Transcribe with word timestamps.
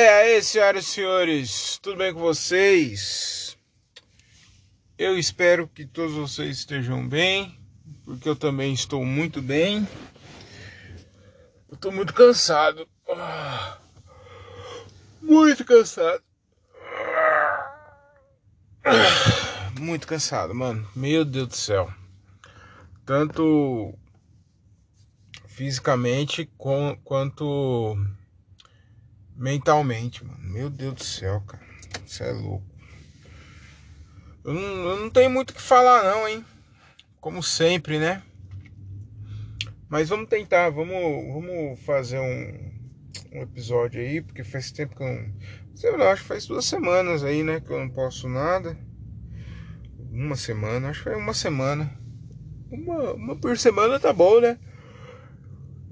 É 0.00 0.08
aí, 0.10 0.40
senhoras 0.44 0.84
e 0.84 0.90
senhores, 0.92 1.76
tudo 1.82 1.96
bem 1.96 2.14
com 2.14 2.20
vocês? 2.20 3.58
Eu 4.96 5.18
espero 5.18 5.66
que 5.66 5.84
todos 5.84 6.14
vocês 6.14 6.58
estejam 6.58 7.08
bem, 7.08 7.58
porque 8.04 8.28
eu 8.28 8.36
também 8.36 8.72
estou 8.72 9.04
muito 9.04 9.42
bem. 9.42 9.88
Eu 11.68 11.76
tô 11.76 11.90
muito 11.90 12.14
cansado. 12.14 12.88
Muito 15.20 15.64
cansado. 15.64 16.22
Muito 19.80 20.06
cansado, 20.06 20.54
mano. 20.54 20.88
Meu 20.94 21.24
Deus 21.24 21.48
do 21.48 21.56
céu. 21.56 21.92
Tanto 23.04 23.92
fisicamente 25.48 26.48
quanto 26.56 27.98
mentalmente, 29.38 30.24
mano. 30.24 30.40
Meu 30.42 30.68
Deus 30.68 30.94
do 30.94 31.04
céu, 31.04 31.40
cara. 31.46 31.62
Isso 32.04 32.22
é 32.22 32.32
louco. 32.32 32.66
Eu 34.44 34.52
não, 34.52 34.60
eu 34.60 34.96
não 35.00 35.10
tenho 35.10 35.30
muito 35.30 35.50
o 35.50 35.54
que 35.54 35.62
falar, 35.62 36.02
não, 36.02 36.28
hein? 36.28 36.44
Como 37.20 37.42
sempre, 37.42 37.98
né? 37.98 38.22
Mas 39.88 40.08
vamos 40.08 40.28
tentar, 40.28 40.70
vamos, 40.70 40.92
vamos 40.92 41.80
fazer 41.80 42.18
um, 42.18 42.72
um 43.32 43.42
episódio 43.42 44.00
aí, 44.00 44.20
porque 44.20 44.44
faz 44.44 44.70
tempo 44.70 44.96
que 44.96 45.02
eu 45.02 45.06
não. 45.06 45.32
Sei 45.74 45.96
lá, 45.96 46.12
acho 46.12 46.22
que 46.22 46.28
faz 46.28 46.46
duas 46.46 46.64
semanas 46.64 47.22
aí, 47.22 47.42
né? 47.42 47.60
Que 47.60 47.70
eu 47.70 47.78
não 47.78 47.88
posto 47.88 48.28
nada. 48.28 48.76
Uma 50.10 50.34
semana, 50.34 50.88
acho 50.88 51.04
que 51.04 51.10
foi 51.10 51.16
uma 51.16 51.34
semana. 51.34 51.96
Uma, 52.70 53.12
uma 53.12 53.36
por 53.36 53.56
semana 53.56 54.00
tá 54.00 54.12
bom, 54.12 54.40
né? 54.40 54.58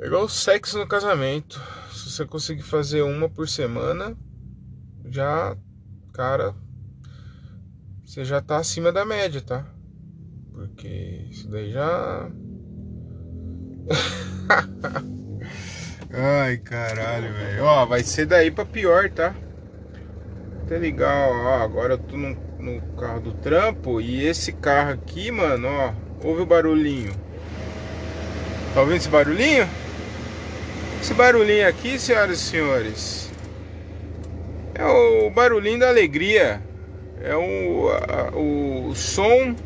É 0.01 0.07
igual 0.07 0.29
sexo 0.29 0.79
no 0.79 0.87
casamento 0.87 1.61
você 2.17 2.25
conseguir 2.25 2.63
fazer 2.63 3.03
uma 3.03 3.29
por 3.29 3.47
semana, 3.47 4.17
já, 5.05 5.55
cara, 6.13 6.55
você 8.03 8.25
já 8.25 8.41
tá 8.41 8.57
acima 8.57 8.91
da 8.91 9.05
média, 9.05 9.43
tá? 9.43 9.67
Porque 10.53 11.27
isso 11.31 11.51
daí 11.51 11.71
já. 11.71 12.31
Ai, 16.11 16.57
caralho, 16.59 17.33
velho. 17.35 17.65
Ó, 17.65 17.85
vai 17.85 18.03
ser 18.03 18.25
daí 18.25 18.51
pra 18.51 18.65
pior, 18.65 19.11
tá? 19.11 19.35
Tá 20.67 20.77
legal, 20.77 21.33
ó. 21.33 21.63
Agora 21.63 21.95
eu 21.95 21.99
tô 21.99 22.17
no, 22.17 22.35
no 22.59 22.81
carro 22.97 23.21
do 23.21 23.33
trampo 23.35 24.01
e 24.01 24.25
esse 24.25 24.53
carro 24.53 24.93
aqui, 24.93 25.31
mano, 25.31 25.69
ó. 25.69 25.93
Ouve 26.25 26.41
o 26.43 26.47
barulhinho. 26.47 27.13
Tá 28.73 28.81
ouvindo 28.81 28.97
esse 28.97 29.09
barulhinho? 29.11 29.69
Esse 31.01 31.15
barulhinho 31.15 31.69
aqui, 31.69 31.99
senhoras 31.99 32.39
e 32.39 32.43
senhores, 32.43 33.31
é 34.75 34.85
o 34.85 35.31
barulhinho 35.31 35.79
da 35.79 35.89
alegria. 35.89 36.63
É 37.23 37.35
o, 37.35 37.89
a, 37.89 38.37
o 38.37 38.95
som 38.95 39.57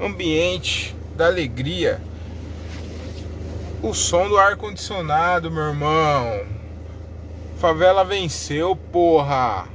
ambiente 0.00 0.96
da 1.16 1.26
alegria. 1.26 2.00
O 3.82 3.92
som 3.92 4.28
do 4.28 4.38
ar-condicionado, 4.38 5.50
meu 5.50 5.64
irmão. 5.64 6.46
Favela 7.58 8.04
venceu, 8.04 8.74
porra. 8.74 9.66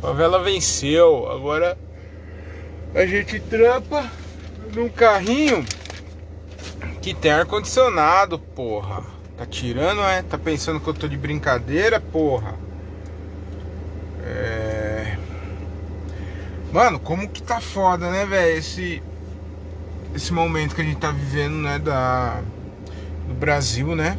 Favela 0.00 0.42
venceu. 0.42 1.30
Agora 1.30 1.76
a 2.94 3.04
gente 3.04 3.40
trampa 3.40 4.10
num 4.74 4.88
carrinho 4.88 5.64
que 7.02 7.12
tem 7.12 7.32
ar-condicionado, 7.32 8.38
porra. 8.38 9.15
Tá 9.36 9.44
tirando, 9.44 10.00
é? 10.00 10.22
Tá 10.22 10.38
pensando 10.38 10.80
que 10.80 10.88
eu 10.88 10.94
tô 10.94 11.06
de 11.06 11.16
brincadeira, 11.16 12.00
porra? 12.00 12.54
É... 14.24 15.18
Mano, 16.72 16.98
como 16.98 17.28
que 17.28 17.42
tá 17.42 17.60
foda, 17.60 18.10
né, 18.10 18.24
velho? 18.24 18.56
Esse, 18.58 19.02
esse 20.14 20.32
momento 20.32 20.74
que 20.74 20.80
a 20.80 20.84
gente 20.84 20.98
tá 20.98 21.10
vivendo, 21.10 21.56
né, 21.56 21.78
da, 21.78 22.40
do 23.28 23.34
Brasil, 23.34 23.94
né? 23.94 24.16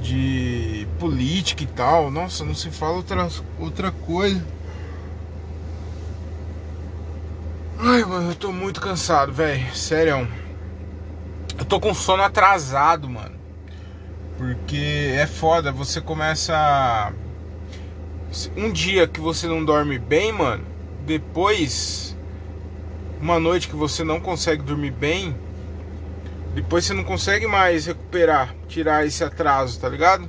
De 0.00 0.86
política 1.00 1.64
e 1.64 1.66
tal. 1.66 2.12
Nossa, 2.12 2.44
não 2.44 2.54
se 2.54 2.70
fala 2.70 2.94
outra, 2.94 3.28
outra 3.58 3.90
coisa. 3.90 4.44
Ai, 7.78 8.04
mano, 8.04 8.30
eu 8.30 8.34
tô 8.36 8.52
muito 8.52 8.80
cansado, 8.80 9.32
velho. 9.32 9.74
Sério. 9.74 10.28
Eu 11.58 11.64
tô 11.64 11.80
com 11.80 11.92
sono 11.92 12.22
atrasado, 12.22 13.08
mano. 13.08 13.33
Porque 14.36 15.12
é 15.16 15.26
foda, 15.26 15.70
você 15.70 16.00
começa. 16.00 17.12
Um 18.56 18.72
dia 18.72 19.06
que 19.06 19.20
você 19.20 19.46
não 19.46 19.64
dorme 19.64 19.98
bem, 19.98 20.32
mano, 20.32 20.64
depois. 21.06 22.16
Uma 23.20 23.38
noite 23.38 23.68
que 23.68 23.76
você 23.76 24.04
não 24.04 24.20
consegue 24.20 24.62
dormir 24.62 24.90
bem, 24.90 25.34
depois 26.54 26.84
você 26.84 26.94
não 26.94 27.02
consegue 27.02 27.46
mais 27.48 27.86
recuperar, 27.86 28.54
tirar 28.68 29.04
esse 29.04 29.24
atraso, 29.24 29.80
tá 29.80 29.88
ligado? 29.88 30.28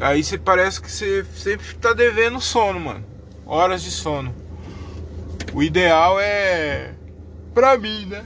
Aí 0.00 0.24
você 0.24 0.36
parece 0.36 0.80
que 0.80 0.90
você 0.90 1.24
sempre 1.34 1.74
tá 1.76 1.92
devendo 1.92 2.40
sono, 2.40 2.80
mano. 2.80 3.04
Horas 3.46 3.82
de 3.82 3.90
sono. 3.90 4.34
O 5.52 5.62
ideal 5.62 6.18
é. 6.20 6.94
Pra 7.54 7.78
mim, 7.78 8.06
né? 8.06 8.24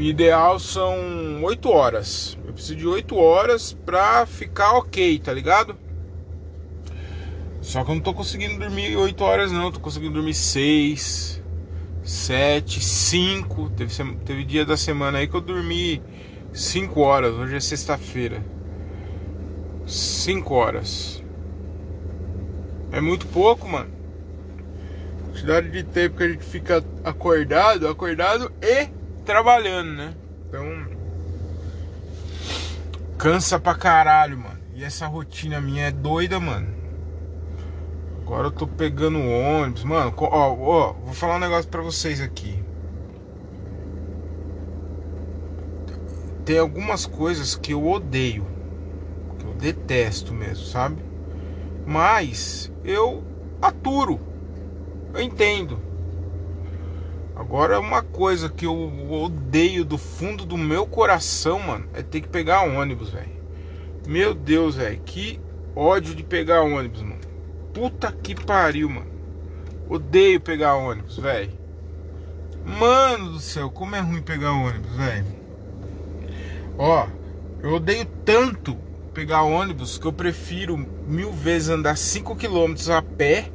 O 0.00 0.02
ideal 0.02 0.58
são 0.58 1.42
8 1.42 1.68
horas. 1.68 2.38
Eu 2.46 2.54
preciso 2.54 2.74
de 2.74 2.86
8 2.86 3.14
horas 3.16 3.74
pra 3.84 4.24
ficar 4.24 4.78
ok, 4.78 5.18
tá 5.18 5.30
ligado? 5.30 5.76
Só 7.60 7.84
que 7.84 7.90
eu 7.90 7.96
não 7.96 8.00
tô 8.00 8.14
conseguindo 8.14 8.58
dormir 8.58 8.96
8 8.96 9.22
horas 9.22 9.52
não, 9.52 9.70
tô 9.70 9.78
conseguindo 9.78 10.14
dormir 10.14 10.32
6, 10.32 11.42
7, 12.02 12.82
5. 12.82 13.72
Teve, 13.76 14.14
teve 14.24 14.44
dia 14.44 14.64
da 14.64 14.74
semana 14.74 15.18
aí 15.18 15.28
que 15.28 15.36
eu 15.36 15.40
dormi 15.42 16.02
5 16.50 16.98
horas, 16.98 17.34
hoje 17.34 17.56
é 17.56 17.60
sexta-feira. 17.60 18.42
5 19.86 20.54
horas. 20.54 21.22
É 22.90 23.02
muito 23.02 23.26
pouco, 23.26 23.68
mano. 23.68 23.90
Quantidade 25.26 25.70
de 25.70 25.82
tempo 25.82 26.16
que 26.16 26.22
a 26.22 26.28
gente 26.28 26.44
fica 26.44 26.82
acordado, 27.04 27.86
acordado 27.86 28.50
e 28.62 28.98
trabalhando, 29.30 29.92
né? 29.92 30.14
Então. 30.48 30.64
Cansa 33.16 33.60
pra 33.60 33.74
caralho, 33.76 34.36
mano. 34.36 34.58
E 34.74 34.82
essa 34.82 35.06
rotina 35.06 35.60
minha 35.60 35.86
é 35.86 35.90
doida, 35.92 36.40
mano. 36.40 36.66
Agora 38.22 38.48
eu 38.48 38.50
tô 38.50 38.66
pegando 38.66 39.20
ônibus. 39.20 39.84
Mano, 39.84 40.12
ó, 40.16 40.52
ó, 40.52 40.92
vou 40.94 41.14
falar 41.14 41.36
um 41.36 41.38
negócio 41.38 41.70
pra 41.70 41.80
vocês 41.80 42.20
aqui. 42.20 42.60
Tem 46.44 46.58
algumas 46.58 47.06
coisas 47.06 47.54
que 47.54 47.72
eu 47.72 47.86
odeio. 47.86 48.44
Que 49.38 49.46
eu 49.46 49.54
detesto 49.54 50.34
mesmo, 50.34 50.64
sabe? 50.64 51.04
Mas 51.86 52.72
eu 52.84 53.22
aturo. 53.62 54.18
Eu 55.14 55.20
entendo. 55.20 55.89
Agora, 57.40 57.80
uma 57.80 58.02
coisa 58.02 58.50
que 58.50 58.66
eu 58.66 59.10
odeio 59.10 59.82
do 59.82 59.96
fundo 59.96 60.44
do 60.44 60.58
meu 60.58 60.84
coração, 60.84 61.58
mano, 61.58 61.86
é 61.94 62.02
ter 62.02 62.20
que 62.20 62.28
pegar 62.28 62.64
ônibus, 62.64 63.08
velho. 63.08 63.32
Meu 64.06 64.34
Deus, 64.34 64.76
velho, 64.76 65.00
que 65.06 65.40
ódio 65.74 66.14
de 66.14 66.22
pegar 66.22 66.60
ônibus, 66.60 67.00
mano. 67.00 67.22
Puta 67.72 68.12
que 68.12 68.34
pariu, 68.34 68.90
mano. 68.90 69.10
Odeio 69.88 70.38
pegar 70.38 70.74
ônibus, 70.74 71.16
velho. 71.16 71.50
Mano 72.62 73.32
do 73.32 73.40
céu, 73.40 73.70
como 73.70 73.96
é 73.96 74.00
ruim 74.00 74.20
pegar 74.20 74.52
ônibus, 74.52 74.94
velho. 74.94 75.26
Ó, 76.76 77.06
eu 77.62 77.72
odeio 77.72 78.04
tanto 78.22 78.76
pegar 79.14 79.44
ônibus 79.44 79.96
que 79.96 80.06
eu 80.06 80.12
prefiro 80.12 80.76
mil 81.06 81.32
vezes 81.32 81.70
andar 81.70 81.96
5 81.96 82.36
km 82.36 82.74
a 82.94 83.00
pé 83.00 83.50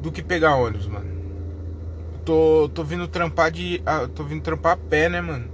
do 0.00 0.10
que 0.10 0.22
pegar 0.22 0.56
ônibus, 0.56 0.86
mano 0.86 1.15
tô, 2.26 2.68
tô 2.74 2.84
vindo 2.84 3.06
trampar 3.08 3.50
de. 3.50 3.80
Ah, 3.86 4.08
tô 4.12 4.24
vindo 4.24 4.42
trampar 4.42 4.72
a 4.72 4.76
pé, 4.76 5.08
né, 5.08 5.20
mano? 5.20 5.48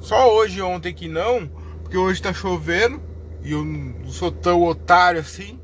Só 0.00 0.34
hoje 0.34 0.60
ontem 0.60 0.92
que 0.92 1.08
não, 1.08 1.48
porque 1.82 1.96
hoje 1.96 2.20
tá 2.20 2.34
chovendo 2.34 3.00
e 3.42 3.52
eu 3.52 3.64
não 3.64 4.08
sou 4.08 4.30
tão 4.32 4.62
otário 4.64 5.20
assim. 5.20 5.58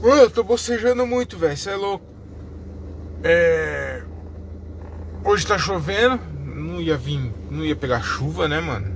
Mano, 0.00 0.22
eu 0.22 0.30
tô 0.30 0.44
bocejando 0.44 1.06
muito, 1.06 1.38
velho. 1.38 1.56
Você 1.56 1.70
é 1.70 1.76
louco. 1.76 2.04
É. 3.24 4.02
Hoje 5.24 5.46
tá 5.46 5.58
chovendo. 5.58 6.20
Não 6.44 6.80
ia 6.80 6.96
vir. 6.96 7.32
Não 7.50 7.64
ia 7.64 7.74
pegar 7.74 8.02
chuva, 8.02 8.46
né, 8.46 8.60
mano? 8.60 8.94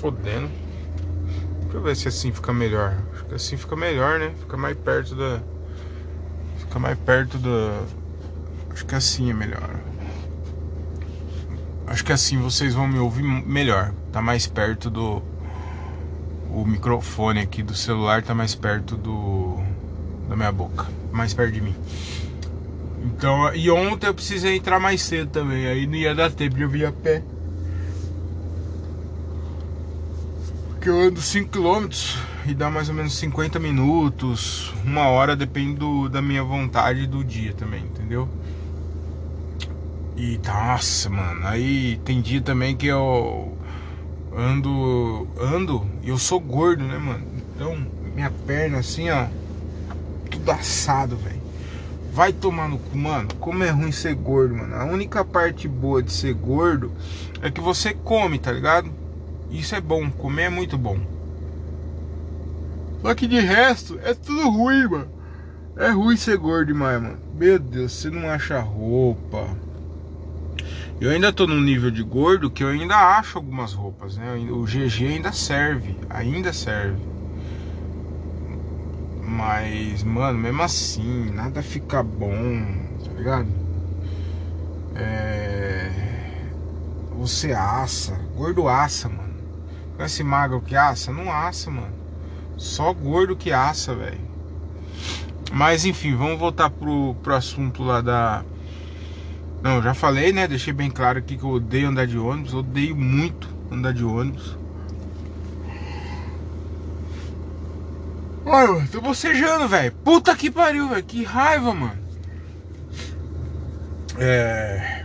Fodendo. 0.00 0.50
Deixa 1.62 1.76
eu 1.76 1.82
ver 1.82 1.94
se 1.94 2.08
assim 2.08 2.32
fica 2.32 2.52
melhor. 2.52 2.96
Acho 3.12 3.24
que 3.26 3.34
assim 3.34 3.56
fica 3.58 3.76
melhor, 3.76 4.18
né? 4.18 4.32
Fica 4.40 4.56
mais 4.56 4.76
perto 4.76 5.14
da. 5.14 5.42
Fica 6.70 6.78
mais 6.78 6.96
perto 7.00 7.36
do. 7.36 7.84
Acho 8.72 8.86
que 8.86 8.94
assim 8.94 9.28
é 9.28 9.34
melhor. 9.34 9.80
Acho 11.84 12.04
que 12.04 12.12
assim 12.12 12.38
vocês 12.38 12.74
vão 12.74 12.86
me 12.86 12.96
ouvir 12.96 13.24
melhor. 13.24 13.92
Tá 14.12 14.22
mais 14.22 14.46
perto 14.46 14.88
do. 14.88 15.20
O 16.48 16.64
microfone 16.64 17.40
aqui 17.40 17.60
do 17.60 17.74
celular 17.74 18.22
tá 18.22 18.36
mais 18.36 18.54
perto 18.54 18.96
do. 18.96 19.58
Da 20.28 20.36
minha 20.36 20.52
boca. 20.52 20.86
Mais 21.10 21.34
perto 21.34 21.54
de 21.54 21.60
mim. 21.60 21.74
Então, 23.02 23.52
e 23.52 23.68
ontem 23.68 24.06
eu 24.06 24.14
precisei 24.14 24.54
entrar 24.54 24.78
mais 24.78 25.02
cedo 25.02 25.28
também. 25.28 25.66
Aí 25.66 25.88
não 25.88 25.96
ia 25.96 26.14
dar 26.14 26.30
tempo 26.30 26.54
de 26.54 26.62
eu 26.62 26.68
vir 26.68 26.86
a 26.86 26.92
pé. 26.92 27.20
Porque 30.68 30.88
eu 30.88 31.00
ando 31.00 31.20
5km 31.20 32.16
e 32.46 32.54
dá 32.54 32.70
mais 32.70 32.88
ou 32.88 32.94
menos 32.94 33.16
50 33.18 33.58
minutos, 33.58 34.72
uma 34.84 35.08
hora, 35.08 35.36
depende 35.36 35.74
do, 35.74 36.08
da 36.08 36.22
minha 36.22 36.42
vontade 36.42 37.06
do 37.06 37.22
dia 37.22 37.52
também, 37.52 37.82
entendeu? 37.84 38.28
E 40.16 40.38
nossa, 40.44 41.08
mano, 41.08 41.46
aí 41.46 42.00
tem 42.04 42.20
dia 42.20 42.40
também 42.40 42.76
que 42.76 42.86
eu 42.86 43.56
ando, 44.36 45.26
ando 45.40 45.86
e 46.02 46.08
eu 46.08 46.18
sou 46.18 46.40
gordo, 46.40 46.84
né, 46.84 46.98
mano? 46.98 47.26
Então, 47.54 47.86
minha 48.14 48.30
perna 48.46 48.78
assim, 48.78 49.10
ó, 49.10 49.26
tudo 50.30 50.50
assado, 50.50 51.16
velho. 51.16 51.40
Vai 52.12 52.32
tomar 52.32 52.68
no 52.68 52.78
cu, 52.78 52.98
mano. 52.98 53.28
Como 53.38 53.62
é 53.62 53.70
ruim 53.70 53.92
ser 53.92 54.14
gordo, 54.14 54.56
mano. 54.56 54.74
A 54.74 54.84
única 54.84 55.24
parte 55.24 55.68
boa 55.68 56.02
de 56.02 56.12
ser 56.12 56.34
gordo 56.34 56.90
é 57.40 57.50
que 57.50 57.60
você 57.60 57.94
come, 57.94 58.38
tá 58.38 58.50
ligado? 58.50 58.90
Isso 59.50 59.74
é 59.74 59.80
bom, 59.80 60.10
comer 60.10 60.44
é 60.44 60.50
muito 60.50 60.76
bom. 60.76 60.98
Só 63.02 63.14
que 63.14 63.26
de 63.26 63.40
resto 63.40 63.98
é 64.02 64.14
tudo 64.14 64.48
ruim, 64.50 64.86
mano. 64.88 65.08
É 65.76 65.90
ruim 65.90 66.16
ser 66.16 66.36
gordo 66.36 66.66
demais, 66.66 67.00
mano. 67.00 67.18
Meu 67.34 67.58
Deus, 67.58 67.92
você 67.92 68.10
não 68.10 68.28
acha 68.28 68.58
roupa 68.60 69.48
eu 71.00 71.08
ainda 71.08 71.32
tô 71.32 71.46
num 71.46 71.62
nível 71.62 71.90
de 71.90 72.02
gordo 72.02 72.50
que 72.50 72.62
eu 72.62 72.68
ainda 72.68 72.94
acho 72.94 73.38
algumas 73.38 73.72
roupas, 73.72 74.18
né? 74.18 74.34
O 74.50 74.66
GG 74.66 75.06
ainda 75.06 75.32
serve, 75.32 75.96
ainda 76.10 76.52
serve. 76.52 77.00
Mas, 79.22 80.02
mano, 80.02 80.38
mesmo 80.38 80.62
assim, 80.62 81.30
nada 81.30 81.62
fica 81.62 82.02
bom, 82.02 82.30
tá 83.02 83.12
ligado? 83.12 83.48
É... 84.94 85.90
Você 87.16 87.52
assa, 87.54 88.20
gordo 88.36 88.68
assa, 88.68 89.08
mano. 89.08 89.32
Conhece 89.96 90.22
magro 90.22 90.60
que 90.60 90.76
assa? 90.76 91.10
Não 91.10 91.32
assa, 91.32 91.70
mano. 91.70 91.94
Só 92.60 92.92
gordo 92.92 93.34
que 93.34 93.50
assa, 93.50 93.94
velho. 93.94 94.20
Mas 95.50 95.84
enfim, 95.84 96.14
vamos 96.14 96.38
voltar 96.38 96.68
pro, 96.68 97.16
pro 97.22 97.34
assunto 97.34 97.82
lá 97.82 98.00
da 98.00 98.44
não, 99.62 99.82
já 99.82 99.92
falei, 99.92 100.32
né? 100.32 100.48
Deixei 100.48 100.72
bem 100.72 100.90
claro 100.90 101.18
aqui 101.18 101.36
que 101.36 101.44
eu 101.44 101.50
odeio 101.50 101.88
andar 101.88 102.06
de 102.06 102.18
ônibus. 102.18 102.54
Odeio 102.54 102.96
muito 102.96 103.48
andar 103.70 103.92
de 103.92 104.04
ônibus. 104.04 104.56
Olha, 108.44 108.86
tô 108.90 109.00
bocejando, 109.00 109.68
velho. 109.68 109.92
Puta 110.04 110.34
que 110.34 110.50
pariu, 110.50 110.88
velho. 110.88 111.02
Que 111.02 111.24
raiva, 111.24 111.74
mano. 111.74 111.98
É. 114.18 114.99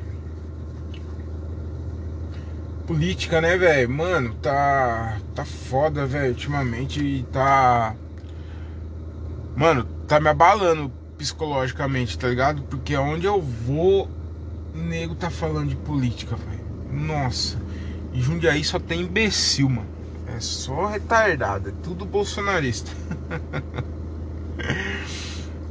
Política, 2.88 3.42
né, 3.42 3.58
velho? 3.58 3.90
Mano, 3.90 4.36
tá. 4.36 5.18
Tá 5.34 5.44
foda, 5.44 6.06
velho. 6.06 6.30
Ultimamente 6.30 7.26
tá. 7.32 7.96
Mano, 9.56 9.86
tá 10.08 10.20
me 10.20 10.30
abalando 10.30 10.92
psicologicamente, 11.18 12.18
tá 12.20 12.28
ligado? 12.28 12.62
Porque 12.64 12.94
aonde 12.94 13.26
eu 13.26 13.42
vou 13.42 14.10
nego 14.74 15.16
tá 15.16 15.30
falando 15.30 15.70
de 15.70 15.76
política, 15.76 16.36
velho. 16.36 16.66
Nossa. 16.92 17.58
E 18.14 18.22
Jundiaí 18.22 18.64
só 18.64 18.78
tem 18.80 19.02
imbecil, 19.02 19.70
mano. 19.70 19.88
É 20.28 20.40
só 20.40 20.88
retardado, 20.88 21.70
é 21.70 21.74
tudo 21.84 22.06
bolsonarista. 22.06 22.92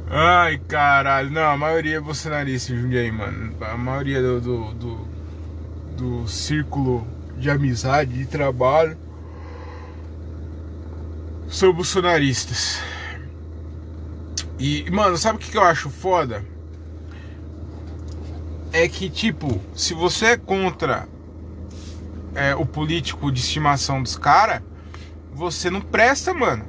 Ai, 0.09 0.57
caralho. 0.67 1.29
Não, 1.31 1.43
a 1.43 1.57
maioria 1.57 1.97
é 1.97 1.99
bolsonarista 1.99 2.73
em 2.73 2.81
Jundiaí, 2.81 3.11
mano. 3.11 3.55
A 3.61 3.77
maioria 3.77 4.21
do, 4.21 4.41
do, 4.41 4.73
do, 4.73 5.07
do 5.97 6.27
círculo 6.27 7.07
de 7.37 7.49
amizade, 7.49 8.13
de 8.13 8.25
trabalho, 8.25 8.97
são 11.49 11.73
bolsonaristas. 11.73 12.79
E, 14.59 14.89
mano, 14.91 15.17
sabe 15.17 15.37
o 15.37 15.39
que, 15.39 15.51
que 15.51 15.57
eu 15.57 15.63
acho 15.63 15.89
foda? 15.89 16.43
é 18.75 18.89
que, 18.89 19.09
tipo, 19.09 19.61
se 19.73 19.93
você 19.93 20.25
é 20.25 20.37
contra 20.37 21.07
é, 22.35 22.53
o 22.55 22.65
político 22.65 23.31
de 23.31 23.39
estimação 23.39 24.03
dos 24.03 24.17
caras, 24.17 24.61
você 25.33 25.69
não 25.69 25.79
presta, 25.79 26.33
mano. 26.33 26.65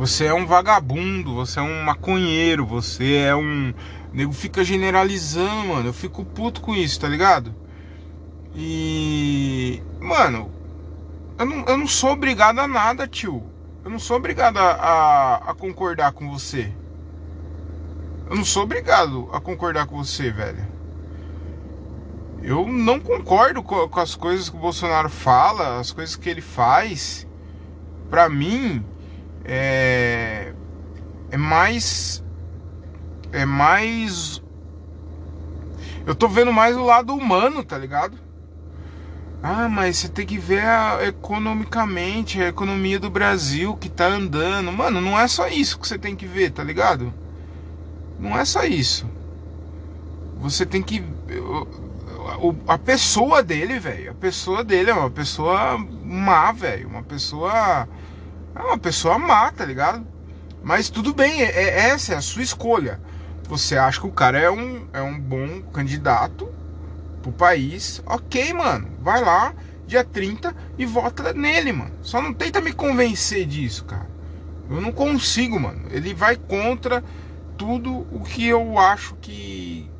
Você 0.00 0.24
é 0.24 0.32
um 0.32 0.46
vagabundo, 0.46 1.34
você 1.34 1.58
é 1.58 1.62
um 1.62 1.84
maconheiro, 1.84 2.64
você 2.64 3.16
é 3.16 3.36
um. 3.36 3.74
O 4.10 4.16
nego 4.16 4.32
fica 4.32 4.64
generalizando, 4.64 5.66
mano. 5.66 5.90
Eu 5.90 5.92
fico 5.92 6.24
puto 6.24 6.62
com 6.62 6.74
isso, 6.74 6.98
tá 6.98 7.06
ligado? 7.06 7.54
E. 8.56 9.82
Mano, 10.00 10.50
eu 11.38 11.44
não, 11.44 11.64
eu 11.66 11.76
não 11.76 11.86
sou 11.86 12.12
obrigado 12.12 12.60
a 12.60 12.66
nada, 12.66 13.06
tio. 13.06 13.44
Eu 13.84 13.90
não 13.90 13.98
sou 13.98 14.16
obrigado 14.16 14.56
a, 14.56 14.70
a, 14.70 15.34
a 15.50 15.54
concordar 15.54 16.12
com 16.12 16.30
você. 16.30 16.72
Eu 18.30 18.36
não 18.36 18.44
sou 18.44 18.62
obrigado 18.62 19.28
a 19.34 19.38
concordar 19.38 19.86
com 19.86 20.02
você, 20.02 20.30
velho. 20.30 20.66
Eu 22.42 22.66
não 22.66 22.98
concordo 22.98 23.62
com, 23.62 23.86
com 23.86 24.00
as 24.00 24.14
coisas 24.14 24.48
que 24.48 24.56
o 24.56 24.60
Bolsonaro 24.60 25.10
fala, 25.10 25.78
as 25.78 25.92
coisas 25.92 26.16
que 26.16 26.30
ele 26.30 26.40
faz. 26.40 27.26
Pra 28.08 28.30
mim, 28.30 28.82
é. 29.50 30.52
É 31.30 31.36
mais. 31.36 32.22
É 33.32 33.44
mais. 33.44 34.42
Eu 36.06 36.14
tô 36.14 36.28
vendo 36.28 36.52
mais 36.52 36.76
o 36.76 36.84
lado 36.84 37.14
humano, 37.14 37.62
tá 37.64 37.76
ligado? 37.76 38.16
Ah, 39.42 39.68
mas 39.68 39.96
você 39.96 40.08
tem 40.08 40.26
que 40.26 40.38
ver 40.38 40.62
a, 40.62 40.98
economicamente 41.06 42.42
a 42.42 42.48
economia 42.48 42.98
do 42.98 43.10
Brasil 43.10 43.76
que 43.76 43.88
tá 43.88 44.06
andando. 44.06 44.70
Mano, 44.72 45.00
não 45.00 45.18
é 45.18 45.26
só 45.28 45.48
isso 45.48 45.78
que 45.78 45.88
você 45.88 45.98
tem 45.98 46.14
que 46.14 46.26
ver, 46.26 46.50
tá 46.50 46.62
ligado? 46.62 47.12
não 48.20 48.38
é 48.38 48.44
só 48.44 48.62
isso. 48.64 49.06
Você 50.38 50.66
tem 50.66 50.82
que. 50.82 51.02
A 52.68 52.78
pessoa 52.78 53.42
dele, 53.42 53.78
velho. 53.78 54.10
A 54.10 54.14
pessoa 54.14 54.62
dele 54.62 54.90
é 54.90 54.94
uma 54.94 55.10
pessoa 55.10 55.78
má, 56.04 56.52
velho. 56.52 56.88
Uma 56.88 57.02
pessoa. 57.02 57.88
É 58.54 58.60
uma 58.60 58.78
pessoa 58.78 59.18
má, 59.18 59.50
tá 59.52 59.64
ligado? 59.64 60.06
Mas 60.62 60.90
tudo 60.90 61.14
bem, 61.14 61.42
é, 61.42 61.50
é, 61.50 61.88
essa 61.90 62.14
é 62.14 62.16
a 62.16 62.20
sua 62.20 62.42
escolha. 62.42 63.00
Você 63.48 63.76
acha 63.76 64.00
que 64.00 64.06
o 64.06 64.12
cara 64.12 64.38
é 64.38 64.50
um, 64.50 64.86
é 64.92 65.00
um 65.00 65.18
bom 65.18 65.62
candidato 65.72 66.48
pro 67.22 67.32
país. 67.32 68.02
Ok, 68.06 68.52
mano. 68.52 68.88
Vai 69.00 69.22
lá, 69.22 69.54
dia 69.86 70.04
30 70.04 70.54
e 70.78 70.86
vota 70.86 71.32
nele, 71.32 71.72
mano. 71.72 71.92
Só 72.02 72.20
não 72.20 72.32
tenta 72.32 72.60
me 72.60 72.72
convencer 72.72 73.46
disso, 73.46 73.84
cara. 73.84 74.08
Eu 74.68 74.80
não 74.80 74.92
consigo, 74.92 75.58
mano. 75.58 75.82
Ele 75.90 76.14
vai 76.14 76.36
contra 76.36 77.02
tudo 77.56 78.06
o 78.12 78.20
que 78.20 78.46
eu 78.46 78.78
acho 78.78 79.14
que. 79.16 79.90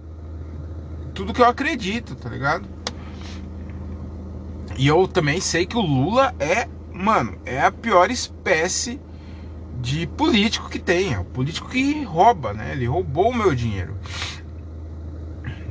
Tudo 1.13 1.33
que 1.33 1.43
eu 1.43 1.47
acredito, 1.47 2.15
tá 2.15 2.29
ligado? 2.29 2.69
E 4.79 4.87
eu 4.87 5.09
também 5.09 5.41
sei 5.41 5.67
que 5.67 5.77
o 5.77 5.81
Lula 5.81 6.35
é, 6.39 6.69
mano, 7.01 7.39
é 7.45 7.61
a 7.61 7.71
pior 7.71 8.11
espécie 8.11 9.01
de 9.81 10.07
político 10.07 10.69
que 10.69 10.79
tem. 10.79 11.15
É 11.15 11.19
o 11.19 11.25
político 11.25 11.69
que 11.69 12.03
rouba, 12.05 12.53
né? 12.53 12.73
Ele 12.73 12.87
roubou 12.87 13.31
o 13.31 13.35
meu 13.35 13.55
dinheiro. 13.55 13.97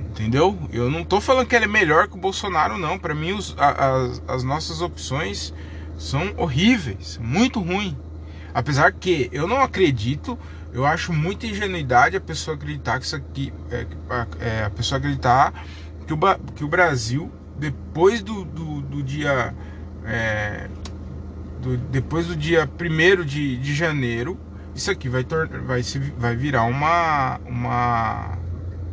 Entendeu? 0.10 0.58
Eu 0.72 0.90
não 0.90 1.04
tô 1.04 1.22
falando 1.22 1.48
que 1.48 1.56
ele 1.56 1.66
é 1.66 1.68
melhor 1.68 2.08
que 2.08 2.16
o 2.16 2.20
Bolsonaro, 2.20 2.78
não. 2.78 3.00
Para 3.00 3.14
mim, 3.14 3.34
os, 3.34 3.56
as, 3.58 4.22
as 4.28 4.44
nossas 4.44 4.82
opções 4.82 5.54
são 5.98 6.34
horríveis, 6.38 7.18
muito 7.22 7.60
ruim. 7.60 7.98
Apesar 8.54 8.92
que 8.92 9.30
eu 9.32 9.48
não 9.48 9.62
acredito 9.62 10.38
eu 10.72 10.86
acho 10.86 11.12
muita 11.12 11.48
ingenuidade 11.48 12.16
a 12.16 12.22
pessoa 12.22 12.56
acreditar 12.56 13.00
que 13.00 13.06
isso 13.06 13.16
aqui. 13.16 13.54
É, 13.72 13.88
é, 14.40 14.64
a 14.66 14.70
pessoa 14.70 15.00
acreditar 15.00 15.54
que 16.06 16.14
o, 16.14 16.18
que 16.56 16.64
o 16.64 16.68
Brasil, 16.68 17.32
depois 17.58 18.22
do, 18.22 18.46
do, 18.46 18.82
do 18.82 19.04
dia. 19.04 19.54
É, 20.06 20.70
do, 21.62 21.78
depois 21.78 22.28
do 22.28 22.36
dia 22.36 22.68
1 22.68 23.26
de, 23.26 23.58
de 23.58 23.74
janeiro, 23.74 24.40
isso 24.76 24.90
aqui 24.90 25.10
vai, 25.10 25.26
vai, 25.66 25.84
se, 25.84 26.00
vai 26.00 26.36
virar 26.36 26.64
uma, 26.64 27.40
uma 27.46 28.38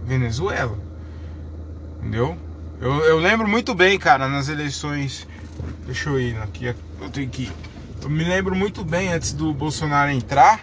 Venezuela. 0.04 0.78
Entendeu? 1.99 2.37
Eu, 2.80 2.92
eu 3.04 3.18
lembro 3.18 3.49
muito 3.49 3.75
bem, 3.75 3.99
cara, 3.99 4.28
nas 4.28 4.49
eleições. 4.49 5.26
Deixa 5.87 6.11
eu 6.11 6.20
ir 6.20 6.37
aqui. 6.42 6.66
Eu 6.66 7.11
tenho 7.11 7.28
que. 7.28 7.50
Eu 8.02 8.11
me 8.11 8.25
lembro 8.25 8.54
muito 8.54 8.85
bem 8.85 9.12
antes 9.12 9.32
do 9.32 9.52
Bolsonaro 9.52 10.11
entrar 10.11 10.61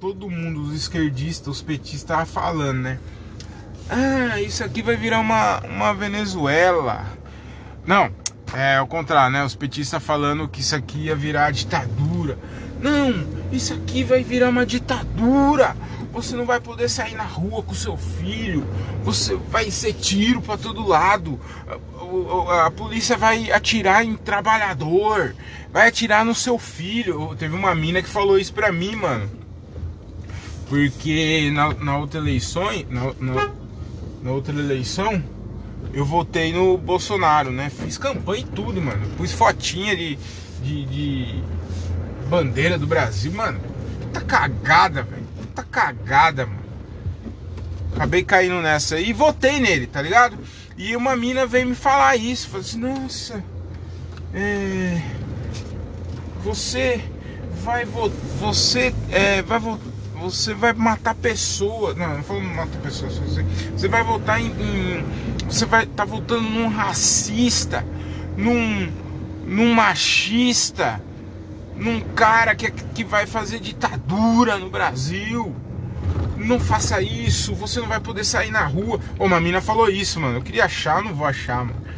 todo 0.00 0.30
mundo, 0.30 0.60
os 0.62 0.74
esquerdistas, 0.74 1.48
os 1.48 1.62
petistas, 1.62 2.02
estavam 2.02 2.26
falando, 2.26 2.78
né? 2.78 2.98
Ah, 3.90 4.40
isso 4.40 4.62
aqui 4.62 4.82
vai 4.82 4.96
virar 4.96 5.18
uma, 5.18 5.60
uma 5.60 5.92
Venezuela. 5.92 7.04
Não, 7.86 8.10
é 8.54 8.80
o 8.80 8.86
contrário, 8.86 9.32
né? 9.32 9.44
Os 9.44 9.54
petistas 9.54 10.02
falando 10.02 10.48
que 10.48 10.60
isso 10.60 10.74
aqui 10.74 11.04
ia 11.06 11.16
virar 11.16 11.50
ditadura. 11.50 12.38
Não, 12.80 13.26
isso 13.52 13.74
aqui 13.74 14.04
vai 14.04 14.22
virar 14.22 14.48
uma 14.48 14.64
ditadura. 14.64 15.76
Você 16.12 16.34
não 16.34 16.46
vai 16.46 16.60
poder 16.60 16.88
sair 16.88 17.14
na 17.14 17.24
rua 17.24 17.62
com 17.62 17.74
seu 17.74 17.96
filho. 17.96 18.66
Você 19.04 19.36
vai 19.50 19.70
ser 19.70 19.92
tiro 19.92 20.40
para 20.40 20.56
todo 20.56 20.86
lado. 20.86 21.38
A, 21.66 22.52
a, 22.52 22.66
a, 22.66 22.70
polícia 22.70 23.16
vai 23.16 23.52
atirar 23.52 24.04
em 24.04 24.16
trabalhador. 24.16 25.34
Vai 25.70 25.88
atirar 25.88 26.24
no 26.24 26.34
seu 26.34 26.58
filho. 26.58 27.34
Teve 27.36 27.54
uma 27.54 27.74
mina 27.74 28.00
que 28.00 28.08
falou 28.08 28.38
isso 28.38 28.54
pra 28.54 28.72
mim, 28.72 28.96
mano. 28.96 29.30
Porque 30.68 31.50
na, 31.52 31.74
na 31.74 31.98
outra 31.98 32.20
eleição, 32.20 32.64
na, 32.88 33.12
na, 33.20 33.50
na 34.22 34.30
outra 34.30 34.54
eleição, 34.54 35.22
eu 35.92 36.04
votei 36.04 36.52
no 36.52 36.76
Bolsonaro, 36.76 37.50
né? 37.50 37.70
Fiz 37.70 37.98
campanha 37.98 38.40
e 38.40 38.44
tudo, 38.44 38.80
mano. 38.80 39.06
Pus 39.16 39.32
fotinha 39.32 39.96
de, 39.96 40.18
de, 40.62 40.84
de 40.86 41.42
bandeira 42.28 42.78
do 42.78 42.86
Brasil, 42.86 43.32
mano. 43.32 43.60
Puta 44.00 44.20
cagada, 44.20 45.02
velho. 45.02 45.26
Puta 45.36 45.62
cagada, 45.64 46.46
mano. 46.46 46.58
Acabei 47.94 48.22
caindo 48.22 48.60
nessa 48.60 49.00
e 49.00 49.12
votei 49.12 49.58
nele, 49.58 49.86
tá 49.86 50.00
ligado? 50.00 50.38
E 50.76 50.94
uma 50.94 51.16
mina 51.16 51.46
veio 51.46 51.66
me 51.66 51.74
falar 51.74 52.16
isso. 52.16 52.48
Falei 52.48 52.66
assim, 52.66 52.78
nossa. 52.78 53.44
É. 54.32 55.02
Você 56.44 57.02
vai 57.64 57.84
votar. 57.84 58.16
Você 58.40 58.94
é, 59.10 59.42
vai 59.42 59.58
votar 59.58 59.87
você 60.18 60.52
vai 60.52 60.72
matar 60.72 61.14
pessoas. 61.14 61.96
Não, 61.96 62.16
não 62.16 62.22
falando 62.22 62.44
matar 62.46 62.78
pessoas. 62.80 63.16
Você, 63.18 63.42
você 63.42 63.88
vai 63.88 64.02
votar 64.02 64.40
em, 64.40 64.46
em, 64.46 65.04
Você 65.48 65.64
vai 65.64 65.86
tá 65.86 66.04
votando 66.04 66.42
num 66.42 66.68
racista, 66.68 67.84
num, 68.36 68.90
num 69.46 69.72
machista, 69.72 71.00
num 71.76 72.00
cara 72.00 72.54
que, 72.54 72.70
que 72.70 73.04
vai 73.04 73.26
fazer 73.26 73.60
ditadura 73.60 74.58
no 74.58 74.68
Brasil. 74.68 75.54
Não 76.36 76.60
faça 76.60 77.02
isso, 77.02 77.54
você 77.54 77.80
não 77.80 77.88
vai 77.88 78.00
poder 78.00 78.24
sair 78.24 78.50
na 78.50 78.64
rua. 78.64 79.00
Ô, 79.18 79.24
uma 79.24 79.40
mina 79.40 79.60
falou 79.60 79.88
isso, 79.88 80.20
mano. 80.20 80.38
Eu 80.38 80.42
queria 80.42 80.64
achar, 80.64 81.02
não 81.02 81.14
vou 81.14 81.26
achar, 81.26 81.64
mano. 81.64 81.88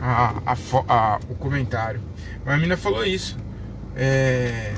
A, 0.00 0.34
a, 0.46 0.56
a, 0.88 1.20
o 1.28 1.34
comentário. 1.34 2.00
Mas 2.44 2.54
a 2.54 2.58
mina 2.58 2.76
falou 2.76 3.04
isso. 3.04 3.36
É 3.96 4.74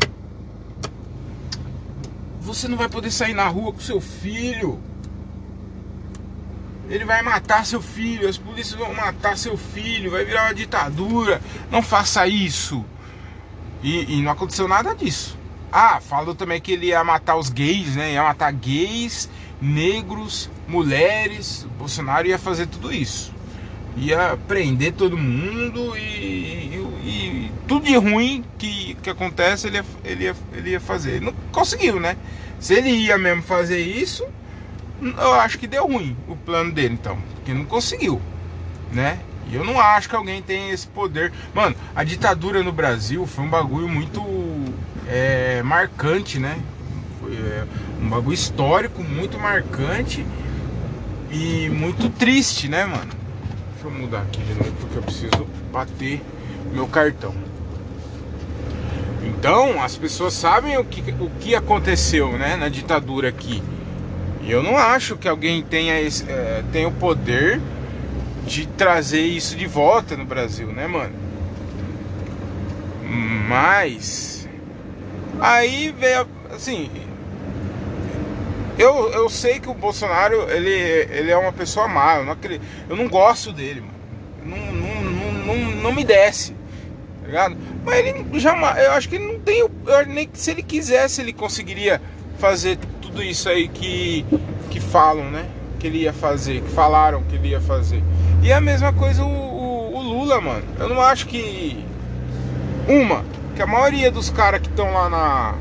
você 2.41 2.67
não 2.67 2.77
vai 2.77 2.89
poder 2.89 3.11
sair 3.11 3.35
na 3.35 3.47
rua 3.47 3.73
com 3.73 3.81
seu 3.81 4.01
filho. 4.01 4.81
Ele 6.89 7.05
vai 7.05 7.23
matar 7.23 7.65
seu 7.65 7.81
filho, 7.81 8.29
as 8.29 8.37
polícias 8.37 8.79
vão 8.79 8.93
matar 8.93 9.37
seu 9.37 9.57
filho, 9.57 10.11
vai 10.11 10.25
virar 10.25 10.47
uma 10.47 10.55
ditadura. 10.55 11.41
Não 11.71 11.83
faça 11.83 12.27
isso. 12.27 12.85
E, 13.83 14.19
e 14.19 14.23
não 14.23 14.33
aconteceu 14.33 14.67
nada 14.67 14.95
disso. 14.95 15.39
Ah, 15.71 16.01
falou 16.01 16.35
também 16.35 16.61
que 16.61 16.73
ele 16.73 16.87
ia 16.87 17.05
matar 17.05 17.37
os 17.37 17.49
gays, 17.49 17.95
né? 17.95 18.13
Ia 18.15 18.25
matar 18.25 18.53
gays, 18.53 19.29
negros, 19.61 20.51
mulheres. 20.67 21.65
O 21.65 21.69
Bolsonaro 21.69 22.27
ia 22.27 22.39
fazer 22.39 22.67
tudo 22.67 22.93
isso. 22.93 23.33
Ia 23.97 24.39
prender 24.49 24.93
todo 24.93 25.17
mundo 25.17 25.97
e, 25.97 26.01
e, 26.01 26.77
e 27.05 27.53
tudo 27.67 27.87
de 27.87 27.97
ruim 27.97 28.45
que, 28.59 28.97
que 29.03 29.11
acontece 29.11 29.67
ele 29.67 29.77
ia, 29.77 29.85
ele, 30.05 30.25
ia, 30.25 30.37
ele 30.55 30.71
ia 30.71 30.81
fazer. 30.81 31.13
Ele 31.17 31.27
não 31.27 31.35
conseguiu, 31.53 31.99
né? 32.01 32.17
Se 32.59 32.75
ele 32.75 32.91
ia 32.91 33.17
mesmo 33.17 33.43
fazer 33.43 33.81
isso, 33.81 34.25
eu 35.01 35.35
acho 35.35 35.59
que 35.59 35.67
deu 35.67 35.87
ruim 35.87 36.17
o 36.29 36.37
plano 36.37 36.73
dele, 36.73 36.95
então. 36.95 37.19
Porque 37.35 37.55
não 37.55 37.65
conseguiu, 37.65 38.21
né? 38.93 39.19
E 39.51 39.55
eu 39.55 39.65
não 39.65 39.81
acho 39.81 40.09
que 40.09 40.15
alguém 40.15 40.41
tenha 40.41 40.73
esse 40.73 40.87
poder. 40.87 41.33
Mano, 41.53 41.75
a 41.95 42.05
ditadura 42.05 42.63
no 42.63 42.71
Brasil 42.71 43.27
foi 43.27 43.45
um 43.45 43.49
bagulho 43.49 43.89
muito 43.89 44.23
é, 45.09 45.63
marcante, 45.63 46.39
né? 46.39 46.59
Foi 47.21 47.33
é, 47.33 47.65
um 48.01 48.09
bagulho 48.09 48.35
histórico 48.35 49.03
muito 49.03 49.39
marcante 49.39 50.25
e 51.31 51.69
muito 51.71 52.09
triste, 52.11 52.69
né, 52.69 52.85
mano? 52.85 53.20
Deixa 53.81 53.97
eu 53.97 53.99
mudar 53.99 54.21
aqui 54.21 54.43
de 54.43 54.53
novo 54.53 54.73
porque 54.73 54.99
eu 54.99 55.03
preciso 55.03 55.47
bater 55.73 56.21
meu 56.71 56.87
cartão. 56.87 57.35
Então 59.25 59.83
as 59.83 59.97
pessoas 59.97 60.35
sabem 60.35 60.77
o 60.77 60.85
que, 60.85 61.01
o 61.19 61.31
que 61.41 61.55
aconteceu 61.55 62.37
né, 62.37 62.57
na 62.57 62.69
ditadura 62.69 63.31
aqui. 63.31 63.63
E 64.43 64.51
eu 64.51 64.63
não 64.63 64.77
acho 64.77 65.17
que 65.17 65.27
alguém 65.27 65.63
tenha, 65.63 65.99
esse, 65.99 66.31
é, 66.31 66.63
tenha 66.71 66.89
o 66.89 66.93
poder 66.93 67.59
de 68.47 68.67
trazer 68.67 69.23
isso 69.23 69.57
de 69.57 69.67
volta 69.67 70.15
no 70.15 70.27
Brasil, 70.27 70.67
né, 70.67 70.87
mano? 70.87 71.15
Mas 73.49 74.47
aí 75.41 75.95
veio 75.99 76.29
assim. 76.55 76.91
Eu, 78.81 79.13
eu 79.13 79.29
sei 79.29 79.61
que 79.61 79.69
o 79.69 79.75
Bolsonaro 79.75 80.51
ele, 80.51 80.71
ele 80.71 81.31
é 81.31 81.37
uma 81.37 81.53
pessoa 81.53 81.87
má, 81.87 82.17
eu 82.17 82.25
não, 82.25 82.33
acredito, 82.33 82.65
eu 82.89 82.97
não 82.97 83.09
gosto 83.09 83.53
dele, 83.53 83.81
mano. 83.81 83.95
Não, 84.45 84.73
não, 84.73 85.03
não, 85.03 85.33
não, 85.33 85.71
não 85.83 85.93
me 85.93 86.05
desce 86.05 86.55
ligado? 87.31 87.57
Mas 87.85 87.99
ele 87.99 88.41
jamais, 88.41 88.85
eu 88.85 88.93
acho 88.93 89.09
que 89.09 89.15
ele 89.15 89.33
não 89.33 89.41
tem, 89.41 89.61
eu, 89.61 89.71
nem 90.07 90.29
se 90.33 90.51
ele 90.51 90.63
quisesse 90.63 91.21
ele 91.21 91.33
conseguiria 91.33 92.01
fazer 92.39 92.79
tudo 93.01 93.23
isso 93.23 93.49
aí 93.49 93.69
que 93.69 94.27
que 94.69 94.81
falam, 94.81 95.31
né? 95.31 95.47
Que 95.79 95.87
ele 95.87 95.99
ia 95.99 96.13
fazer, 96.13 96.61
que 96.61 96.71
falaram 96.71 97.23
que 97.23 97.37
ele 97.37 97.49
ia 97.49 97.61
fazer. 97.61 98.03
E 98.43 98.51
é 98.51 98.55
a 98.55 98.61
mesma 98.61 98.93
coisa 98.93 99.25
o, 99.25 99.29
o, 99.29 99.97
o 99.97 100.03
Lula, 100.03 100.41
mano. 100.41 100.65
Eu 100.79 100.89
não 100.89 101.01
acho 101.01 101.27
que 101.27 101.85
uma 102.89 103.25
que 103.55 103.63
a 103.63 103.67
maioria 103.67 104.11
dos 104.11 104.31
caras 104.31 104.61
que 104.61 104.69
estão 104.69 104.93
lá 104.93 105.09
na 105.09 105.55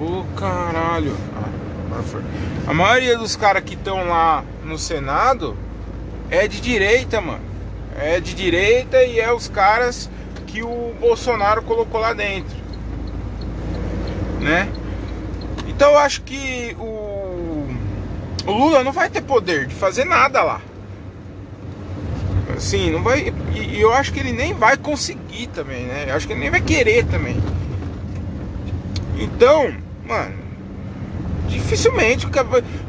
Ô 0.00 0.20
oh, 0.20 0.24
caralho. 0.34 1.14
A 2.66 2.72
maioria 2.72 3.18
dos 3.18 3.36
caras 3.36 3.62
que 3.62 3.74
estão 3.74 4.08
lá 4.08 4.42
no 4.64 4.78
Senado 4.78 5.54
é 6.30 6.48
de 6.48 6.58
direita, 6.58 7.20
mano. 7.20 7.44
É 7.98 8.18
de 8.18 8.34
direita 8.34 9.04
e 9.04 9.20
é 9.20 9.30
os 9.30 9.46
caras 9.46 10.08
que 10.46 10.62
o 10.62 10.94
Bolsonaro 10.98 11.60
colocou 11.62 12.00
lá 12.00 12.14
dentro. 12.14 12.56
Né? 14.40 14.72
Então 15.68 15.90
eu 15.90 15.98
acho 15.98 16.22
que 16.22 16.74
o, 16.78 17.68
o 18.46 18.52
Lula 18.52 18.82
não 18.82 18.92
vai 18.92 19.10
ter 19.10 19.20
poder 19.20 19.66
de 19.66 19.74
fazer 19.74 20.06
nada 20.06 20.42
lá. 20.42 20.62
Assim, 22.56 22.90
não 22.90 23.02
vai. 23.02 23.34
E 23.54 23.78
eu 23.78 23.92
acho 23.92 24.14
que 24.14 24.20
ele 24.20 24.32
nem 24.32 24.54
vai 24.54 24.78
conseguir 24.78 25.48
também, 25.48 25.84
né? 25.84 26.06
Eu 26.08 26.16
acho 26.16 26.26
que 26.26 26.32
ele 26.32 26.40
nem 26.40 26.50
vai 26.50 26.60
querer 26.62 27.04
também. 27.06 27.36
Então, 29.18 29.74
mano, 30.10 30.34
dificilmente. 31.48 32.26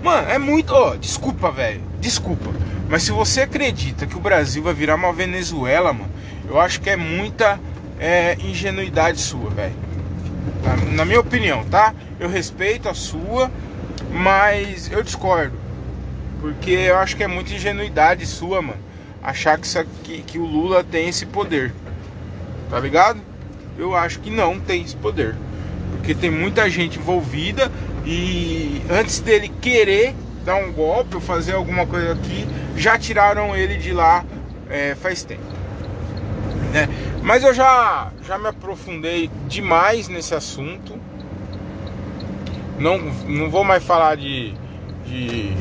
Mano, 0.03 0.29
é 0.29 0.39
muito. 0.39 0.73
Ó, 0.73 0.95
desculpa, 0.95 1.51
velho. 1.51 1.81
Desculpa. 1.99 2.49
Mas 2.89 3.03
se 3.03 3.11
você 3.11 3.41
acredita 3.41 4.07
que 4.07 4.17
o 4.17 4.19
Brasil 4.19 4.63
vai 4.63 4.73
virar 4.73 4.95
uma 4.95 5.13
Venezuela, 5.13 5.93
mano, 5.93 6.09
eu 6.49 6.59
acho 6.59 6.81
que 6.81 6.89
é 6.89 6.97
muita 6.97 7.59
é, 7.99 8.35
ingenuidade 8.41 9.21
sua, 9.21 9.49
velho. 9.51 9.75
Na 10.93 11.05
minha 11.05 11.19
opinião, 11.19 11.63
tá? 11.65 11.93
Eu 12.19 12.27
respeito 12.27 12.89
a 12.89 12.93
sua, 12.93 13.49
mas 14.11 14.91
eu 14.91 15.03
discordo. 15.03 15.57
Porque 16.41 16.71
eu 16.71 16.97
acho 16.97 17.15
que 17.15 17.23
é 17.23 17.27
muita 17.27 17.53
ingenuidade 17.53 18.25
sua, 18.25 18.61
mano. 18.61 18.79
Achar 19.21 19.59
que, 19.59 20.23
que 20.23 20.39
o 20.39 20.45
Lula 20.45 20.83
tem 20.83 21.07
esse 21.07 21.25
poder. 21.27 21.71
Tá 22.69 22.79
ligado? 22.79 23.21
Eu 23.77 23.95
acho 23.95 24.19
que 24.19 24.31
não 24.31 24.59
tem 24.59 24.81
esse 24.81 24.95
poder. 24.95 25.35
Porque 26.01 26.15
tem 26.15 26.31
muita 26.31 26.67
gente 26.67 26.97
envolvida 26.97 27.71
e 28.03 28.81
antes 28.89 29.19
dele 29.19 29.49
querer 29.61 30.15
dar 30.43 30.55
um 30.55 30.73
golpe 30.73 31.13
ou 31.13 31.21
fazer 31.21 31.53
alguma 31.53 31.85
coisa 31.85 32.13
aqui, 32.13 32.47
já 32.75 32.97
tiraram 32.97 33.55
ele 33.55 33.77
de 33.77 33.93
lá 33.93 34.25
é, 34.67 34.95
faz 34.95 35.23
tempo. 35.23 35.43
Né? 36.73 36.89
Mas 37.21 37.43
eu 37.43 37.53
já, 37.53 38.11
já 38.25 38.39
me 38.39 38.47
aprofundei 38.47 39.29
demais 39.47 40.07
nesse 40.07 40.33
assunto. 40.33 40.97
Não, 42.79 42.97
não 43.27 43.51
vou 43.51 43.63
mais 43.63 43.83
falar 43.83 44.17
de, 44.17 44.55
de, 45.05 45.53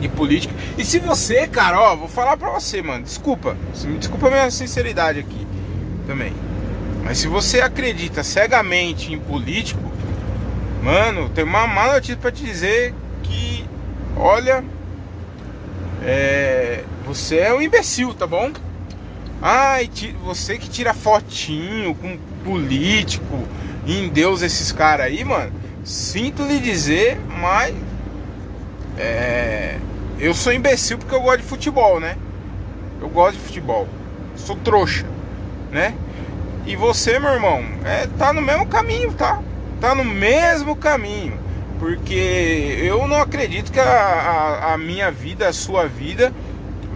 de 0.00 0.08
política. 0.08 0.54
E 0.78 0.84
se 0.86 0.98
você, 0.98 1.46
cara, 1.46 1.78
ó, 1.78 1.96
vou 1.96 2.08
falar 2.08 2.38
pra 2.38 2.48
você, 2.48 2.80
mano, 2.80 3.04
desculpa. 3.04 3.54
Desculpa 3.98 4.28
a 4.28 4.30
minha 4.30 4.50
sinceridade 4.50 5.18
aqui 5.18 5.46
também. 6.06 6.32
Mas 7.02 7.18
se 7.18 7.26
você 7.26 7.60
acredita 7.60 8.22
cegamente 8.22 9.12
em 9.12 9.18
político, 9.18 9.92
Mano, 10.82 11.28
tem 11.28 11.44
uma 11.44 11.64
má 11.64 11.92
notícia 11.92 12.16
pra 12.16 12.32
te 12.32 12.44
dizer 12.44 12.92
que, 13.22 13.64
olha, 14.16 14.64
é, 16.02 16.82
você 17.06 17.36
é 17.36 17.54
um 17.54 17.62
imbecil, 17.62 18.12
tá 18.12 18.26
bom? 18.26 18.50
Ai, 19.40 19.88
você 20.24 20.58
que 20.58 20.68
tira 20.68 20.92
fotinho 20.92 21.94
com 21.94 22.18
político, 22.44 23.46
em 23.86 24.08
Deus 24.08 24.42
esses 24.42 24.72
caras 24.72 25.06
aí, 25.06 25.24
mano. 25.24 25.52
Sinto 25.84 26.42
lhe 26.42 26.58
dizer, 26.58 27.16
mas 27.40 27.72
é, 28.98 29.78
eu 30.18 30.34
sou 30.34 30.52
imbecil 30.52 30.98
porque 30.98 31.14
eu 31.14 31.22
gosto 31.22 31.42
de 31.42 31.46
futebol, 31.46 32.00
né? 32.00 32.16
Eu 33.00 33.08
gosto 33.08 33.38
de 33.38 33.44
futebol. 33.44 33.86
Sou 34.34 34.56
trouxa, 34.56 35.06
né? 35.70 35.94
E 36.66 36.76
você, 36.76 37.18
meu 37.18 37.32
irmão, 37.32 37.64
é, 37.84 38.06
tá 38.18 38.32
no 38.32 38.40
mesmo 38.40 38.66
caminho, 38.66 39.12
tá? 39.12 39.40
Tá 39.80 39.94
no 39.94 40.04
mesmo 40.04 40.76
caminho. 40.76 41.38
Porque 41.78 42.78
eu 42.80 43.08
não 43.08 43.20
acredito 43.20 43.72
que 43.72 43.80
a, 43.80 43.84
a, 43.84 44.74
a 44.74 44.78
minha 44.78 45.10
vida, 45.10 45.48
a 45.48 45.52
sua 45.52 45.88
vida, 45.88 46.32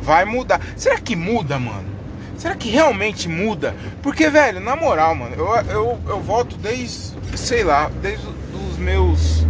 vai 0.01 0.25
mudar. 0.25 0.61
Será 0.77 0.99
que 0.99 1.17
muda, 1.17 1.59
mano? 1.59 1.97
Será 2.39 2.55
que 2.55 2.69
realmente 2.71 3.29
muda? 3.29 3.75
Porque, 4.03 4.31
velho, 4.31 4.61
na 4.61 4.77
moral, 4.77 5.15
mano, 5.15 5.35
eu, 5.37 5.47
eu, 5.69 5.99
eu 6.07 6.21
volto 6.21 6.57
desde, 6.57 7.15
sei 7.37 7.65
lá, 7.65 7.91
desde 8.01 8.25
os 8.71 8.79
meus 8.79 9.45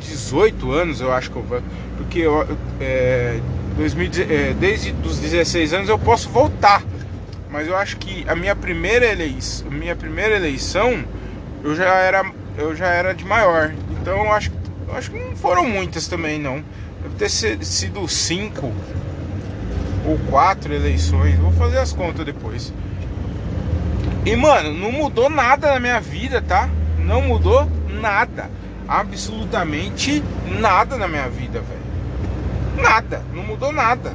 18 0.00 0.72
anos, 0.72 1.00
eu 1.00 1.12
acho 1.12 1.30
que 1.30 1.36
eu 1.36 1.42
vou. 1.42 1.62
Porque 1.98 2.20
eu, 2.20 2.46
é, 2.80 3.38
2000, 3.76 4.10
é, 4.28 4.54
desde 4.54 4.94
os 5.04 5.18
16 5.18 5.74
anos 5.74 5.88
eu 5.88 5.98
posso 5.98 6.30
voltar. 6.30 6.82
Mas 7.50 7.66
eu 7.66 7.76
acho 7.76 7.96
que 7.96 8.24
a 8.28 8.36
minha 8.36 8.54
primeira 8.54 9.06
eleição, 9.06 9.70
minha 9.70 9.96
primeira 9.96 10.36
eleição, 10.36 11.04
eu 11.64 11.74
já 11.74 11.94
era, 11.94 12.24
eu 12.56 12.74
já 12.76 12.86
era 12.86 13.12
de 13.12 13.24
maior. 13.24 13.72
Então 14.00 14.24
eu 14.24 14.32
acho, 14.32 14.52
eu 14.88 14.94
acho 14.94 15.10
que 15.10 15.18
não 15.18 15.36
foram 15.36 15.68
muitas 15.68 16.06
também, 16.06 16.38
não. 16.38 16.64
Deve 17.02 17.16
ter 17.16 17.28
sido 17.28 18.06
cinco 18.06 18.72
ou 20.06 20.18
quatro 20.30 20.72
eleições. 20.72 21.36
Vou 21.38 21.52
fazer 21.52 21.78
as 21.78 21.92
contas 21.92 22.24
depois. 22.24 22.72
E 24.24 24.36
mano, 24.36 24.72
não 24.72 24.92
mudou 24.92 25.28
nada 25.28 25.74
na 25.74 25.80
minha 25.80 26.00
vida, 26.00 26.40
tá? 26.40 26.68
Não 26.98 27.22
mudou 27.22 27.68
nada. 27.88 28.50
Absolutamente 28.86 30.22
nada 30.58 30.96
na 30.96 31.08
minha 31.08 31.28
vida, 31.28 31.60
velho. 31.60 32.82
Nada, 32.82 33.24
não 33.32 33.42
mudou 33.42 33.72
nada. 33.72 34.12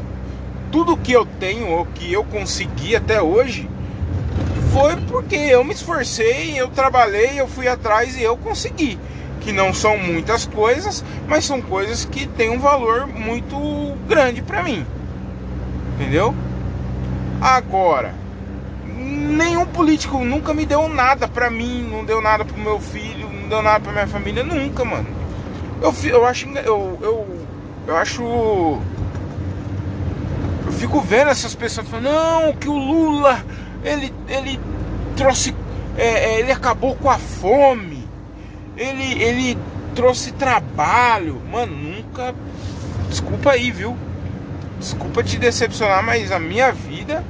Tudo 0.76 0.98
que 0.98 1.14
eu 1.14 1.26
tenho 1.26 1.70
ou 1.70 1.86
que 1.86 2.12
eu 2.12 2.22
consegui 2.26 2.98
até 2.98 3.22
hoje 3.22 3.70
foi 4.74 4.98
porque 5.08 5.38
eu 5.38 5.64
me 5.64 5.74
esforcei, 5.74 6.60
eu 6.60 6.68
trabalhei, 6.68 7.40
eu 7.40 7.48
fui 7.48 7.66
atrás 7.66 8.18
e 8.18 8.22
eu 8.22 8.36
consegui 8.36 9.00
que 9.40 9.54
não 9.54 9.74
são 9.74 9.98
muitas 9.98 10.46
coisas, 10.46 11.02
mas 11.30 11.46
são 11.46 11.62
coisas 11.62 12.04
que 12.04 12.28
têm 12.28 12.50
um 12.50 12.60
valor 12.60 13.08
muito 13.08 13.56
grande 14.06 14.42
para 14.42 14.62
mim. 14.64 14.86
Entendeu? 15.94 16.36
Agora, 17.40 18.14
nenhum 18.86 19.66
político 19.66 20.26
nunca 20.26 20.54
me 20.54 20.66
deu 20.66 20.90
nada 20.90 21.26
pra 21.26 21.50
mim, 21.50 21.88
não 21.90 22.04
deu 22.04 22.20
nada 22.20 22.44
pro 22.44 22.60
meu 22.60 22.82
filho, 22.82 23.30
não 23.30 23.48
deu 23.48 23.62
nada 23.62 23.80
pra 23.80 23.94
minha 23.94 24.08
família, 24.08 24.44
nunca, 24.44 24.84
mano. 24.84 25.08
Eu, 25.82 25.96
eu 26.10 26.26
acho. 26.26 26.50
Eu, 26.50 27.00
eu, 27.02 27.48
eu 27.88 27.96
acho. 27.96 28.82
Fico 30.86 31.02
vendo 31.02 31.30
essas 31.30 31.56
pessoas 31.56 31.88
falando, 31.88 32.06
não, 32.06 32.54
que 32.54 32.70
o 32.70 32.78
Lula, 32.78 33.44
ele, 33.84 34.14
ele 34.28 34.60
trouxe. 35.16 35.56
É, 35.98 36.08
é 36.08 36.40
ele 36.40 36.52
acabou 36.52 36.96
com 36.96 37.10
a 37.10 37.18
fome 37.18 37.96
ele, 38.78 39.22
ele 39.22 39.58
trouxe 39.94 40.32
trabalho. 40.34 41.42
Mano, 41.52 41.76
nunca. 41.76 42.36
Desculpa 43.10 43.52
aí, 43.52 43.72
viu? 43.72 43.98
Desculpa 44.80 45.24
te 45.24 45.38
decepcionar, 45.38 46.04
mas 46.04 46.32
a 46.32 46.40
minha 46.40 46.72
vida. 46.72 47.24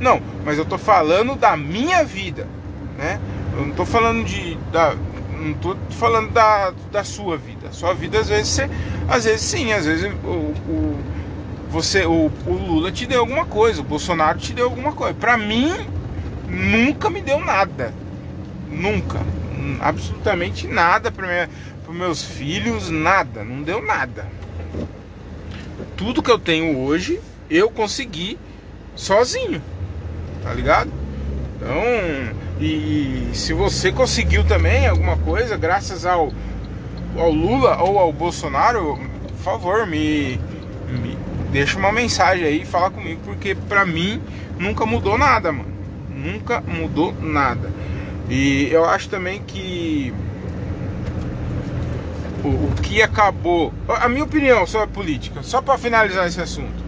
Não, 0.00 0.20
mas 0.44 0.58
eu 0.58 0.64
tô 0.64 0.76
falando 0.76 1.36
da 1.36 1.56
minha 1.56 2.04
vida, 2.04 2.46
né? 2.98 3.20
Eu 3.52 3.66
não 3.66 3.74
tô 3.74 3.84
falando 3.84 4.24
de. 4.24 4.56
Da, 4.72 4.94
não 5.38 5.54
tô 5.54 5.76
falando 5.90 6.30
da, 6.32 6.72
da 6.90 7.04
sua 7.04 7.36
vida. 7.36 7.72
Sua 7.72 7.94
vida, 7.94 8.20
às 8.20 8.28
vezes, 8.28 8.48
você, 8.48 8.70
às 9.08 9.24
vezes 9.24 9.42
sim, 9.42 9.72
às 9.72 9.84
vezes 9.86 10.10
o, 10.24 10.28
o, 10.28 10.98
você, 11.70 12.06
o, 12.06 12.30
o 12.46 12.52
Lula 12.52 12.92
te 12.92 13.06
deu 13.06 13.20
alguma 13.20 13.44
coisa, 13.44 13.80
o 13.80 13.84
Bolsonaro 13.84 14.38
te 14.38 14.52
deu 14.52 14.66
alguma 14.66 14.92
coisa. 14.92 15.14
Pra 15.14 15.36
mim, 15.36 15.72
nunca 16.48 17.10
me 17.10 17.20
deu 17.20 17.40
nada. 17.40 17.92
Nunca 18.70 19.20
absolutamente 19.80 20.66
nada 20.66 21.10
para 21.10 21.48
meus 21.88 22.22
filhos, 22.22 22.90
nada, 22.90 23.44
não 23.44 23.62
deu 23.62 23.82
nada. 23.82 24.26
Tudo 25.96 26.22
que 26.22 26.30
eu 26.30 26.38
tenho 26.38 26.78
hoje 26.78 27.20
eu 27.50 27.70
consegui 27.70 28.38
sozinho, 28.94 29.62
tá 30.42 30.52
ligado? 30.52 30.90
Então, 31.56 31.74
e 32.60 33.30
se 33.32 33.52
você 33.52 33.92
conseguiu 33.92 34.44
também 34.44 34.86
alguma 34.86 35.16
coisa 35.18 35.56
graças 35.56 36.04
ao, 36.04 36.32
ao 37.16 37.30
Lula 37.30 37.82
ou 37.82 37.98
ao 37.98 38.12
Bolsonaro, 38.12 38.98
por 39.28 39.38
favor, 39.38 39.86
me, 39.86 40.40
me 40.88 41.16
deixa 41.56 41.78
uma 41.78 41.90
mensagem 41.90 42.44
aí, 42.44 42.66
fala 42.66 42.90
comigo, 42.90 43.18
porque 43.24 43.54
pra 43.54 43.86
mim 43.86 44.20
nunca 44.58 44.84
mudou 44.84 45.16
nada, 45.16 45.50
mano. 45.50 45.74
Nunca 46.10 46.60
mudou 46.60 47.14
nada. 47.18 47.70
E 48.28 48.68
eu 48.70 48.84
acho 48.84 49.08
também 49.08 49.42
que 49.42 50.12
o, 52.44 52.48
o 52.48 52.74
que 52.82 53.02
acabou, 53.02 53.72
a 53.88 54.06
minha 54.06 54.24
opinião 54.24 54.66
sobre 54.66 54.84
a 54.84 54.88
política, 54.88 55.42
só 55.42 55.62
para 55.62 55.78
finalizar 55.78 56.26
esse 56.26 56.38
assunto, 56.38 56.84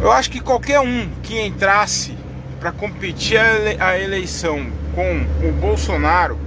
eu 0.00 0.10
acho 0.10 0.30
que 0.30 0.40
qualquer 0.40 0.80
um 0.80 1.10
que 1.22 1.38
entrasse 1.38 2.16
para 2.58 2.72
competir 2.72 3.38
a 3.78 3.98
eleição 3.98 4.68
com 4.94 5.26
o 5.46 5.52
Bolsonaro 5.52 6.38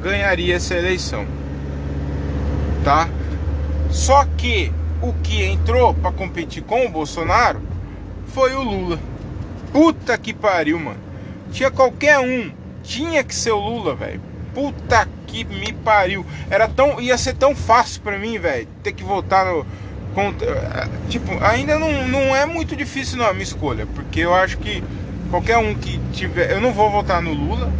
ganharia 0.00 0.54
essa 0.54 0.76
eleição, 0.76 1.26
tá? 2.84 3.08
Só 3.90 4.24
que 4.36 4.72
o 5.02 5.12
que 5.22 5.44
entrou 5.44 5.94
para 5.94 6.12
competir 6.12 6.62
com 6.62 6.86
o 6.86 6.88
Bolsonaro 6.88 7.60
foi 8.28 8.54
o 8.54 8.62
Lula. 8.62 8.98
Puta 9.72 10.16
que 10.18 10.32
pariu, 10.32 10.78
mano. 10.78 11.00
Tinha 11.52 11.70
qualquer 11.70 12.18
um 12.18 12.50
tinha 12.82 13.22
que 13.22 13.34
ser 13.34 13.52
o 13.52 13.58
Lula, 13.58 13.94
velho. 13.94 14.20
Puta 14.54 15.06
que 15.26 15.44
me 15.44 15.72
pariu. 15.72 16.24
Era 16.50 16.66
tão, 16.68 17.00
ia 17.00 17.18
ser 17.18 17.34
tão 17.34 17.54
fácil 17.54 18.00
para 18.00 18.18
mim, 18.18 18.38
velho, 18.38 18.66
ter 18.82 18.92
que 18.92 19.04
votar 19.04 19.44
no 19.44 19.66
contra, 20.14 20.88
tipo, 21.08 21.32
ainda 21.44 21.78
não, 21.78 22.08
não 22.08 22.34
é 22.34 22.44
muito 22.44 22.74
difícil 22.74 23.18
não 23.18 23.26
a 23.26 23.32
minha 23.32 23.44
escolha, 23.44 23.86
porque 23.94 24.20
eu 24.20 24.34
acho 24.34 24.58
que 24.58 24.82
qualquer 25.30 25.58
um 25.58 25.74
que 25.74 26.00
tiver, 26.12 26.50
eu 26.50 26.60
não 26.60 26.72
vou 26.72 26.90
votar 26.90 27.22
no 27.22 27.32
Lula 27.32 27.70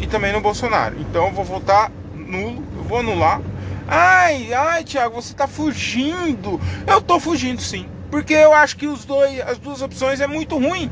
e 0.00 0.06
também 0.06 0.32
no 0.32 0.40
Bolsonaro. 0.40 0.96
Então 0.98 1.26
eu 1.26 1.32
vou 1.32 1.44
votar 1.44 1.90
nulo, 2.16 2.64
eu 2.76 2.84
vou 2.84 2.98
anular. 2.98 3.40
Ai, 3.88 4.52
ai, 4.52 4.84
Thiago, 4.84 5.20
você 5.20 5.34
tá 5.34 5.46
fugindo. 5.46 6.60
Eu 6.86 7.00
tô 7.00 7.18
fugindo 7.18 7.60
sim, 7.60 7.88
porque 8.10 8.32
eu 8.32 8.52
acho 8.52 8.76
que 8.76 8.86
os 8.86 9.04
dois, 9.04 9.40
as 9.40 9.58
duas 9.58 9.82
opções 9.82 10.20
é 10.20 10.26
muito 10.26 10.58
ruim. 10.58 10.90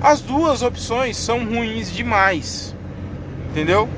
As 0.00 0.20
duas 0.20 0.62
opções 0.62 1.16
são 1.16 1.44
ruins 1.44 1.92
demais. 1.92 2.74
Entendeu? 3.50 3.88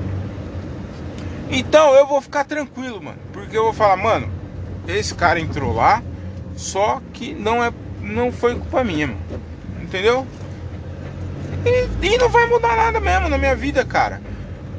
Então 1.49 1.93
eu 1.95 2.05
vou 2.05 2.21
ficar 2.21 2.43
tranquilo, 2.43 3.01
mano. 3.01 3.17
Porque 3.31 3.57
eu 3.57 3.63
vou 3.63 3.73
falar, 3.73 3.97
mano, 3.97 4.29
esse 4.87 5.15
cara 5.15 5.39
entrou 5.39 5.73
lá, 5.73 6.03
só 6.55 7.01
que 7.13 7.33
não 7.33 7.63
é 7.63 7.71
não 8.01 8.31
foi 8.31 8.55
culpa 8.55 8.83
minha, 8.83 9.07
mano. 9.07 9.19
Entendeu? 9.81 10.27
E, 11.65 12.05
e 12.05 12.17
não 12.17 12.29
vai 12.29 12.47
mudar 12.47 12.75
nada 12.75 12.99
mesmo 12.99 13.27
na 13.27 13.37
minha 13.37 13.55
vida, 13.55 13.83
cara. 13.83 14.21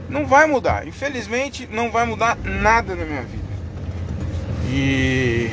Não 0.09 0.27
vai 0.27 0.47
mudar. 0.47 0.87
Infelizmente, 0.87 1.69
não 1.71 1.91
vai 1.91 2.07
mudar 2.07 2.37
nada 2.45 2.95
na 2.95 3.05
minha 3.05 3.23
vida. 3.23 3.46
E 4.69 5.51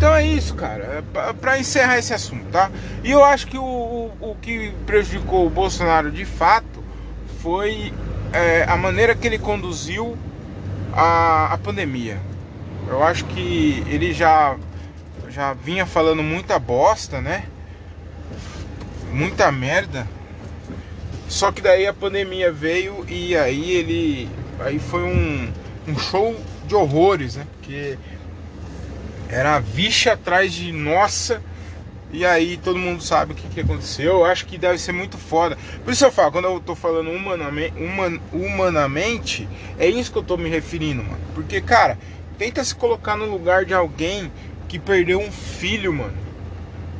então 0.00 0.14
é 0.14 0.24
isso, 0.24 0.54
cara. 0.54 1.04
É 1.14 1.32
para 1.34 1.58
encerrar 1.58 1.98
esse 1.98 2.14
assunto, 2.14 2.46
tá? 2.46 2.70
E 3.04 3.10
eu 3.10 3.22
acho 3.22 3.46
que 3.46 3.58
o, 3.58 4.10
o, 4.18 4.34
que 4.40 4.72
prejudicou 4.86 5.46
o 5.46 5.50
Bolsonaro 5.50 6.10
de 6.10 6.24
fato 6.24 6.82
foi 7.42 7.92
é, 8.32 8.64
a 8.66 8.78
maneira 8.78 9.14
que 9.14 9.26
ele 9.26 9.38
conduziu 9.38 10.16
a, 10.94 11.52
a 11.52 11.58
pandemia. 11.58 12.18
Eu 12.88 13.02
acho 13.02 13.26
que 13.26 13.84
ele 13.88 14.14
já, 14.14 14.56
já 15.28 15.52
vinha 15.52 15.84
falando 15.84 16.22
muita 16.22 16.58
bosta, 16.58 17.20
né? 17.20 17.44
Muita 19.12 19.52
merda. 19.52 20.06
Só 21.28 21.52
que 21.52 21.60
daí 21.60 21.86
a 21.86 21.92
pandemia 21.92 22.50
veio 22.50 23.04
e 23.06 23.36
aí 23.36 23.72
ele. 23.72 24.30
Aí 24.60 24.78
foi 24.78 25.02
um, 25.02 25.52
um 25.86 25.98
show 25.98 26.34
de 26.70 26.74
horrores, 26.76 27.34
né? 27.34 27.46
Porque 27.56 27.98
era 29.28 29.56
a 29.56 29.60
vixa 29.60 30.12
atrás 30.12 30.52
de 30.52 30.72
nossa. 30.72 31.42
E 32.12 32.24
aí 32.24 32.56
todo 32.56 32.78
mundo 32.78 33.02
sabe 33.02 33.32
o 33.32 33.36
que, 33.36 33.48
que 33.48 33.60
aconteceu. 33.60 34.18
Eu 34.18 34.24
acho 34.24 34.46
que 34.46 34.56
deve 34.56 34.78
ser 34.78 34.92
muito 34.92 35.18
foda. 35.18 35.58
Por 35.84 35.92
isso 35.92 36.04
eu 36.04 36.12
falo, 36.12 36.32
quando 36.32 36.44
eu 36.46 36.60
tô 36.60 36.74
falando 36.74 37.10
humanamente, 37.10 37.74
human, 37.76 38.20
humanamente, 38.32 39.48
é 39.78 39.86
isso 39.86 40.10
que 40.10 40.18
eu 40.18 40.22
tô 40.22 40.36
me 40.36 40.48
referindo, 40.48 41.02
mano. 41.02 41.20
Porque, 41.34 41.60
cara, 41.60 41.98
tenta 42.38 42.62
se 42.64 42.74
colocar 42.74 43.16
no 43.16 43.26
lugar 43.26 43.64
de 43.64 43.74
alguém 43.74 44.30
que 44.68 44.78
perdeu 44.78 45.20
um 45.20 45.30
filho, 45.30 45.92
mano. 45.92 46.16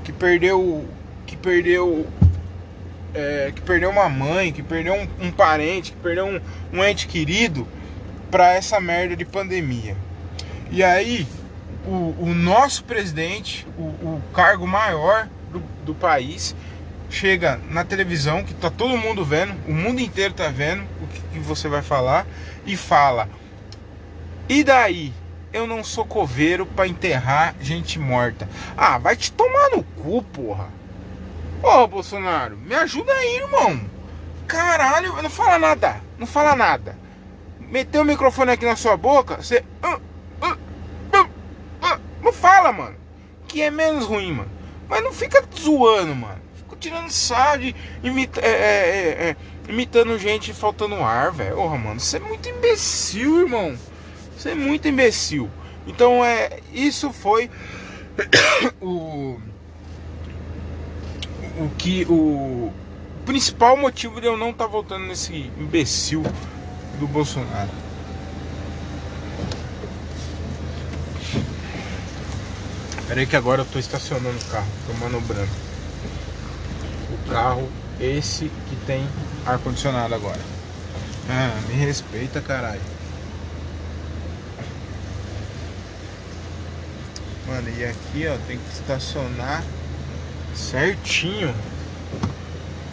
Que 0.04 0.12
perdeu. 0.12 0.84
Que 1.26 1.36
perdeu 1.36 2.06
é, 3.14 3.52
que 3.54 3.60
perdeu 3.62 3.90
uma 3.90 4.08
mãe, 4.08 4.52
que 4.52 4.62
perdeu 4.62 4.94
um, 4.94 5.26
um 5.26 5.30
parente, 5.30 5.92
que 5.92 5.98
perdeu 5.98 6.26
um, 6.26 6.40
um 6.72 6.84
ente 6.84 7.06
querido 7.06 7.66
para 8.30 8.54
essa 8.54 8.80
merda 8.80 9.16
de 9.16 9.24
pandemia. 9.24 9.96
E 10.70 10.84
aí, 10.84 11.26
o, 11.84 12.14
o 12.18 12.34
nosso 12.34 12.84
presidente, 12.84 13.66
o, 13.76 13.82
o 13.82 14.22
cargo 14.32 14.66
maior 14.66 15.28
do, 15.50 15.60
do, 15.84 15.94
país, 15.94 16.54
chega 17.08 17.60
na 17.70 17.84
televisão, 17.84 18.44
que 18.44 18.54
tá 18.54 18.70
todo 18.70 18.96
mundo 18.96 19.24
vendo, 19.24 19.54
o 19.66 19.72
mundo 19.72 20.00
inteiro 20.00 20.32
tá 20.32 20.48
vendo 20.48 20.84
o 21.02 21.06
que, 21.08 21.20
que 21.32 21.38
você 21.40 21.68
vai 21.68 21.82
falar, 21.82 22.26
e 22.64 22.76
fala: 22.76 23.28
E 24.48 24.62
daí? 24.62 25.12
Eu 25.52 25.66
não 25.66 25.82
sou 25.82 26.04
coveiro 26.04 26.64
para 26.64 26.86
enterrar 26.86 27.56
gente 27.60 27.98
morta. 27.98 28.48
Ah, 28.76 28.98
vai 28.98 29.16
te 29.16 29.32
tomar 29.32 29.70
no 29.70 29.82
cu, 29.82 30.22
porra. 30.22 30.68
Ô, 31.60 31.88
Bolsonaro, 31.88 32.56
me 32.56 32.72
ajuda 32.72 33.12
aí, 33.12 33.38
irmão. 33.38 33.80
Caralho, 34.46 35.20
não 35.20 35.28
fala 35.28 35.58
nada. 35.58 36.00
Não 36.16 36.26
fala 36.26 36.54
nada. 36.54 36.96
Meteu 37.70 38.02
o 38.02 38.04
microfone 38.04 38.50
aqui 38.50 38.64
na 38.64 38.74
sua 38.74 38.96
boca, 38.96 39.36
você. 39.36 39.64
Uh, 39.84 40.00
uh, 40.44 41.22
uh, 41.22 42.00
não 42.20 42.32
fala, 42.32 42.72
mano. 42.72 42.96
Que 43.46 43.62
é 43.62 43.70
menos 43.70 44.06
ruim, 44.06 44.32
mano. 44.32 44.50
Mas 44.88 45.04
não 45.04 45.12
fica 45.12 45.42
zoando, 45.56 46.14
mano. 46.16 46.40
Fica 46.56 46.76
tirando 46.76 47.10
sarro 47.10 47.72
imita, 48.02 48.40
é, 48.40 48.48
é, 48.48 48.50
é, 48.50 49.30
é, 49.30 49.36
imitando 49.68 50.18
gente 50.18 50.52
faltando 50.52 50.96
ar, 50.96 51.30
velho. 51.30 51.54
Porra, 51.54 51.78
mano. 51.78 52.00
Você 52.00 52.16
é 52.16 52.20
muito 52.20 52.48
imbecil, 52.48 53.42
irmão. 53.42 53.78
Você 54.36 54.50
é 54.50 54.54
muito 54.54 54.88
imbecil. 54.88 55.48
Então, 55.86 56.24
é. 56.24 56.58
Isso 56.72 57.12
foi 57.12 57.48
o. 58.82 59.38
O 61.56 61.68
que. 61.78 62.04
O 62.08 62.72
principal 63.24 63.76
motivo 63.76 64.20
de 64.20 64.26
eu 64.26 64.36
não 64.36 64.50
estar 64.50 64.64
tá 64.64 64.70
voltando 64.70 65.06
nesse 65.06 65.52
imbecil 65.56 66.24
do 67.00 67.08
Bolsonaro. 67.08 67.70
Peraí 73.08 73.26
que 73.26 73.34
agora 73.34 73.62
eu 73.62 73.66
tô 73.66 73.78
estacionando 73.78 74.38
o 74.38 74.44
carro, 74.44 74.68
tô 74.86 74.92
manobrando. 74.94 75.48
O 77.10 77.30
carro, 77.30 77.68
esse 77.98 78.44
que 78.68 78.76
tem 78.86 79.08
ar-condicionado 79.44 80.14
agora. 80.14 80.38
Ah, 81.28 81.58
me 81.66 81.74
respeita, 81.74 82.40
caralho. 82.40 82.80
Mano, 87.48 87.68
e 87.76 87.84
aqui, 87.84 88.28
ó, 88.28 88.36
tem 88.46 88.58
que 88.58 88.72
estacionar 88.72 89.64
certinho. 90.54 91.52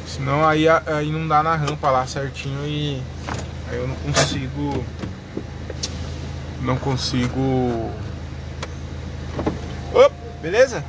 Senão 0.07 0.47
aí, 0.47 0.67
aí 0.67 1.11
não 1.11 1.27
dá 1.27 1.43
na 1.43 1.55
rampa 1.55 1.91
lá 1.91 2.07
certinho 2.07 2.65
e 2.65 3.03
Aí 3.69 3.77
eu 3.77 3.87
não 3.87 3.95
consigo. 3.95 4.85
Não 6.61 6.77
consigo. 6.77 7.91
Opa, 9.93 10.11
beleza? 10.41 10.83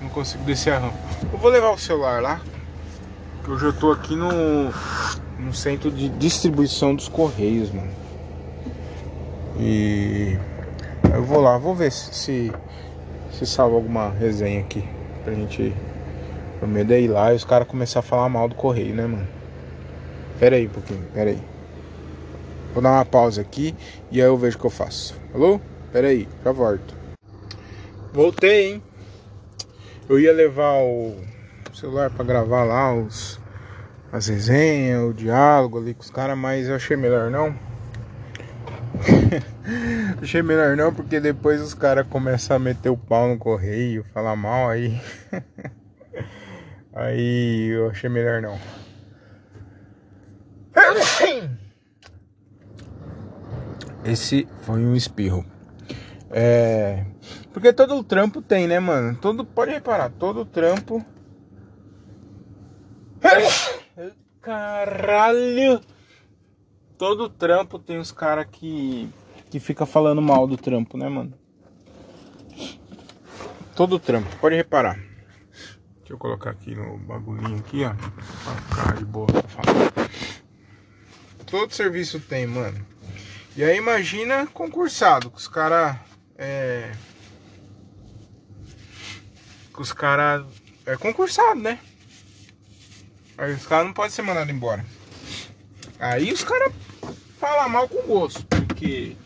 Não 0.00 0.08
consigo 0.10 0.44
descer 0.44 0.74
a 0.74 0.78
rampa. 0.78 0.98
Eu 1.32 1.38
vou 1.38 1.50
levar 1.50 1.70
o 1.70 1.78
celular 1.78 2.20
lá. 2.20 2.40
Que 3.42 3.50
eu 3.50 3.58
já 3.58 3.72
tô 3.72 3.92
aqui 3.92 4.14
no, 4.14 4.72
no 5.38 5.54
centro 5.54 5.90
de 5.90 6.08
distribuição 6.08 6.94
dos 6.94 7.08
Correios, 7.08 7.70
mano. 7.70 7.90
E 9.58 10.38
eu 11.14 11.24
vou 11.24 11.40
lá, 11.40 11.56
vou 11.56 11.74
ver 11.74 11.90
se, 11.90 12.14
se, 12.14 12.52
se 13.32 13.46
salva 13.46 13.74
alguma 13.74 14.10
resenha 14.10 14.60
aqui. 14.60 14.86
Pra 15.24 15.32
gente. 15.32 15.74
O 16.60 16.66
medo 16.66 16.92
é 16.92 17.00
ir 17.00 17.08
lá 17.08 17.32
e 17.32 17.36
os 17.36 17.44
caras 17.44 17.68
começar 17.68 18.00
a 18.00 18.02
falar 18.02 18.28
mal 18.28 18.48
do 18.48 18.54
correio, 18.54 18.94
né, 18.94 19.06
mano? 19.06 19.28
Pera 20.38 20.56
aí 20.56 20.66
um 20.66 20.70
pouquinho, 20.70 21.02
pera 21.12 21.30
aí. 21.30 21.55
Vou 22.76 22.82
dar 22.82 22.90
uma 22.90 23.06
pausa 23.06 23.40
aqui 23.40 23.74
e 24.10 24.20
aí 24.20 24.28
eu 24.28 24.36
vejo 24.36 24.58
o 24.58 24.60
que 24.60 24.66
eu 24.66 24.70
faço. 24.70 25.18
Alô? 25.32 25.58
Pera 25.90 26.08
aí, 26.08 26.28
já 26.44 26.52
volto. 26.52 26.94
Voltei, 28.12 28.66
hein? 28.66 28.82
Eu 30.06 30.20
ia 30.20 30.30
levar 30.30 30.82
o 30.82 31.16
celular 31.72 32.10
para 32.10 32.22
gravar 32.22 32.64
lá 32.64 32.94
os 32.94 33.40
as 34.12 34.28
resenhas, 34.28 35.02
o 35.08 35.14
diálogo 35.14 35.78
ali 35.78 35.94
com 35.94 36.02
os 36.02 36.10
caras, 36.10 36.36
mas 36.36 36.68
eu 36.68 36.74
achei 36.74 36.98
melhor 36.98 37.30
não. 37.30 37.56
achei 40.20 40.42
melhor 40.42 40.76
não, 40.76 40.92
porque 40.92 41.18
depois 41.18 41.62
os 41.62 41.72
caras 41.72 42.06
começam 42.06 42.56
a 42.56 42.58
meter 42.58 42.90
o 42.90 42.96
pau 42.98 43.26
no 43.26 43.38
correio, 43.38 44.04
falar 44.12 44.36
mal 44.36 44.68
aí. 44.68 45.00
aí 46.92 47.68
eu 47.68 47.88
achei 47.88 48.10
melhor 48.10 48.42
não. 48.42 48.58
Esse 54.06 54.46
foi 54.62 54.84
um 54.84 54.94
espirro. 54.94 55.44
É. 56.30 57.04
Porque 57.52 57.72
todo 57.72 58.04
trampo 58.04 58.40
tem, 58.40 58.68
né, 58.68 58.78
mano? 58.78 59.16
Todo. 59.16 59.44
Pode 59.44 59.72
reparar, 59.72 60.10
todo 60.10 60.44
trampo. 60.44 61.04
Caralho! 64.40 65.80
Todo 66.96 67.28
trampo 67.28 67.80
tem 67.80 67.98
os 67.98 68.12
caras 68.12 68.46
que. 68.50 69.08
que 69.50 69.58
fica 69.58 69.84
falando 69.84 70.22
mal 70.22 70.46
do 70.46 70.56
trampo, 70.56 70.96
né, 70.96 71.08
mano? 71.08 71.34
Todo 73.74 73.98
trampo, 73.98 74.34
pode 74.36 74.54
reparar. 74.54 74.96
Deixa 75.98 76.12
eu 76.12 76.18
colocar 76.18 76.50
aqui 76.50 76.74
no 76.74 76.96
bagulhinho 76.98 77.58
aqui, 77.58 77.84
ó. 77.84 77.92
Pra 77.92 78.54
ficar 78.54 78.96
de 78.96 79.04
boa 79.04 79.26
pra 79.26 79.42
falar. 79.42 79.92
Todo 81.44 81.72
serviço 81.74 82.20
tem, 82.20 82.46
mano. 82.46 82.86
E 83.56 83.64
aí 83.64 83.78
imagina 83.78 84.46
concursado, 84.48 85.30
que 85.30 85.38
os 85.38 85.48
caras. 85.48 85.96
É. 86.36 86.92
Que 89.72 89.80
os 89.80 89.92
caras. 89.92 90.44
É 90.84 90.94
concursado, 90.94 91.58
né? 91.58 91.80
Aí 93.38 93.54
os 93.54 93.66
caras 93.66 93.86
não 93.86 93.94
podem 93.94 94.10
ser 94.10 94.20
mandados 94.20 94.52
embora. 94.52 94.84
Aí 95.98 96.30
os 96.30 96.44
caras 96.44 96.70
falam 97.40 97.70
mal 97.70 97.88
com 97.88 98.02
gosto, 98.02 98.44
porque. 98.44 99.16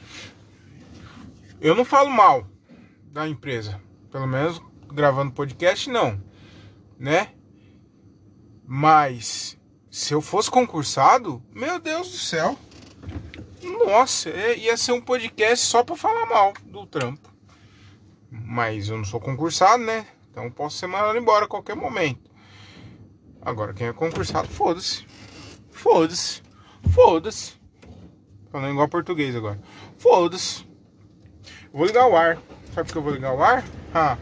Eu 1.61 1.75
não 1.75 1.85
falo 1.85 2.09
mal 2.09 2.47
da 3.11 3.27
empresa. 3.27 3.81
Pelo 4.13 4.29
menos 4.29 4.63
gravando 4.93 5.33
podcast, 5.33 5.91
não. 5.91 6.23
Né? 6.97 7.33
Mas 8.65 9.59
se 9.91 10.15
eu 10.15 10.21
fosse 10.21 10.49
concursado, 10.49 11.43
meu 11.53 11.81
Deus 11.81 12.13
do 12.13 12.17
céu. 12.17 12.57
Nossa, 13.63 14.31
é, 14.31 14.57
ia 14.57 14.77
ser 14.77 14.93
um 14.93 15.01
podcast 15.01 15.67
só 15.67 15.83
pra 15.83 15.97
falar 15.97 16.27
mal 16.27 16.53
do 16.65 16.87
trampo. 16.87 17.31
Mas 18.31 18.89
eu 18.89 18.97
não 18.97 19.05
sou 19.05 19.21
concursado, 19.21 19.83
né? 19.83 20.07
Então 20.31 20.51
posso 20.51 20.79
ser 20.79 20.87
mandado 20.87 21.19
embora 21.19 21.45
a 21.45 21.49
qualquer 21.49 21.75
momento. 21.75 22.31
Agora, 23.43 23.73
quem 23.73 23.89
é 23.89 23.93
concursado, 23.93 24.49
foda-se. 24.49 25.07
Foda-se. 25.71 26.43
Foda-se. 26.93 27.55
Falando 28.51 28.73
igual 28.73 28.89
português 28.89 29.35
agora. 29.35 29.61
Foda-se. 29.99 30.67
Vou 31.73 31.87
ligar 31.87 32.07
o 32.07 32.17
ar. 32.17 32.39
Sabe 32.75 32.87
por 32.87 32.93
que 32.93 32.99
eu 32.99 33.03
vou 33.03 33.13
ligar 33.13 33.35
o 33.35 33.43
ar? 33.43 33.65
Ah, 33.95 34.17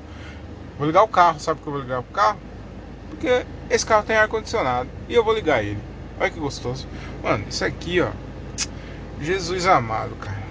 vou 0.78 0.86
ligar 0.86 1.02
o 1.02 1.08
carro. 1.08 1.40
Sabe 1.40 1.58
por 1.58 1.64
que 1.64 1.68
eu 1.68 1.72
vou 1.72 1.82
ligar 1.82 2.00
o 2.00 2.04
carro? 2.04 2.38
Porque 3.10 3.44
esse 3.68 3.84
carro 3.84 4.06
tem 4.06 4.16
ar-condicionado. 4.16 4.88
E 5.08 5.14
eu 5.14 5.24
vou 5.24 5.34
ligar 5.34 5.62
ele. 5.62 5.80
Olha 6.20 6.30
que 6.30 6.38
gostoso. 6.38 6.86
Mano, 7.22 7.44
isso 7.48 7.64
aqui, 7.64 8.00
ó. 8.00 8.10
Jesus 9.20 9.66
amado, 9.66 10.14
cara. 10.16 10.48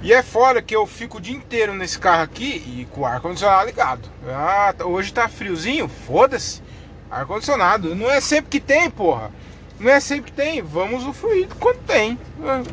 E 0.00 0.12
é 0.12 0.22
fora 0.22 0.62
que 0.62 0.74
eu 0.74 0.86
fico 0.86 1.18
o 1.18 1.20
dia 1.20 1.34
inteiro 1.34 1.74
nesse 1.74 1.98
carro 1.98 2.22
aqui 2.22 2.62
e 2.66 2.86
com 2.92 3.00
o 3.00 3.06
ar-condicionado 3.06 3.66
ligado. 3.66 4.08
Ah, 4.28 4.72
tá, 4.76 4.84
hoje 4.84 5.12
tá 5.12 5.28
friozinho? 5.28 5.88
Foda-se. 5.88 6.62
Ar-condicionado. 7.10 7.94
Não 7.94 8.08
é 8.08 8.20
sempre 8.20 8.50
que 8.50 8.60
tem, 8.60 8.88
porra. 8.88 9.32
Não 9.80 9.90
é 9.90 9.98
sempre 9.98 10.30
que 10.30 10.36
tem. 10.36 10.62
Vamos 10.62 11.02
usufruir 11.02 11.48
quando 11.58 11.78
tem. 11.84 12.18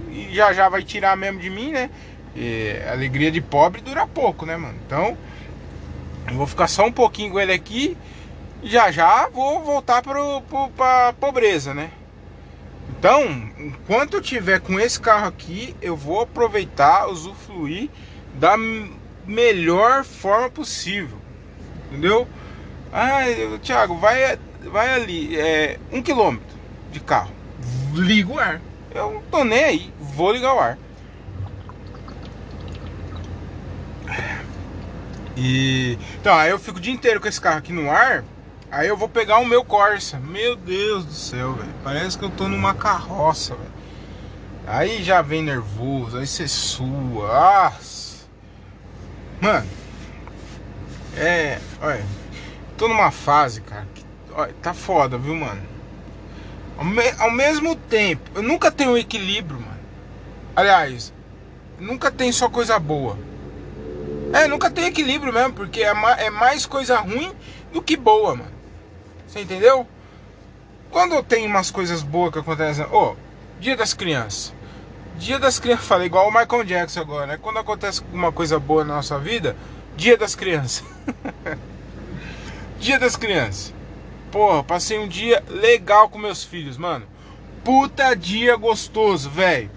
E 0.10 0.36
já 0.36 0.54
já 0.54 0.70
vai 0.70 0.84
tirar 0.84 1.18
mesmo 1.18 1.40
de 1.40 1.50
mim, 1.50 1.72
né? 1.72 1.90
E 2.36 2.78
alegria 2.92 3.32
de 3.32 3.42
pobre 3.42 3.82
dura 3.82 4.06
pouco, 4.06 4.46
né, 4.46 4.56
mano? 4.56 4.78
Então, 4.86 5.18
eu 6.28 6.36
vou 6.36 6.46
ficar 6.46 6.68
só 6.68 6.86
um 6.86 6.92
pouquinho 6.92 7.32
com 7.32 7.40
ele 7.40 7.54
aqui. 7.54 7.98
Já 8.62 8.92
já 8.92 9.28
vou 9.30 9.64
voltar 9.64 10.02
pro, 10.04 10.42
pro, 10.42 10.70
pra 10.70 11.14
pobreza, 11.14 11.74
né? 11.74 11.90
Então, 12.90 13.24
enquanto 13.58 14.16
eu 14.16 14.22
tiver 14.22 14.60
com 14.60 14.80
esse 14.80 15.00
carro 15.00 15.28
aqui, 15.28 15.76
eu 15.82 15.96
vou 15.96 16.22
aproveitar, 16.22 17.08
usufruir 17.08 17.90
da 18.34 18.56
melhor 19.26 20.04
forma 20.04 20.50
possível. 20.50 21.18
Entendeu? 21.88 22.28
Ah, 22.92 23.24
Thiago, 23.62 23.98
vai, 23.98 24.40
vai 24.64 24.94
ali, 24.94 25.38
é 25.38 25.80
um 25.92 26.02
quilômetro 26.02 26.58
de 26.92 27.00
carro. 27.00 27.32
Liga 27.94 28.32
o 28.32 28.40
ar. 28.40 28.62
Eu 28.94 29.14
não 29.14 29.22
tô 29.24 29.44
nem 29.44 29.64
aí, 29.64 29.94
vou 30.00 30.32
ligar 30.32 30.54
o 30.54 30.60
ar. 30.60 30.78
E 35.38 35.98
então, 36.20 36.34
aí 36.36 36.50
eu 36.50 36.58
fico 36.58 36.78
o 36.78 36.82
dia 36.82 36.94
inteiro 36.94 37.20
com 37.20 37.28
esse 37.28 37.42
carro 37.42 37.58
aqui 37.58 37.74
no 37.74 37.92
ar. 37.92 38.24
Aí 38.76 38.90
eu 38.90 38.98
vou 38.98 39.08
pegar 39.08 39.38
o 39.38 39.46
meu 39.46 39.64
Corsa. 39.64 40.20
Meu 40.20 40.54
Deus 40.54 41.06
do 41.06 41.14
céu, 41.14 41.54
velho. 41.54 41.74
Parece 41.82 42.18
que 42.18 42.26
eu 42.26 42.30
tô 42.30 42.50
numa 42.50 42.74
carroça, 42.74 43.56
velho. 43.56 43.72
Aí 44.68 45.02
já 45.02 45.22
vem 45.22 45.42
nervoso, 45.42 46.18
aí 46.18 46.28
você 46.28 46.46
sua. 46.46 47.72
Mano, 49.40 49.66
é. 51.16 51.58
Olha, 51.82 52.06
tô 52.76 52.90
numa 52.90 53.12
fase, 53.12 53.62
cara. 53.62 53.88
Que, 53.96 54.04
olha, 54.34 54.54
tá 54.62 54.74
foda, 54.74 55.18
viu, 55.18 55.36
mano? 55.36 55.62
Ao, 56.78 56.84
me, 56.84 57.10
ao 57.18 57.32
mesmo 57.32 57.78
tempo, 57.78 58.30
eu 58.36 58.44
nunca 58.44 58.70
tenho 58.70 58.98
equilíbrio, 58.98 59.58
mano. 59.58 59.80
Aliás, 60.54 61.14
nunca 61.80 62.12
tem 62.12 62.30
só 62.30 62.50
coisa 62.50 62.78
boa. 62.78 63.18
É, 64.34 64.50
nunca 64.50 64.70
tem 64.70 64.88
equilíbrio 64.88 65.32
mesmo, 65.32 65.54
porque 65.54 65.82
é, 65.82 65.94
ma, 65.94 66.12
é 66.16 66.30
mais 66.30 66.66
coisa 66.66 67.00
ruim 67.00 67.32
do 67.72 67.82
que 67.82 67.96
boa, 67.96 68.36
mano. 68.36 68.55
Você 69.36 69.42
entendeu? 69.42 69.86
Quando 70.90 71.22
tem 71.22 71.46
umas 71.46 71.70
coisas 71.70 72.02
boas 72.02 72.32
que 72.32 72.40
acontecem. 72.40 72.86
Ô, 72.86 73.12
oh, 73.12 73.16
dia 73.60 73.76
das 73.76 73.94
crianças. 73.94 74.54
Dia 75.18 75.38
das 75.38 75.60
crianças, 75.60 75.84
falei 75.88 76.06
igual 76.08 76.30
o 76.30 76.34
Michael 76.34 76.64
Jackson 76.64 77.02
agora, 77.02 77.28
né? 77.28 77.38
Quando 77.42 77.60
acontece 77.60 78.00
alguma 78.00 78.32
coisa 78.32 78.58
boa 78.58 78.86
na 78.86 78.96
nossa 78.96 79.20
vida, 79.20 79.54
dia 79.98 80.16
das 80.16 80.36
crianças. 80.36 80.86
dia 82.80 82.98
das 82.98 83.18
crianças. 83.18 83.74
Porra, 84.32 84.64
passei 84.64 84.98
um 85.00 85.08
dia 85.08 85.44
legal 85.50 86.08
com 86.08 86.18
meus 86.18 86.42
filhos, 86.46 86.78
mano. 86.78 87.06
Puta 87.62 88.16
dia 88.16 88.56
gostoso, 88.56 89.30
velho. 89.30 89.70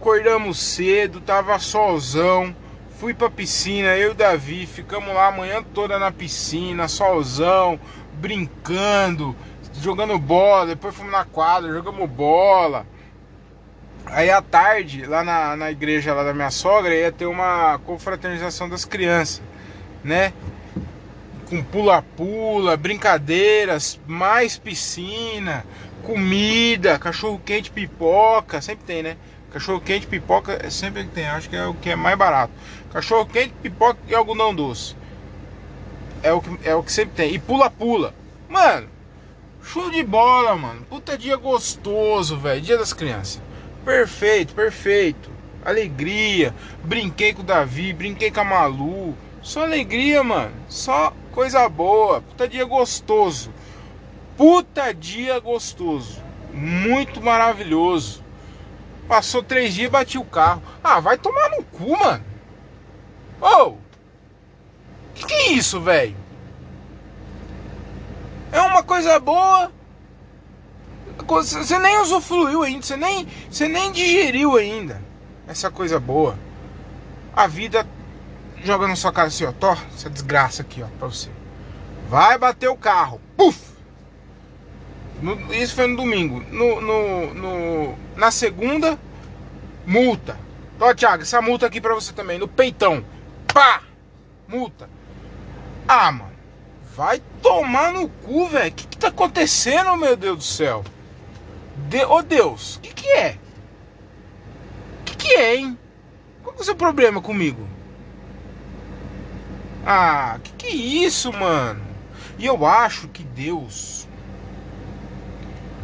Acordamos 0.00 0.58
cedo, 0.58 1.20
tava 1.20 1.58
solzão. 1.58 2.56
Fui 2.98 3.12
pra 3.12 3.28
piscina, 3.28 3.94
eu 3.94 4.08
e 4.08 4.12
o 4.12 4.14
Davi, 4.14 4.64
ficamos 4.64 5.14
lá 5.14 5.26
a 5.26 5.32
manhã 5.32 5.62
toda 5.62 5.98
na 5.98 6.10
piscina, 6.10 6.88
solzão, 6.88 7.78
brincando, 8.16 9.34
jogando 9.80 10.18
bola, 10.18 10.66
depois 10.66 10.94
fomos 10.94 11.12
na 11.12 11.24
quadra, 11.24 11.72
jogamos 11.72 12.08
bola. 12.08 12.86
Aí 14.06 14.30
à 14.30 14.40
tarde, 14.40 15.04
lá 15.04 15.24
na, 15.24 15.56
na 15.56 15.70
igreja 15.70 16.14
lá 16.14 16.22
da 16.22 16.32
minha 16.32 16.50
sogra, 16.50 16.94
ia 16.94 17.10
ter 17.10 17.26
uma 17.26 17.78
confraternização 17.80 18.68
das 18.68 18.84
crianças, 18.84 19.42
né? 20.02 20.32
Com 21.48 21.62
pula-pula, 21.62 22.76
brincadeiras, 22.76 24.00
mais 24.06 24.56
piscina, 24.56 25.64
comida, 26.04 26.98
cachorro 26.98 27.40
quente, 27.44 27.70
pipoca, 27.70 28.62
sempre 28.62 28.84
tem, 28.84 29.02
né? 29.02 29.16
Cachorro 29.52 29.80
quente, 29.80 30.06
pipoca, 30.06 30.58
é 30.62 30.70
sempre 30.70 31.04
tem, 31.04 31.26
acho 31.26 31.48
que 31.48 31.56
é 31.56 31.66
o 31.66 31.74
que 31.74 31.90
é 31.90 31.96
mais 31.96 32.16
barato. 32.16 32.52
Cachorro 32.92 33.26
quente, 33.26 33.54
pipoca 33.62 33.98
e 34.08 34.14
algodão 34.14 34.54
doce. 34.54 34.95
É 36.26 36.32
o 36.32 36.40
que, 36.40 36.68
é 36.68 36.74
o 36.74 36.82
que 36.82 36.90
sempre 36.90 37.14
tem. 37.14 37.34
E 37.34 37.38
pula-pula. 37.38 38.12
Mano, 38.48 38.88
show 39.62 39.88
de 39.92 40.02
bola, 40.02 40.56
mano. 40.56 40.84
Puta 40.90 41.16
dia 41.16 41.36
gostoso, 41.36 42.36
velho. 42.36 42.60
Dia 42.60 42.76
das 42.76 42.92
crianças. 42.92 43.40
Perfeito, 43.84 44.52
perfeito. 44.52 45.30
Alegria. 45.64 46.52
Brinquei 46.82 47.32
com 47.32 47.42
o 47.42 47.44
Davi, 47.44 47.92
brinquei 47.92 48.32
com 48.32 48.40
a 48.40 48.44
Malu. 48.44 49.14
Só 49.40 49.62
alegria, 49.62 50.24
mano. 50.24 50.52
Só 50.68 51.12
coisa 51.30 51.68
boa. 51.68 52.20
Puta 52.20 52.48
dia 52.48 52.64
gostoso. 52.64 53.52
Puta 54.36 54.92
dia 54.92 55.38
gostoso. 55.38 56.20
Muito 56.52 57.22
maravilhoso. 57.22 58.24
Passou 59.06 59.44
três 59.44 59.72
dias 59.72 59.86
e 59.86 59.90
bati 59.92 60.18
o 60.18 60.24
carro. 60.24 60.60
Ah, 60.82 60.98
vai 60.98 61.16
tomar 61.16 61.50
no 61.50 61.62
cu, 61.62 61.96
mano. 61.96 62.24
Ô! 63.40 63.46
Oh, 63.46 63.85
que 65.16 65.26
que 65.26 65.34
é 65.34 65.52
isso, 65.52 65.80
velho? 65.80 66.14
É 68.52 68.60
uma 68.60 68.82
coisa 68.82 69.18
boa. 69.18 69.72
Você 71.26 71.78
nem 71.78 71.98
usufruiu 72.02 72.62
ainda, 72.62 72.82
você 72.82 72.96
nem, 72.96 73.26
você 73.50 73.66
nem 73.66 73.90
digeriu 73.90 74.56
ainda 74.56 75.02
essa 75.48 75.70
coisa 75.70 75.98
boa. 75.98 76.38
A 77.34 77.46
vida 77.46 77.86
joga 78.62 78.86
na 78.86 78.96
sua 78.96 79.12
cara 79.12 79.28
assim, 79.28 79.44
ó, 79.44 79.52
tô, 79.52 79.72
essa 79.94 80.10
desgraça 80.10 80.62
aqui, 80.62 80.82
ó, 80.82 80.86
pra 80.98 81.08
você. 81.08 81.30
Vai 82.08 82.38
bater 82.38 82.68
o 82.68 82.76
carro, 82.76 83.20
puf! 83.36 83.58
No, 85.20 85.54
isso 85.54 85.74
foi 85.74 85.86
no 85.86 85.96
domingo. 85.96 86.40
No, 86.50 86.80
no, 86.80 87.34
no, 87.34 87.98
na 88.14 88.30
segunda, 88.30 88.98
multa. 89.86 90.38
Ó, 90.78 90.94
Thiago, 90.94 91.22
essa 91.22 91.40
multa 91.40 91.66
aqui 91.66 91.80
pra 91.80 91.94
você 91.94 92.12
também, 92.12 92.38
no 92.38 92.46
peitão. 92.46 93.02
Pá! 93.52 93.82
Multa. 94.46 94.88
Ah, 95.88 96.10
mano. 96.10 96.32
Vai 96.96 97.22
tomar 97.42 97.92
no 97.92 98.08
cu, 98.08 98.48
velho. 98.48 98.70
O 98.70 98.74
que, 98.74 98.86
que 98.86 98.98
tá 98.98 99.08
acontecendo, 99.08 99.96
meu 99.96 100.16
Deus 100.16 100.38
do 100.38 100.44
céu? 100.44 100.84
De... 101.88 102.04
Ô 102.04 102.22
Deus, 102.22 102.76
o 102.76 102.80
que, 102.80 102.94
que 102.94 103.08
é? 103.08 103.38
O 105.00 105.04
que, 105.04 105.16
que 105.16 105.34
é, 105.34 105.56
hein? 105.56 105.78
Qual 106.42 106.54
que 106.54 106.60
é 106.60 106.62
o 106.62 106.64
seu 106.64 106.74
problema 106.74 107.20
comigo? 107.20 107.66
Ah, 109.84 110.38
que 110.42 110.52
que 110.52 110.66
é 110.66 110.74
isso, 110.74 111.32
mano? 111.32 111.84
E 112.38 112.46
eu 112.46 112.66
acho 112.66 113.08
que 113.08 113.22
Deus 113.22 114.06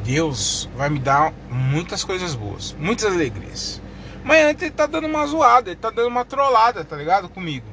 Deus 0.05 0.69
vai 0.77 0.89
me 0.89 0.99
dar 0.99 1.33
muitas 1.49 2.03
coisas 2.03 2.35
boas, 2.35 2.75
muitas 2.79 3.13
alegrias. 3.13 3.81
Mas 4.25 4.45
antes 4.45 4.63
ele 4.63 4.73
tá 4.73 4.87
dando 4.87 5.07
uma 5.07 5.27
zoada, 5.27 5.71
ele 5.71 5.79
tá 5.79 5.91
dando 5.91 6.09
uma 6.09 6.25
trollada, 6.25 6.85
tá 6.85 6.97
ligado? 6.97 7.29
Comigo. 7.29 7.67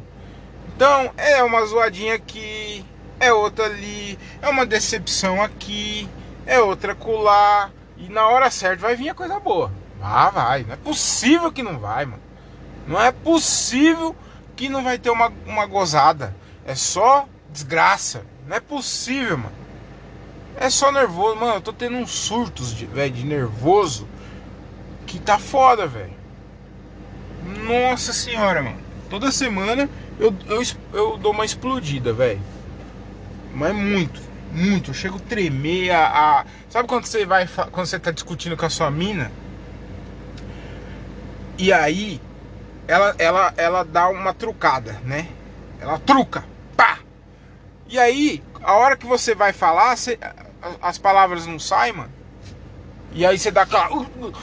Então, 0.80 1.12
é 1.18 1.44
uma 1.44 1.66
zoadinha 1.66 2.16
aqui, 2.16 2.86
é 3.20 3.34
outra 3.34 3.66
ali, 3.66 4.18
é 4.42 4.48
uma 4.48 4.66
decepção 4.66 5.44
aqui, 5.44 6.08
é 6.46 6.58
outra 6.62 6.96
colar. 6.96 7.70
E 7.98 8.08
na 8.08 8.26
hora 8.30 8.50
certa 8.50 8.84
vai 8.84 8.96
vir 8.96 9.10
a 9.10 9.14
coisa 9.14 9.42
boa. 9.42 9.74
Ah, 10.02 10.30
vai. 10.30 10.64
Não 10.64 10.72
é 10.72 10.78
possível 10.78 11.52
que 11.52 11.62
não 11.62 11.80
vai, 11.80 12.06
mano. 12.06 12.24
Não 12.88 13.02
é 13.02 13.12
possível 13.12 14.16
que 14.56 14.70
não 14.70 14.82
vai 14.82 14.98
ter 14.98 15.10
uma, 15.10 15.34
uma 15.46 15.66
gozada. 15.66 16.34
É 16.66 16.76
só 16.76 17.28
desgraça. 17.52 18.24
Não 18.48 18.56
é 18.56 18.62
possível, 18.62 19.38
mano. 19.38 19.56
É 20.56 20.70
só 20.70 20.94
nervoso, 20.94 21.36
mano. 21.36 21.56
Eu 21.56 21.62
tô 21.62 21.74
tendo 21.74 21.98
uns 21.98 22.12
surtos 22.12 22.72
véio, 22.72 23.12
de 23.12 23.26
nervoso 23.26 24.08
que 25.06 25.20
tá 25.20 25.38
foda, 25.38 25.86
velho. 25.86 26.14
Nossa 27.68 28.14
senhora, 28.14 28.64
mano. 28.64 28.80
Toda 29.10 29.30
semana 29.30 29.90
eu, 30.20 30.36
eu, 30.48 30.62
eu 30.94 31.18
dou 31.18 31.32
uma 31.32 31.46
explodida, 31.46 32.14
velho. 32.14 32.42
Mas 33.54 33.74
muito, 33.74 34.22
muito. 34.52 34.92
Eu 34.92 34.94
chego 34.94 35.18
a 35.18 35.20
tremer, 35.20 35.92
a, 35.92 36.08
a, 36.08 36.46
Sabe 36.70 36.88
quando 36.88 37.06
você 37.06 37.26
vai. 37.26 37.48
Quando 37.72 37.86
você 37.86 37.98
tá 37.98 38.12
discutindo 38.12 38.56
com 38.58 38.66
a 38.66 38.70
sua 38.70 38.92
mina? 38.92 39.32
E 41.58 41.74
aí 41.74 42.22
ela, 42.90 43.16
ela, 43.20 43.54
ela 43.56 43.86
dá 43.86 44.10
uma 44.10 44.34
trucada, 44.34 44.94
né? 45.04 45.28
Ela 45.80 46.00
truca, 46.00 46.44
pá! 46.76 46.98
E 47.88 48.00
aí, 48.00 48.44
a 48.64 48.74
hora 48.74 48.98
que 48.98 49.06
você 49.06 49.36
vai 49.36 49.54
falar, 49.54 49.96
você, 49.96 50.18
as 50.82 50.98
palavras 50.98 51.46
não 51.46 51.60
saem, 51.60 51.94
mano. 51.94 52.12
E 53.12 53.24
aí 53.24 53.38
você 53.38 53.52
dá 53.52 53.62
aquela. 53.62 53.92
Uh, 53.94 54.02
uh, 54.02 54.34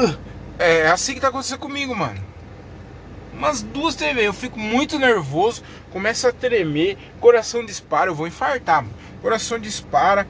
uh, 0.00 0.18
é 0.58 0.88
assim 0.88 1.12
que 1.12 1.20
tá 1.20 1.28
acontecendo 1.28 1.58
comigo, 1.58 1.94
mano. 1.94 2.23
Umas 3.36 3.62
duas 3.62 3.94
TV, 3.94 4.26
eu 4.26 4.32
fico 4.32 4.58
muito 4.58 4.98
nervoso, 4.98 5.62
começa 5.90 6.28
a 6.28 6.32
tremer, 6.32 6.96
coração 7.20 7.64
dispara, 7.64 8.10
eu 8.10 8.14
vou 8.14 8.26
infartar, 8.26 8.82
mano. 8.82 8.94
Coração 9.20 9.58
dispara, 9.58 10.26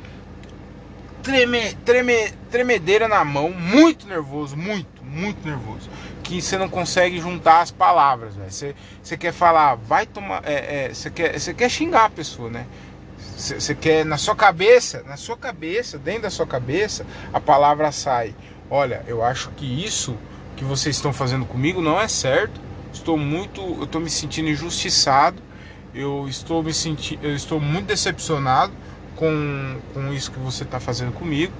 treme, 1.23 1.75
treme, 1.85 2.31
tremedeira 2.51 3.09
na 3.09 3.25
mão, 3.25 3.51
muito 3.51 4.07
nervoso, 4.07 4.57
muito, 4.57 5.03
muito 5.03 5.47
nervoso. 5.47 5.91
Que 6.23 6.41
você 6.41 6.57
não 6.57 6.69
consegue 6.69 7.21
juntar 7.21 7.61
as 7.61 7.71
palavras, 7.71 8.35
velho. 8.37 8.51
Você, 8.51 8.75
você 9.03 9.17
quer 9.17 9.33
falar, 9.33 9.75
vai 9.75 10.07
tomar. 10.07 10.43
É, 10.45 10.87
é, 10.87 10.95
você, 10.95 11.11
quer, 11.11 11.39
você 11.39 11.53
quer 11.53 11.69
xingar 11.69 12.07
a 12.07 12.11
pessoa, 12.11 12.51
né? 12.51 12.67
Você, 13.37 13.61
você 13.61 13.75
quer, 13.75 14.05
na 14.05 14.17
sua 14.17 14.35
cabeça, 14.35 15.03
na 15.07 15.17
sua 15.17 15.37
cabeça, 15.37 15.99
dentro 15.99 16.23
da 16.23 16.31
sua 16.31 16.47
cabeça, 16.47 17.07
a 17.33 17.41
palavra 17.41 17.93
sai. 17.93 18.35
Olha, 18.71 19.03
eu 19.07 19.23
acho 19.23 19.51
que 19.51 19.85
isso 19.85 20.17
que 20.57 20.65
vocês 20.65 20.97
estão 20.97 21.13
fazendo 21.13 21.45
comigo 21.45 21.83
não 21.83 22.01
é 22.01 22.09
certo. 22.09 22.61
Estou 22.95 23.19
muito, 23.19 23.61
eu 23.61 23.85
estou 23.85 24.01
me 24.01 24.09
sentindo 24.09 24.49
injustiçado. 24.49 25.43
Eu 25.93 26.27
estou 26.29 26.63
me 26.63 26.73
sentindo, 26.73 27.25
eu 27.25 27.35
estou 27.35 27.61
muito 27.61 27.87
decepcionado 27.87 28.73
com, 29.15 29.77
com 29.93 30.13
isso 30.13 30.31
que 30.31 30.39
você 30.39 30.63
está 30.63 30.81
fazendo 30.81 31.13
comigo. 31.13 31.53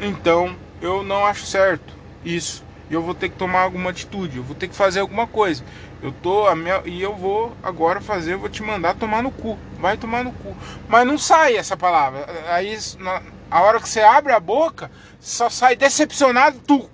Então 0.00 0.54
eu 0.80 1.02
não 1.02 1.26
acho 1.26 1.44
certo 1.46 1.94
isso. 2.24 2.62
Eu 2.90 3.02
vou 3.02 3.14
ter 3.14 3.30
que 3.30 3.36
tomar 3.36 3.60
alguma 3.60 3.90
atitude, 3.90 4.36
eu 4.36 4.42
vou 4.42 4.54
ter 4.54 4.68
que 4.68 4.74
fazer 4.74 5.00
alguma 5.00 5.26
coisa. 5.26 5.64
Eu 6.02 6.12
tô 6.12 6.46
a 6.46 6.54
minha, 6.54 6.82
e 6.84 7.00
eu 7.00 7.14
vou 7.14 7.56
agora 7.62 8.00
fazer, 8.00 8.34
eu 8.34 8.38
vou 8.38 8.48
te 8.48 8.62
mandar 8.62 8.94
tomar 8.94 9.22
no 9.22 9.30
cu. 9.30 9.58
Vai 9.78 9.96
tomar 9.96 10.22
no 10.22 10.32
cu. 10.32 10.54
Mas 10.86 11.06
não 11.06 11.16
sai 11.16 11.56
essa 11.56 11.76
palavra. 11.76 12.26
Aí 12.50 12.78
na, 12.98 13.22
a 13.50 13.62
hora 13.62 13.80
que 13.80 13.88
você 13.88 14.00
abre 14.00 14.32
a 14.32 14.40
boca, 14.40 14.90
só 15.18 15.48
sai 15.48 15.76
decepcionado 15.76 16.58
tu. 16.66 16.90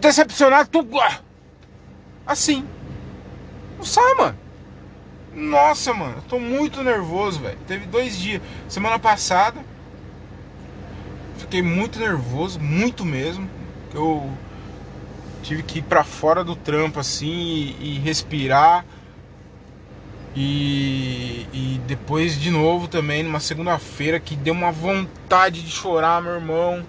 Decepcionado 0.00 0.68
tu. 0.70 0.86
Assim. 2.26 2.64
Não 3.76 3.84
sai, 3.84 4.14
mano. 4.14 4.38
Nossa, 5.34 5.94
mano, 5.94 6.16
eu 6.16 6.22
tô 6.22 6.38
muito 6.38 6.82
nervoso, 6.82 7.40
velho. 7.40 7.58
Teve 7.66 7.86
dois 7.86 8.18
dias. 8.18 8.42
Semana 8.68 8.98
passada, 8.98 9.60
fiquei 11.36 11.62
muito 11.62 11.98
nervoso, 11.98 12.58
muito 12.58 13.04
mesmo. 13.04 13.48
Eu 13.94 14.28
tive 15.42 15.62
que 15.62 15.78
ir 15.78 15.82
para 15.82 16.02
fora 16.02 16.42
do 16.42 16.56
trampo 16.56 16.98
assim 16.98 17.26
e, 17.80 17.96
e 17.96 17.98
respirar. 18.00 18.84
E, 20.34 21.46
e, 21.52 21.80
depois 21.86 22.38
de 22.38 22.50
novo 22.50 22.86
também 22.86 23.22
numa 23.22 23.40
segunda-feira 23.40 24.20
que 24.20 24.36
deu 24.36 24.54
uma 24.54 24.70
vontade 24.70 25.62
de 25.62 25.70
chorar, 25.70 26.22
meu 26.22 26.34
irmão. 26.34 26.84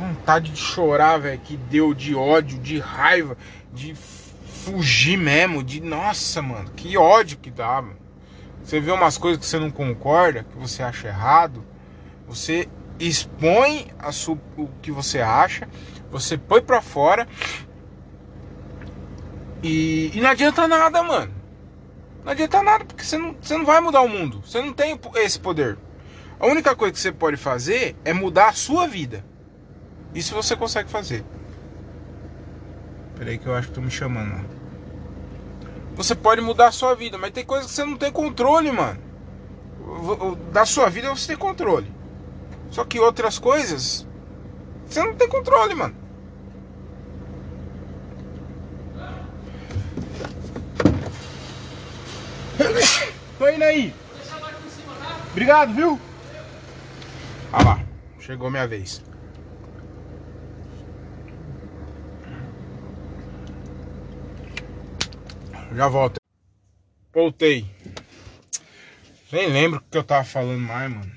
Vontade 0.00 0.50
de 0.50 0.58
chorar, 0.58 1.18
velho, 1.18 1.38
que 1.40 1.58
deu 1.58 1.92
de 1.92 2.14
ódio, 2.14 2.58
de 2.58 2.78
raiva, 2.78 3.36
de 3.70 3.94
fugir 3.94 5.18
mesmo, 5.18 5.62
de 5.62 5.78
nossa, 5.78 6.40
mano, 6.40 6.70
que 6.70 6.96
ódio 6.96 7.36
que 7.36 7.50
dá, 7.50 7.82
mano. 7.82 7.98
Você 8.64 8.80
vê 8.80 8.90
umas 8.92 9.18
coisas 9.18 9.38
que 9.38 9.44
você 9.44 9.58
não 9.58 9.70
concorda, 9.70 10.42
que 10.42 10.56
você 10.56 10.82
acha 10.82 11.08
errado, 11.08 11.62
você 12.26 12.66
expõe 12.98 13.88
a 13.98 14.08
o 14.56 14.68
que 14.80 14.90
você 14.90 15.20
acha, 15.20 15.68
você 16.10 16.38
põe 16.38 16.62
pra 16.62 16.80
fora 16.80 17.28
e, 19.62 20.12
e 20.14 20.20
não 20.22 20.30
adianta 20.30 20.66
nada, 20.66 21.02
mano. 21.02 21.34
Não 22.24 22.32
adianta 22.32 22.62
nada, 22.62 22.86
porque 22.86 23.04
você 23.04 23.18
não, 23.18 23.36
você 23.38 23.54
não 23.54 23.66
vai 23.66 23.82
mudar 23.82 24.00
o 24.00 24.08
mundo. 24.08 24.40
Você 24.46 24.62
não 24.62 24.72
tem 24.72 24.98
esse 25.16 25.38
poder. 25.38 25.76
A 26.38 26.46
única 26.46 26.74
coisa 26.74 26.90
que 26.90 26.98
você 26.98 27.12
pode 27.12 27.36
fazer 27.36 27.94
é 28.02 28.14
mudar 28.14 28.48
a 28.48 28.52
sua 28.54 28.86
vida. 28.86 29.28
Isso 30.14 30.34
você 30.34 30.56
consegue 30.56 30.90
fazer. 30.90 31.24
Peraí 33.16 33.38
que 33.38 33.46
eu 33.46 33.54
acho 33.54 33.68
que 33.68 33.74
tô 33.74 33.80
me 33.80 33.90
chamando. 33.90 34.44
Você 35.94 36.14
pode 36.14 36.40
mudar 36.40 36.68
a 36.68 36.72
sua 36.72 36.94
vida, 36.94 37.18
mas 37.18 37.30
tem 37.32 37.44
coisas 37.44 37.68
que 37.70 37.76
você 37.76 37.84
não 37.84 37.96
tem 37.96 38.10
controle, 38.10 38.72
mano. 38.72 38.98
Da 40.52 40.64
sua 40.64 40.88
vida 40.88 41.10
você 41.10 41.28
tem 41.28 41.36
controle. 41.36 41.92
Só 42.70 42.84
que 42.84 42.98
outras 42.98 43.38
coisas 43.38 44.06
você 44.86 45.02
não 45.04 45.14
tem 45.14 45.28
controle, 45.28 45.74
mano. 45.74 45.94
Tô 53.38 53.48
indo 53.48 53.64
aí. 53.64 53.94
Obrigado, 55.30 55.72
viu? 55.72 56.00
Ah 57.52 57.62
lá, 57.62 57.80
chegou 58.18 58.50
minha 58.50 58.66
vez. 58.66 59.02
Já 65.72 65.86
volto. 65.86 66.20
Voltei. 67.12 67.64
Nem 69.30 69.48
lembro 69.48 69.78
o 69.78 69.82
que 69.90 69.96
eu 69.96 70.02
tava 70.02 70.24
falando 70.24 70.60
mais, 70.60 70.90
mano. 70.90 71.12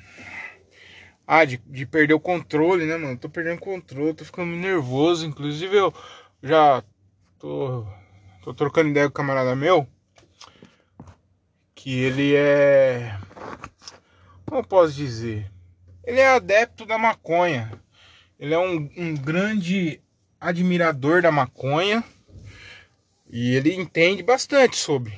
Ah, 1.26 1.44
de, 1.44 1.58
de 1.66 1.86
perder 1.86 2.14
o 2.14 2.20
controle, 2.20 2.86
né, 2.86 2.96
mano? 2.96 3.18
Tô 3.18 3.28
perdendo 3.28 3.58
o 3.58 3.62
controle, 3.62 4.14
tô 4.14 4.24
ficando 4.24 4.56
nervoso. 4.56 5.26
Inclusive, 5.26 5.76
eu 5.76 5.94
já 6.42 6.84
tô, 7.40 7.86
tô 8.44 8.54
trocando 8.54 8.90
ideia 8.90 9.08
com 9.08 9.12
o 9.12 9.16
camarada 9.16 9.56
meu. 9.56 9.88
Que 11.74 12.04
ele 12.04 12.36
é. 12.36 13.18
Como 14.46 14.64
posso 14.64 14.94
dizer? 14.94 15.52
Ele 16.04 16.20
é 16.20 16.30
adepto 16.30 16.86
da 16.86 16.98
maconha. 16.98 17.72
Ele 18.38 18.54
é 18.54 18.60
um, 18.60 18.90
um 18.98 19.16
grande 19.16 20.00
admirador 20.40 21.24
da 21.24 21.32
maconha. 21.32 22.04
E 23.34 23.56
ele 23.56 23.74
entende 23.74 24.22
bastante 24.22 24.78
sobre. 24.78 25.12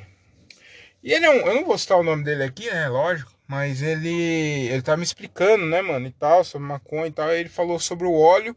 E 1.04 1.12
ele 1.12 1.26
é 1.26 1.30
um, 1.30 1.48
eu 1.48 1.56
não 1.56 1.66
vou 1.66 1.78
citar 1.78 2.00
o 2.00 2.04
nome 2.04 2.24
dele 2.24 2.44
aqui, 2.44 2.66
né? 2.72 2.88
Lógico. 2.88 3.30
Mas 3.46 3.82
ele 3.82 4.70
ele 4.70 4.82
tá 4.82 4.96
me 4.96 5.04
explicando, 5.04 5.66
né, 5.66 5.82
mano, 5.82 6.08
e 6.08 6.12
tal, 6.12 6.42
sobre 6.46 6.66
maconha 6.66 7.08
e 7.08 7.12
tal. 7.12 7.28
Aí 7.28 7.42
ele 7.42 7.50
falou 7.50 7.78
sobre 7.78 8.08
o 8.08 8.14
óleo, 8.14 8.56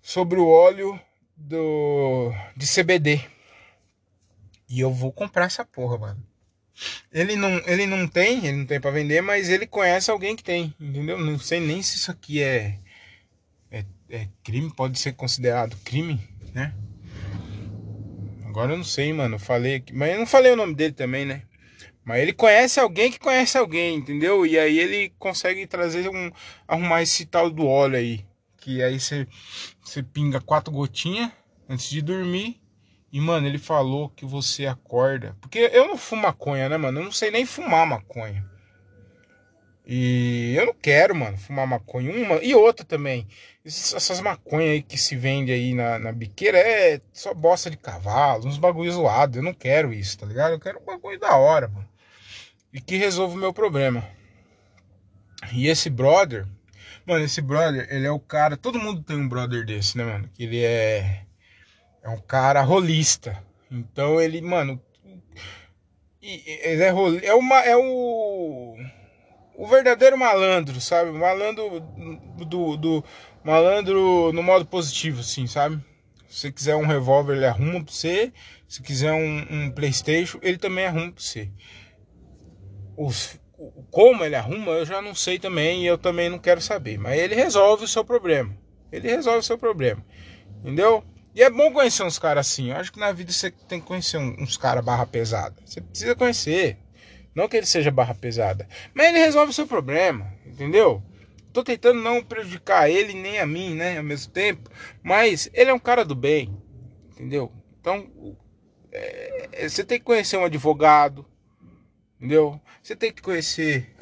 sobre 0.00 0.38
o 0.38 0.46
óleo 0.46 0.98
do 1.36 2.32
de 2.56 2.64
CBD. 2.64 3.20
E 4.68 4.78
eu 4.78 4.92
vou 4.92 5.10
comprar 5.10 5.46
essa 5.46 5.64
porra, 5.64 5.98
mano. 5.98 6.22
Ele 7.12 7.34
não, 7.34 7.60
ele 7.66 7.86
não 7.86 8.06
tem, 8.06 8.46
ele 8.46 8.58
não 8.58 8.66
tem 8.66 8.80
para 8.80 8.92
vender, 8.92 9.20
mas 9.20 9.48
ele 9.48 9.66
conhece 9.66 10.12
alguém 10.12 10.36
que 10.36 10.44
tem, 10.44 10.72
entendeu? 10.78 11.18
Não 11.18 11.40
sei 11.40 11.58
nem 11.58 11.82
se 11.82 11.96
isso 11.96 12.10
aqui 12.12 12.40
é, 12.40 12.78
é, 13.68 13.84
é 14.10 14.28
crime, 14.44 14.72
pode 14.72 14.96
ser 14.96 15.14
considerado 15.14 15.76
crime, 15.84 16.20
né? 16.54 16.72
Agora 18.48 18.72
eu 18.72 18.78
não 18.78 18.84
sei, 18.84 19.12
mano. 19.12 19.38
Falei 19.38 19.76
aqui. 19.76 19.92
Mas 19.92 20.12
eu 20.12 20.18
não 20.18 20.26
falei 20.26 20.52
o 20.52 20.56
nome 20.56 20.74
dele 20.74 20.94
também, 20.94 21.26
né? 21.26 21.42
Mas 22.02 22.22
ele 22.22 22.32
conhece 22.32 22.80
alguém 22.80 23.10
que 23.10 23.18
conhece 23.18 23.58
alguém, 23.58 23.96
entendeu? 23.96 24.46
E 24.46 24.58
aí 24.58 24.78
ele 24.78 25.12
consegue 25.18 25.66
trazer 25.66 26.08
um. 26.08 26.32
arrumar 26.66 27.02
esse 27.02 27.26
tal 27.26 27.50
do 27.50 27.66
óleo 27.66 27.96
aí. 27.96 28.24
Que 28.56 28.82
aí 28.82 28.98
você, 28.98 29.28
você 29.82 30.02
pinga 30.02 30.40
quatro 30.40 30.72
gotinhas 30.72 31.30
antes 31.68 31.90
de 31.90 32.00
dormir. 32.00 32.58
E, 33.12 33.20
mano, 33.20 33.46
ele 33.46 33.58
falou 33.58 34.08
que 34.08 34.24
você 34.24 34.66
acorda. 34.66 35.36
Porque 35.42 35.58
eu 35.58 35.86
não 35.86 35.98
fumo 35.98 36.22
maconha, 36.22 36.70
né, 36.70 36.78
mano? 36.78 37.00
Eu 37.00 37.04
não 37.04 37.12
sei 37.12 37.30
nem 37.30 37.44
fumar 37.44 37.86
maconha. 37.86 38.44
E 39.90 40.54
eu 40.54 40.66
não 40.66 40.74
quero, 40.74 41.16
mano, 41.16 41.38
fumar 41.38 41.66
maconha. 41.66 42.12
Uma 42.12 42.44
e 42.44 42.54
outra 42.54 42.84
também. 42.84 43.26
Essas 43.64 44.20
maconhas 44.20 44.72
aí 44.72 44.82
que 44.82 44.98
se 44.98 45.16
vende 45.16 45.50
aí 45.50 45.72
na, 45.72 45.98
na 45.98 46.12
biqueira 46.12 46.58
é 46.58 47.00
só 47.10 47.32
bosta 47.32 47.70
de 47.70 47.78
cavalo, 47.78 48.46
uns 48.46 48.58
bagulho 48.58 48.92
zoado. 48.92 49.38
Eu 49.38 49.42
não 49.42 49.54
quero 49.54 49.90
isso, 49.90 50.18
tá 50.18 50.26
ligado? 50.26 50.52
Eu 50.52 50.60
quero 50.60 50.78
um 50.78 50.84
bagulho 50.84 51.18
da 51.18 51.34
hora, 51.36 51.68
mano. 51.68 51.88
E 52.70 52.82
que 52.82 52.98
resolva 52.98 53.34
o 53.34 53.38
meu 53.38 53.50
problema. 53.50 54.06
E 55.54 55.68
esse 55.68 55.88
brother, 55.88 56.46
mano, 57.06 57.24
esse 57.24 57.40
brother, 57.40 57.88
ele 57.90 58.06
é 58.06 58.10
o 58.10 58.20
cara. 58.20 58.58
Todo 58.58 58.78
mundo 58.78 59.02
tem 59.02 59.16
um 59.16 59.28
brother 59.28 59.64
desse, 59.64 59.96
né, 59.96 60.04
mano? 60.04 60.28
Que 60.34 60.42
ele 60.42 60.62
é. 60.62 61.22
É 62.02 62.10
um 62.10 62.20
cara 62.20 62.60
rolista. 62.60 63.42
Então 63.70 64.20
ele, 64.20 64.42
mano. 64.42 64.78
Ele 66.20 66.82
é 66.82 66.90
rolista. 66.90 67.26
É, 67.26 67.34
uma, 67.34 67.60
é 67.60 67.74
o 67.74 68.76
o 69.58 69.66
verdadeiro 69.66 70.16
malandro, 70.16 70.80
sabe? 70.80 71.10
Malandro 71.10 71.80
do, 72.46 72.76
do 72.76 73.04
malandro 73.42 74.32
no 74.32 74.40
modo 74.40 74.64
positivo, 74.64 75.18
assim, 75.18 75.48
sabe? 75.48 75.84
Se 76.28 76.40
você 76.40 76.52
quiser 76.52 76.76
um 76.76 76.86
revólver, 76.86 77.34
ele 77.34 77.44
arruma 77.44 77.82
pra 77.82 77.92
você. 77.92 78.32
Se 78.68 78.80
quiser 78.80 79.12
um, 79.12 79.46
um 79.50 79.70
Playstation, 79.72 80.38
ele 80.42 80.58
também 80.58 80.86
arruma 80.86 81.10
pra 81.10 81.20
você. 81.20 81.50
Os, 82.96 83.40
como 83.90 84.24
ele 84.24 84.36
arruma, 84.36 84.70
eu 84.72 84.86
já 84.86 85.02
não 85.02 85.12
sei 85.12 85.40
também 85.40 85.82
e 85.82 85.86
eu 85.88 85.98
também 85.98 86.28
não 86.28 86.38
quero 86.38 86.60
saber. 86.60 86.96
Mas 86.96 87.18
ele 87.18 87.34
resolve 87.34 87.84
o 87.84 87.88
seu 87.88 88.04
problema. 88.04 88.56
Ele 88.92 89.08
resolve 89.08 89.40
o 89.40 89.42
seu 89.42 89.58
problema. 89.58 90.04
Entendeu? 90.60 91.02
E 91.34 91.42
é 91.42 91.50
bom 91.50 91.72
conhecer 91.72 92.04
uns 92.04 92.18
caras 92.18 92.46
assim. 92.46 92.70
Eu 92.70 92.76
acho 92.76 92.92
que 92.92 93.00
na 93.00 93.10
vida 93.10 93.32
você 93.32 93.50
tem 93.50 93.80
que 93.80 93.86
conhecer 93.86 94.18
uns 94.18 94.56
caras 94.56 94.84
barra 94.84 95.04
pesada. 95.04 95.56
Você 95.64 95.80
precisa 95.80 96.14
conhecer. 96.14 96.78
Não 97.38 97.46
que 97.46 97.56
ele 97.56 97.66
seja 97.66 97.92
barra 97.92 98.16
pesada, 98.16 98.68
mas 98.92 99.06
ele 99.06 99.20
resolve 99.20 99.52
o 99.52 99.54
seu 99.54 99.64
problema, 99.64 100.34
entendeu? 100.44 101.00
Tô 101.52 101.62
tentando 101.62 102.00
não 102.00 102.20
prejudicar 102.20 102.90
ele 102.90 103.14
nem 103.14 103.38
a 103.38 103.46
mim, 103.46 103.76
né, 103.76 103.96
ao 103.96 104.02
mesmo 104.02 104.32
tempo, 104.32 104.68
mas 105.04 105.48
ele 105.54 105.70
é 105.70 105.72
um 105.72 105.78
cara 105.78 106.04
do 106.04 106.16
bem, 106.16 106.60
entendeu? 107.12 107.52
Então, 107.80 108.10
é, 108.90 109.50
é 109.52 109.68
você 109.68 109.84
tem 109.84 110.00
que 110.00 110.04
conhecer 110.04 110.36
um 110.36 110.46
advogado, 110.46 111.24
entendeu? 112.16 112.60
Você 112.82 112.96
tem 112.96 113.12
que 113.12 113.22
conhecer. 113.22 113.94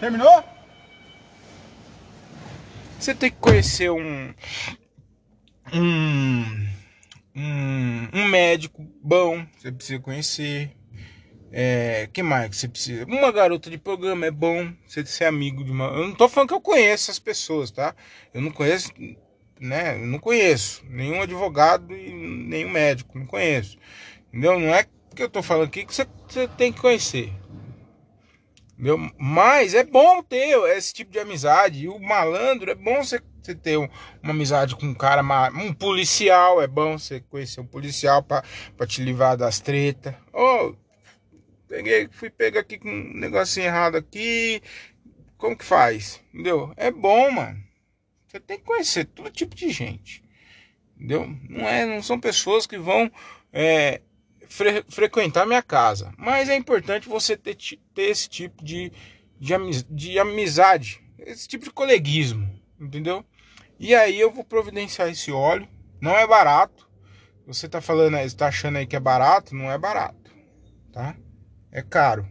Terminou? 0.00 0.42
Você 2.98 3.14
tem 3.14 3.30
que 3.30 3.38
conhecer 3.38 3.88
um. 3.88 4.34
Um. 5.72 6.68
Um, 7.36 8.08
um 8.12 8.24
médico 8.28 8.84
bom, 9.00 9.46
você 9.56 9.70
precisa 9.70 10.00
conhecer. 10.00 10.76
É, 11.52 12.08
que 12.12 12.22
mais 12.22 12.48
que 12.48 12.56
você 12.56 12.68
precisa? 12.68 13.04
Uma 13.06 13.32
garota 13.32 13.68
de 13.68 13.76
programa 13.76 14.24
é 14.26 14.30
bom 14.30 14.72
você 14.86 15.04
ser 15.04 15.24
amigo 15.24 15.64
de 15.64 15.70
uma. 15.72 15.86
Eu 15.86 16.06
não 16.06 16.14
tô 16.14 16.28
falando 16.28 16.48
que 16.48 16.54
eu 16.54 16.60
conheço 16.60 17.10
as 17.10 17.18
pessoas, 17.18 17.70
tá? 17.70 17.94
Eu 18.32 18.40
não 18.40 18.52
conheço, 18.52 18.92
né? 19.60 20.00
Eu 20.00 20.06
não 20.06 20.20
conheço 20.20 20.84
nenhum 20.88 21.20
advogado 21.20 21.92
e 21.96 22.12
nenhum 22.12 22.70
médico, 22.70 23.18
não 23.18 23.26
conheço. 23.26 23.76
Entendeu? 24.28 24.60
Não 24.60 24.72
é 24.72 24.86
que 25.14 25.22
eu 25.22 25.28
tô 25.28 25.42
falando 25.42 25.66
aqui 25.66 25.84
que 25.84 25.92
você, 25.92 26.06
você 26.28 26.46
tem 26.46 26.72
que 26.72 26.80
conhecer. 26.80 27.32
Entendeu? 28.74 29.10
Mas 29.18 29.74
é 29.74 29.82
bom 29.82 30.22
ter 30.22 30.56
esse 30.76 30.94
tipo 30.94 31.10
de 31.10 31.18
amizade. 31.18 31.84
E 31.84 31.88
o 31.88 31.98
malandro 31.98 32.70
é 32.70 32.76
bom 32.76 33.02
você, 33.02 33.20
você 33.42 33.56
ter 33.56 33.76
um, 33.76 33.88
uma 34.22 34.32
amizade 34.32 34.76
com 34.76 34.86
um 34.86 34.94
cara, 34.94 35.20
um 35.52 35.74
policial. 35.74 36.62
É 36.62 36.68
bom 36.68 36.96
você 36.96 37.20
conhecer 37.20 37.60
um 37.60 37.66
policial 37.66 38.22
para 38.22 38.86
te 38.86 39.02
livrar 39.02 39.36
das 39.36 39.58
tretas. 39.58 40.14
Oh, 40.32 40.74
Peguei, 41.70 42.08
fui 42.10 42.28
pegar 42.28 42.62
aqui 42.62 42.80
com 42.80 42.88
um 42.88 43.14
negocinho 43.14 43.66
errado 43.66 43.94
aqui. 43.96 44.60
Como 45.38 45.56
que 45.56 45.64
faz? 45.64 46.20
Entendeu? 46.34 46.74
É 46.76 46.90
bom, 46.90 47.30
mano. 47.30 47.62
Você 48.26 48.40
tem 48.40 48.58
que 48.58 48.64
conhecer 48.64 49.04
todo 49.04 49.30
tipo 49.30 49.54
de 49.54 49.70
gente. 49.70 50.20
Entendeu? 50.96 51.32
Não, 51.48 51.68
é, 51.68 51.86
não 51.86 52.02
são 52.02 52.18
pessoas 52.18 52.66
que 52.66 52.76
vão 52.76 53.08
é, 53.52 54.00
fre 54.48 54.84
frequentar 54.88 55.46
minha 55.46 55.62
casa. 55.62 56.12
Mas 56.18 56.48
é 56.48 56.56
importante 56.56 57.08
você 57.08 57.36
ter, 57.36 57.56
ter 57.94 58.02
esse 58.02 58.28
tipo 58.28 58.64
de, 58.64 58.90
de, 59.38 59.54
amiz, 59.54 59.86
de 59.88 60.18
amizade, 60.18 61.00
esse 61.20 61.46
tipo 61.46 61.62
de 61.62 61.70
coleguismo, 61.70 62.50
entendeu? 62.80 63.24
E 63.78 63.94
aí 63.94 64.18
eu 64.18 64.32
vou 64.32 64.42
providenciar 64.42 65.08
esse 65.08 65.30
óleo. 65.30 65.68
Não 66.00 66.18
é 66.18 66.26
barato. 66.26 66.90
Você 67.46 67.68
tá 67.68 67.80
falando, 67.80 68.16
está 68.16 68.48
achando 68.48 68.78
aí 68.78 68.88
que 68.88 68.96
é 68.96 69.00
barato? 69.00 69.54
Não 69.54 69.70
é 69.70 69.78
barato, 69.78 70.34
tá? 70.92 71.16
É 71.72 71.82
caro. 71.82 72.26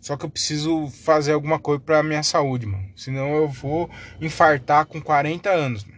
Só 0.00 0.16
que 0.16 0.24
eu 0.24 0.30
preciso 0.30 0.88
fazer 0.88 1.32
alguma 1.32 1.58
coisa 1.58 1.80
pra 1.80 2.02
minha 2.02 2.22
saúde, 2.22 2.66
mano. 2.66 2.90
Senão 2.94 3.34
eu 3.34 3.48
vou 3.48 3.90
infartar 4.20 4.86
com 4.86 5.00
40 5.00 5.50
anos, 5.50 5.84
mano. 5.84 5.94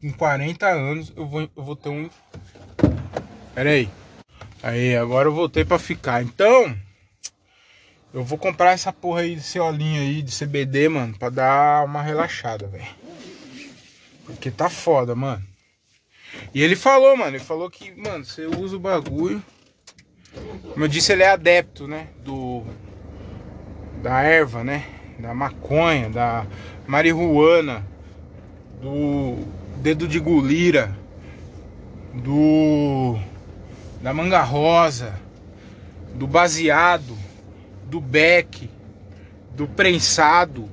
Com 0.00 0.12
40 0.12 0.66
anos 0.66 1.12
eu 1.16 1.26
vou, 1.26 1.40
eu 1.42 1.64
vou 1.64 1.76
ter 1.76 1.88
um. 1.88 2.10
Pera 3.54 3.70
aí. 3.70 3.88
Aí, 4.62 4.96
agora 4.96 5.28
eu 5.28 5.34
voltei 5.34 5.64
pra 5.64 5.78
ficar. 5.78 6.22
Então, 6.22 6.76
eu 8.12 8.22
vou 8.22 8.36
comprar 8.36 8.72
essa 8.72 8.92
porra 8.92 9.22
aí 9.22 9.34
desse 9.34 9.58
olhinho 9.58 10.00
aí 10.00 10.22
de 10.22 10.36
CBD, 10.36 10.88
mano, 10.88 11.16
pra 11.18 11.30
dar 11.30 11.84
uma 11.84 12.02
relaxada, 12.02 12.66
velho. 12.66 12.86
Porque 14.24 14.50
tá 14.50 14.68
foda, 14.68 15.14
mano. 15.14 15.42
E 16.54 16.62
ele 16.62 16.76
falou, 16.76 17.16
mano, 17.16 17.36
ele 17.36 17.44
falou 17.44 17.70
que, 17.70 17.90
mano, 17.92 18.24
você 18.24 18.46
usa 18.46 18.76
o 18.76 18.80
bagulho. 18.80 19.42
Como 20.72 20.84
eu 20.84 20.88
disse, 20.88 21.12
ele 21.12 21.22
é 21.22 21.30
adepto, 21.30 21.86
né? 21.86 22.08
Do. 22.24 22.62
Da 24.02 24.22
erva, 24.22 24.64
né? 24.64 24.84
Da 25.18 25.34
maconha, 25.34 26.10
da 26.10 26.46
marihuana, 26.86 27.84
do 28.80 29.44
dedo 29.76 30.08
de 30.08 30.18
gulira, 30.18 30.96
do. 32.14 33.18
da 34.00 34.12
manga 34.12 34.42
rosa, 34.42 35.14
do 36.14 36.26
baseado, 36.26 37.16
do 37.84 38.00
beck, 38.00 38.68
do 39.54 39.66
prensado, 39.66 40.68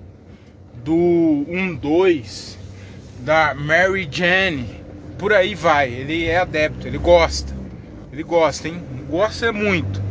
do 0.83 1.45
1-2, 1.49 2.55
da 3.19 3.53
Mary 3.53 4.07
Jane, 4.09 4.83
por 5.17 5.33
aí 5.33 5.53
vai. 5.53 5.91
Ele 5.91 6.25
é 6.25 6.37
adepto, 6.37 6.87
ele 6.87 6.97
gosta. 6.97 7.58
Ele 8.19 8.23
gosta, 8.25 8.67
hein? 8.67 8.83
Gosta 9.09 9.53
muito. 9.53 10.03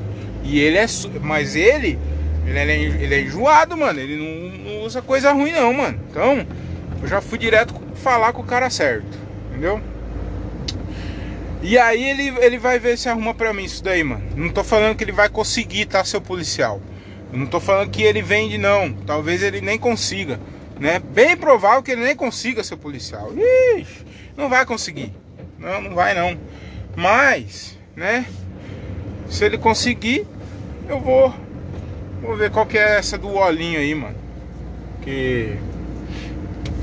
E 0.42 0.58
ele 0.58 0.78
é. 0.78 0.86
Mas 1.20 1.54
ele. 1.54 1.98
Ele 2.46 2.58
é, 2.58 2.80
ele 2.80 3.14
é 3.14 3.20
enjoado, 3.20 3.76
mano. 3.76 4.00
Ele 4.00 4.16
não, 4.16 4.64
não 4.64 4.86
usa 4.86 5.02
coisa 5.02 5.30
ruim, 5.30 5.52
não, 5.52 5.74
mano. 5.74 6.00
Então, 6.10 6.46
eu 7.02 7.06
já 7.06 7.20
fui 7.20 7.36
direto 7.36 7.74
falar 7.96 8.32
com 8.32 8.40
o 8.40 8.46
cara 8.46 8.70
certo. 8.70 9.18
Entendeu? 9.50 9.78
E 11.60 11.76
aí 11.76 12.02
ele, 12.02 12.28
ele 12.38 12.56
vai 12.56 12.78
ver 12.78 12.96
se 12.96 13.10
arruma 13.10 13.34
pra 13.34 13.52
mim 13.52 13.64
isso 13.64 13.84
daí, 13.84 14.02
mano. 14.02 14.22
Não 14.34 14.48
tô 14.48 14.64
falando 14.64 14.96
que 14.96 15.04
ele 15.04 15.12
vai 15.12 15.28
conseguir, 15.28 15.84
tá, 15.84 16.02
seu 16.02 16.22
policial. 16.22 16.80
Eu 17.30 17.38
não 17.38 17.46
tô 17.46 17.60
falando 17.60 17.90
que 17.90 18.02
ele 18.02 18.22
vende, 18.22 18.56
não. 18.56 18.90
Talvez 18.90 19.42
ele 19.42 19.60
nem 19.60 19.78
consiga. 19.78 20.40
Né? 20.80 20.98
Bem 20.98 21.36
provável 21.36 21.82
que 21.82 21.90
ele 21.90 22.04
nem 22.04 22.16
consiga 22.16 22.64
ser 22.64 22.76
policial. 22.78 23.34
Ixi, 23.76 24.06
não 24.34 24.48
vai 24.48 24.64
conseguir. 24.64 25.12
Não, 25.58 25.82
não 25.82 25.94
vai 25.94 26.14
não. 26.14 26.38
Mas, 26.96 27.77
né? 27.98 28.24
Se 29.28 29.44
ele 29.44 29.58
conseguir, 29.58 30.26
eu 30.88 31.00
vou. 31.00 31.34
Vou 32.22 32.36
ver 32.36 32.50
qual 32.50 32.66
que 32.66 32.78
é 32.78 32.96
essa 32.96 33.18
do 33.18 33.34
olhinho 33.34 33.78
aí, 33.78 33.94
mano. 33.94 34.16
Que 35.02 35.56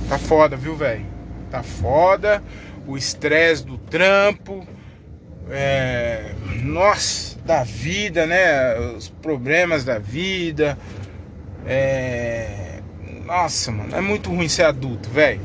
tá 0.07 0.17
foda, 0.17 0.55
viu, 0.55 0.75
velho? 0.75 1.05
Tá 1.49 1.63
foda. 1.63 2.43
O 2.85 2.95
estresse 2.95 3.65
do 3.65 3.77
trampo. 3.77 4.65
É, 5.49 6.33
nossa, 6.63 7.37
da 7.39 7.63
vida, 7.63 8.25
né? 8.25 8.77
Os 8.95 9.09
problemas 9.09 9.83
da 9.83 9.97
vida. 9.97 10.77
É, 11.65 12.79
nossa, 13.25 13.71
mano, 13.71 13.95
é 13.95 14.01
muito 14.01 14.29
ruim 14.29 14.47
ser 14.47 14.63
adulto, 14.63 15.09
velho. 15.09 15.41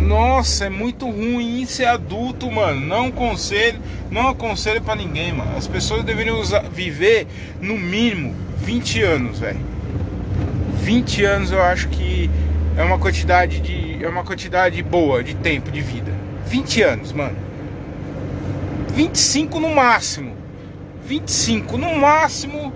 Nossa, 0.00 0.64
é 0.64 0.70
muito 0.70 1.08
ruim 1.08 1.64
ser 1.66 1.86
adulto, 1.86 2.50
mano. 2.50 2.80
Não 2.80 3.06
aconselho, 3.06 3.80
não 4.10 4.28
aconselho 4.28 4.80
para 4.80 4.96
ninguém, 4.96 5.32
mano. 5.32 5.56
As 5.56 5.66
pessoas 5.66 6.02
deveriam 6.02 6.40
usar, 6.40 6.62
viver 6.62 7.26
no 7.60 7.76
mínimo 7.76 8.34
20 8.58 9.02
anos, 9.02 9.38
velho. 9.38 9.60
20 10.82 11.24
anos 11.24 11.52
eu 11.52 11.62
acho 11.62 11.88
que 11.88 12.30
é 12.76 12.82
uma 12.82 12.98
quantidade 12.98 13.60
de 13.60 14.02
é 14.02 14.08
uma 14.08 14.24
quantidade 14.24 14.82
boa 14.82 15.22
de 15.22 15.34
tempo 15.34 15.70
de 15.70 15.80
vida. 15.80 16.12
20 16.46 16.82
anos, 16.82 17.12
mano. 17.12 17.36
25 18.94 19.60
no 19.60 19.74
máximo. 19.74 20.34
25 21.04 21.76
no 21.76 21.94
máximo. 21.96 22.72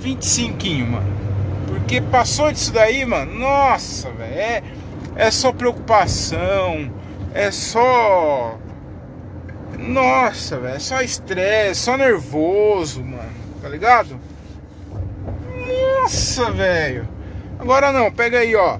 25, 0.00 0.68
mano. 0.90 1.18
Porque 1.66 2.00
passou 2.00 2.52
disso 2.52 2.72
daí, 2.72 3.04
mano, 3.04 3.38
nossa, 3.38 4.10
velho, 4.10 4.34
é, 4.34 4.62
é 5.18 5.30
só 5.30 5.52
preocupação, 5.52 6.90
é 7.34 7.50
só. 7.50 8.58
Nossa, 9.78 10.58
velho, 10.58 10.76
é 10.76 10.78
só 10.78 11.02
estresse, 11.02 11.80
só 11.82 11.98
nervoso, 11.98 13.04
mano, 13.04 13.30
tá 13.60 13.68
ligado? 13.68 14.18
Nossa, 16.02 16.50
velho. 16.50 17.06
Agora 17.58 17.92
não, 17.92 18.10
pega 18.10 18.38
aí, 18.38 18.56
ó. 18.56 18.78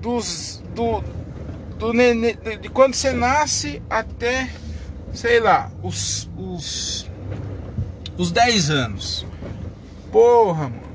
Dos. 0.00 0.62
Do. 0.74 1.02
Do 1.76 1.92
nenê, 1.92 2.34
de 2.60 2.68
quando 2.68 2.94
você 2.94 3.12
nasce 3.12 3.82
até, 3.90 4.48
sei 5.12 5.40
lá, 5.40 5.72
os. 5.82 6.30
Os. 6.36 7.10
Os 8.16 8.30
10 8.30 8.70
anos. 8.70 9.26
Porra, 10.12 10.68
mano 10.68 10.88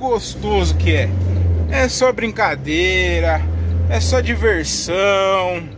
gostoso 0.00 0.74
que 0.76 0.92
é. 0.96 1.10
É 1.70 1.86
só 1.88 2.10
brincadeira, 2.10 3.40
é 3.90 4.00
só 4.00 4.20
diversão. 4.20 5.68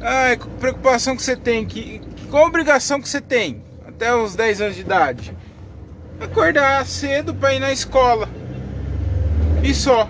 Ai, 0.00 0.38
preocupação 0.58 1.14
que 1.14 1.22
você 1.22 1.36
tem, 1.36 1.64
que, 1.64 2.00
qual 2.30 2.46
obrigação 2.46 3.00
que 3.00 3.08
você 3.08 3.20
tem 3.20 3.62
até 3.86 4.12
os 4.14 4.34
10 4.34 4.60
anos 4.62 4.74
de 4.74 4.80
idade? 4.80 5.36
Acordar 6.18 6.84
cedo 6.86 7.34
para 7.34 7.54
ir 7.54 7.60
na 7.60 7.70
escola. 7.70 8.28
E 9.62 9.74
só. 9.74 10.08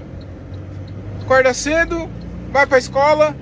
Acorda 1.21 1.53
cedo, 1.53 2.09
vai 2.51 2.67
pra 2.67 2.79
escola, 2.79 3.37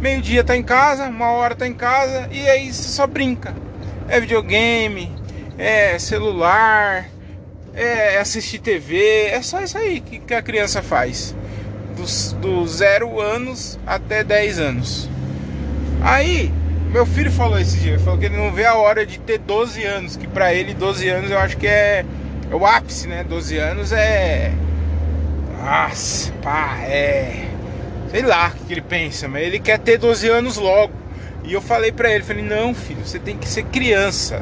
meio-dia 0.00 0.42
tá 0.42 0.56
em 0.56 0.62
casa, 0.62 1.04
uma 1.06 1.30
hora 1.30 1.54
tá 1.54 1.66
em 1.66 1.74
casa, 1.74 2.28
e 2.30 2.48
aí 2.48 2.72
você 2.72 2.88
só 2.88 3.06
brinca. 3.06 3.54
É 4.08 4.20
videogame, 4.20 5.14
é 5.56 5.98
celular, 5.98 7.08
é 7.74 8.18
assistir 8.18 8.58
TV, 8.58 9.26
é 9.26 9.42
só 9.42 9.60
isso 9.60 9.76
aí 9.76 10.00
que, 10.00 10.18
que 10.18 10.34
a 10.34 10.42
criança 10.42 10.82
faz. 10.82 11.34
Dos, 11.98 12.32
do 12.34 12.64
zero 12.66 13.20
anos 13.20 13.76
até 13.84 14.22
10 14.22 14.60
anos. 14.60 15.10
Aí, 16.00 16.52
meu 16.92 17.04
filho 17.04 17.30
falou 17.30 17.58
esse 17.58 17.76
dia, 17.78 17.98
falou 17.98 18.16
que 18.18 18.26
ele 18.26 18.36
não 18.36 18.52
vê 18.52 18.64
a 18.64 18.76
hora 18.76 19.04
de 19.04 19.18
ter 19.18 19.38
12 19.38 19.84
anos, 19.84 20.16
que 20.16 20.28
para 20.28 20.54
ele 20.54 20.74
12 20.74 21.08
anos 21.08 21.30
eu 21.30 21.38
acho 21.38 21.56
que 21.56 21.66
é, 21.66 22.04
é 22.48 22.54
o 22.54 22.64
ápice, 22.64 23.08
né? 23.08 23.24
12 23.24 23.58
anos 23.58 23.90
é. 23.90 24.52
Nossa, 25.60 26.32
pá, 26.40 26.78
é. 26.82 27.46
Sei 28.12 28.22
lá 28.22 28.52
o 28.54 28.64
que 28.64 28.74
ele 28.74 28.80
pensa, 28.80 29.26
mas 29.26 29.42
ele 29.42 29.58
quer 29.58 29.80
ter 29.80 29.98
12 29.98 30.28
anos 30.28 30.56
logo. 30.56 30.92
E 31.42 31.52
eu 31.52 31.60
falei 31.60 31.90
para 31.90 32.12
ele, 32.12 32.22
falei, 32.22 32.44
não, 32.44 32.72
filho, 32.74 33.04
você 33.04 33.18
tem 33.18 33.36
que 33.36 33.48
ser 33.48 33.64
criança. 33.64 34.40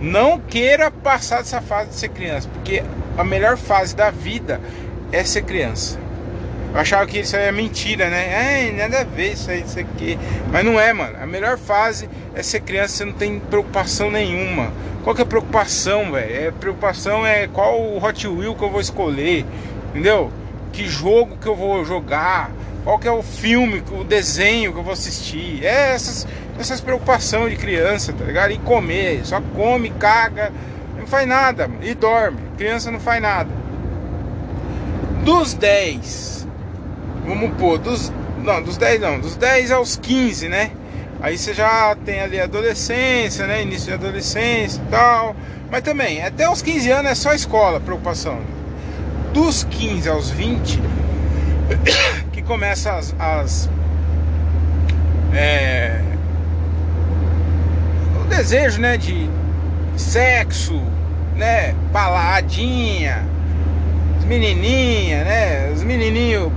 Não 0.00 0.40
queira 0.40 0.90
passar 0.90 1.38
dessa 1.38 1.60
fase 1.60 1.90
de 1.90 1.96
ser 1.96 2.08
criança, 2.08 2.48
porque 2.48 2.82
a 3.18 3.24
melhor 3.24 3.58
fase 3.58 3.94
da 3.94 4.10
vida 4.10 4.58
é 5.12 5.22
ser 5.22 5.42
criança. 5.42 5.98
Eu 6.74 6.80
achava 6.80 7.06
que 7.06 7.20
isso 7.20 7.36
aí 7.36 7.44
é 7.44 7.52
mentira, 7.52 8.10
né? 8.10 8.66
É, 8.66 8.72
nada 8.72 9.02
a 9.02 9.04
ver 9.04 9.34
isso 9.34 9.48
aí, 9.48 9.62
isso 9.62 9.78
aqui. 9.78 10.18
Mas 10.50 10.64
não 10.64 10.78
é, 10.78 10.92
mano. 10.92 11.16
A 11.22 11.24
melhor 11.24 11.56
fase 11.56 12.10
é 12.34 12.42
ser 12.42 12.60
criança, 12.62 12.96
você 12.96 13.04
não 13.04 13.12
tem 13.12 13.38
preocupação 13.38 14.10
nenhuma. 14.10 14.72
Qual 15.04 15.14
que 15.14 15.22
é 15.22 15.24
a 15.24 15.26
preocupação, 15.26 16.10
velho? 16.10 16.34
É, 16.34 16.50
preocupação 16.50 17.24
é 17.24 17.46
qual 17.46 17.80
o 17.80 18.04
Hot 18.04 18.26
Wheel 18.26 18.56
que 18.56 18.64
eu 18.64 18.70
vou 18.70 18.80
escolher, 18.80 19.46
entendeu? 19.90 20.32
Que 20.72 20.88
jogo 20.88 21.36
que 21.36 21.46
eu 21.46 21.54
vou 21.54 21.84
jogar, 21.84 22.50
qual 22.82 22.98
que 22.98 23.06
é 23.06 23.12
o 23.12 23.22
filme, 23.22 23.80
o 23.92 24.02
desenho 24.02 24.72
que 24.72 24.78
eu 24.80 24.82
vou 24.82 24.94
assistir. 24.94 25.64
É 25.64 25.92
essas, 25.94 26.26
essas 26.58 26.80
preocupações 26.80 27.50
de 27.50 27.56
criança, 27.56 28.12
tá 28.12 28.24
ligado? 28.24 28.50
E 28.50 28.58
comer, 28.58 29.20
só 29.24 29.40
come, 29.54 29.90
caga, 29.90 30.52
não 30.98 31.06
faz 31.06 31.28
nada, 31.28 31.70
e 31.82 31.94
dorme. 31.94 32.38
Criança 32.58 32.90
não 32.90 32.98
faz 32.98 33.22
nada. 33.22 33.50
Dos 35.22 35.54
10, 35.54 36.33
vamos 37.26 37.50
pôr, 37.56 37.78
dos, 37.78 38.12
não, 38.42 38.62
dos 38.62 38.76
10 38.76 39.00
não, 39.00 39.18
dos 39.18 39.36
10 39.36 39.70
aos 39.72 39.96
15, 39.96 40.48
né? 40.48 40.70
Aí 41.20 41.38
você 41.38 41.54
já 41.54 41.96
tem 42.04 42.20
ali 42.20 42.38
adolescência, 42.38 43.46
né? 43.46 43.62
Início 43.62 43.86
de 43.86 43.94
adolescência 43.94 44.80
e 44.80 44.90
tal. 44.90 45.34
Mas 45.70 45.82
também, 45.82 46.22
até 46.22 46.48
os 46.48 46.60
15 46.60 46.90
anos 46.90 47.10
é 47.10 47.14
só 47.14 47.32
escola, 47.32 47.80
preocupação. 47.80 48.38
Dos 49.32 49.64
15 49.64 50.08
aos 50.08 50.30
20, 50.30 50.80
que 52.32 52.42
começa 52.42 52.92
as, 52.92 53.14
as 53.18 53.70
é, 55.32 56.00
o 58.22 58.28
desejo, 58.28 58.80
né, 58.80 58.96
de 58.96 59.28
sexo, 59.96 60.80
né? 61.34 61.74
Baladinha, 61.90 63.24
menininha, 64.24 65.24
né? 65.24 65.70
Os 65.72 65.82
menininhos 65.82 66.50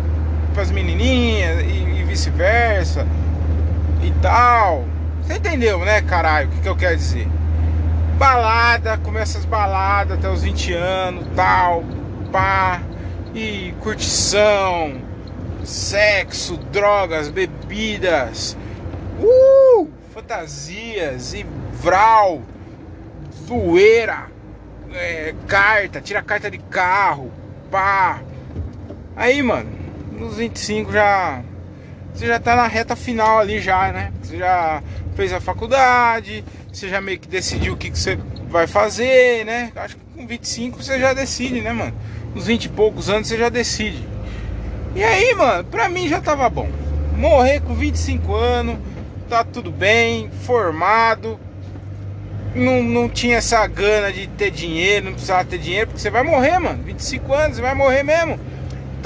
pras 0.58 0.72
menininhas 0.72 1.62
e, 1.62 2.00
e 2.00 2.04
vice-versa 2.04 3.06
e 4.02 4.12
tal. 4.24 4.86
Você 5.22 5.36
entendeu, 5.36 5.78
né, 5.86 6.02
caralho? 6.02 6.48
O 6.48 6.52
que, 6.52 6.62
que 6.62 6.68
eu 6.68 6.76
quero 6.76 6.98
dizer? 6.98 7.28
Balada, 8.18 8.98
começa 8.98 9.38
as 9.38 9.46
baladas 9.46 10.18
até 10.18 10.28
os 10.28 10.42
20 10.42 10.74
anos, 10.74 11.28
tal, 11.36 11.84
pá, 12.32 12.82
e 13.36 13.72
curtição, 13.82 15.00
sexo, 15.64 16.58
drogas, 16.58 17.30
bebidas, 17.30 18.58
uh, 19.20 19.88
fantasias 20.12 21.36
e 21.36 21.46
vral, 21.74 22.42
zoeira, 23.46 24.26
é, 24.92 25.36
carta, 25.48 26.02
tira 26.02 26.24
carta 26.24 26.50
de 26.50 26.58
carro, 26.58 27.32
pá. 27.70 28.22
Aí, 29.16 29.44
mano, 29.44 29.77
nos 30.18 30.38
25 30.38 30.92
já. 30.92 31.42
Você 32.14 32.26
já 32.26 32.40
tá 32.40 32.56
na 32.56 32.68
reta 32.68 32.96
final 32.96 33.38
ali 33.38 33.62
já, 33.62 33.92
né? 33.92 34.12
Você 34.22 34.38
já 34.38 34.82
fez 35.16 35.32
a 35.32 35.40
faculdade, 35.40 36.44
você 36.72 36.90
já 36.90 37.00
meio 37.00 37.20
que 37.20 37.28
decidiu 37.28 37.74
o 37.74 37.78
que, 37.78 37.92
que 37.92 38.00
você 38.00 38.18
vai 38.50 38.66
fazer, 38.66 39.46
né? 39.46 39.72
Acho 39.76 39.96
que 39.96 40.04
com 40.16 40.26
25 40.26 40.82
você 40.82 41.00
já 41.00 41.14
decide, 41.14 41.62
né, 41.62 41.72
mano? 41.72 41.94
Uns 42.36 42.48
20 42.48 42.66
e 42.66 42.70
poucos 42.70 43.10
anos 43.10 43.28
você 43.28 43.38
já 43.38 43.50
decide. 43.50 44.04
E 44.96 45.04
aí, 45.04 45.34
mano, 45.36 45.64
pra 45.66 45.88
mim 45.88 46.08
já 46.08 46.20
tava 46.20 46.50
bom. 46.50 46.70
Morrer 47.16 47.62
com 47.62 47.76
25 47.76 48.34
anos, 48.36 48.78
tá 49.30 49.44
tudo 49.44 49.72
bem, 49.72 50.30
formado. 50.44 51.40
Não, 52.56 52.82
não 52.82 53.08
tinha 53.08 53.38
essa 53.38 53.66
gana 53.68 54.12
de 54.12 54.26
ter 54.28 54.50
dinheiro, 54.50 55.06
não 55.06 55.12
precisava 55.14 55.46
ter 55.46 55.60
dinheiro, 55.60 55.88
porque 55.88 56.02
você 56.02 56.10
vai 56.10 56.24
morrer, 56.24 56.58
mano. 56.58 56.82
25 56.84 57.34
anos, 57.34 57.58
você 57.58 57.62
vai 57.62 57.76
morrer 57.76 58.02
mesmo. 58.02 58.40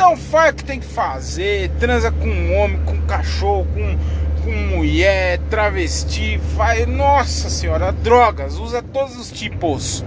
Então 0.02 0.18
faz 0.18 0.52
o 0.52 0.56
que 0.56 0.64
tem 0.64 0.80
que 0.80 0.88
fazer, 0.88 1.70
transa 1.80 2.12
com 2.12 2.56
homem, 2.56 2.82
com 2.88 3.00
cachorro, 3.04 3.68
com, 3.72 4.44
com 4.44 4.76
mulher, 4.76 5.38
travesti, 5.48 6.42
faz. 6.58 6.88
Nossa 6.88 7.52
senhora, 7.52 7.92
drogas, 7.92 8.58
usa 8.58 8.82
todos 8.82 9.16
os 9.16 9.30
tipos. 9.32 10.04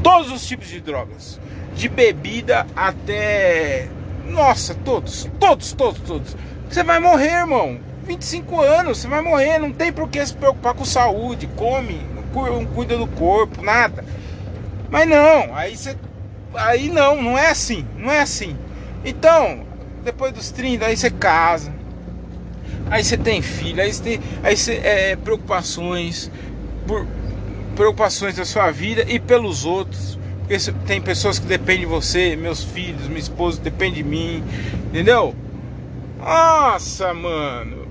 Todos 0.00 0.30
os 0.30 0.46
tipos 0.46 0.68
de 0.68 0.80
drogas. 0.80 1.40
De 1.74 1.88
bebida 1.88 2.68
até. 2.76 3.88
Nossa, 4.28 4.76
todos, 4.76 5.28
todos, 5.40 5.72
todos, 5.72 6.00
todos. 6.02 6.36
Você 6.70 6.84
vai 6.84 7.00
morrer, 7.00 7.40
irmão. 7.40 7.80
25 8.06 8.60
anos, 8.60 8.98
você 8.98 9.08
vai 9.08 9.22
morrer, 9.22 9.58
não 9.58 9.72
tem 9.72 9.92
por 9.92 10.08
que 10.08 10.24
se 10.24 10.34
preocupar 10.34 10.74
com 10.74 10.84
saúde, 10.84 11.48
come, 11.56 12.00
não 12.32 12.64
cuida 12.64 12.96
do 12.96 13.08
corpo, 13.08 13.60
nada. 13.60 14.04
Mas 14.88 15.08
não, 15.08 15.52
aí 15.52 15.76
você. 15.76 15.96
Aí 16.54 16.88
não, 16.88 17.20
não 17.20 17.36
é 17.36 17.50
assim, 17.50 17.84
não 17.98 18.08
é 18.08 18.20
assim. 18.20 18.56
Então, 19.04 19.64
depois 20.04 20.32
dos 20.32 20.50
30, 20.50 20.86
aí 20.86 20.96
você 20.96 21.10
casa. 21.10 21.72
Aí 22.90 23.02
você 23.02 23.16
tem 23.16 23.40
filho, 23.40 23.82
aí 23.82 23.92
você 23.92 24.02
tem 24.02 24.20
aí 24.42 24.56
você, 24.56 24.74
é, 24.84 25.16
preocupações 25.16 26.30
por 26.86 27.06
preocupações 27.74 28.36
da 28.36 28.44
sua 28.44 28.70
vida 28.70 29.04
e 29.08 29.18
pelos 29.18 29.64
outros. 29.64 30.18
Porque 30.40 30.56
tem 30.86 31.00
pessoas 31.00 31.38
que 31.38 31.46
dependem 31.46 31.80
de 31.80 31.86
você, 31.86 32.36
meus 32.36 32.62
filhos, 32.62 33.06
minha 33.06 33.18
esposa 33.18 33.60
depende 33.60 33.96
de 33.96 34.04
mim, 34.04 34.42
entendeu? 34.86 35.34
Nossa, 36.18 37.14
mano, 37.14 37.86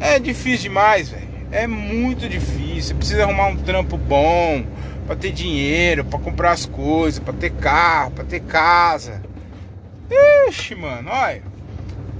é 0.00 0.18
difícil 0.18 0.64
demais, 0.64 1.08
velho. 1.08 1.28
É 1.50 1.66
muito 1.66 2.28
difícil. 2.28 2.82
Você 2.82 2.94
precisa 2.94 3.22
arrumar 3.22 3.46
um 3.46 3.56
trampo 3.56 3.96
bom 3.96 4.64
para 5.06 5.16
ter 5.16 5.32
dinheiro, 5.32 6.04
para 6.04 6.18
comprar 6.18 6.52
as 6.52 6.66
coisas, 6.66 7.18
para 7.18 7.32
ter 7.32 7.50
carro, 7.52 8.10
para 8.10 8.24
ter 8.24 8.40
casa. 8.40 9.22
Ixi, 10.48 10.74
mano, 10.74 11.10
olha. 11.10 11.42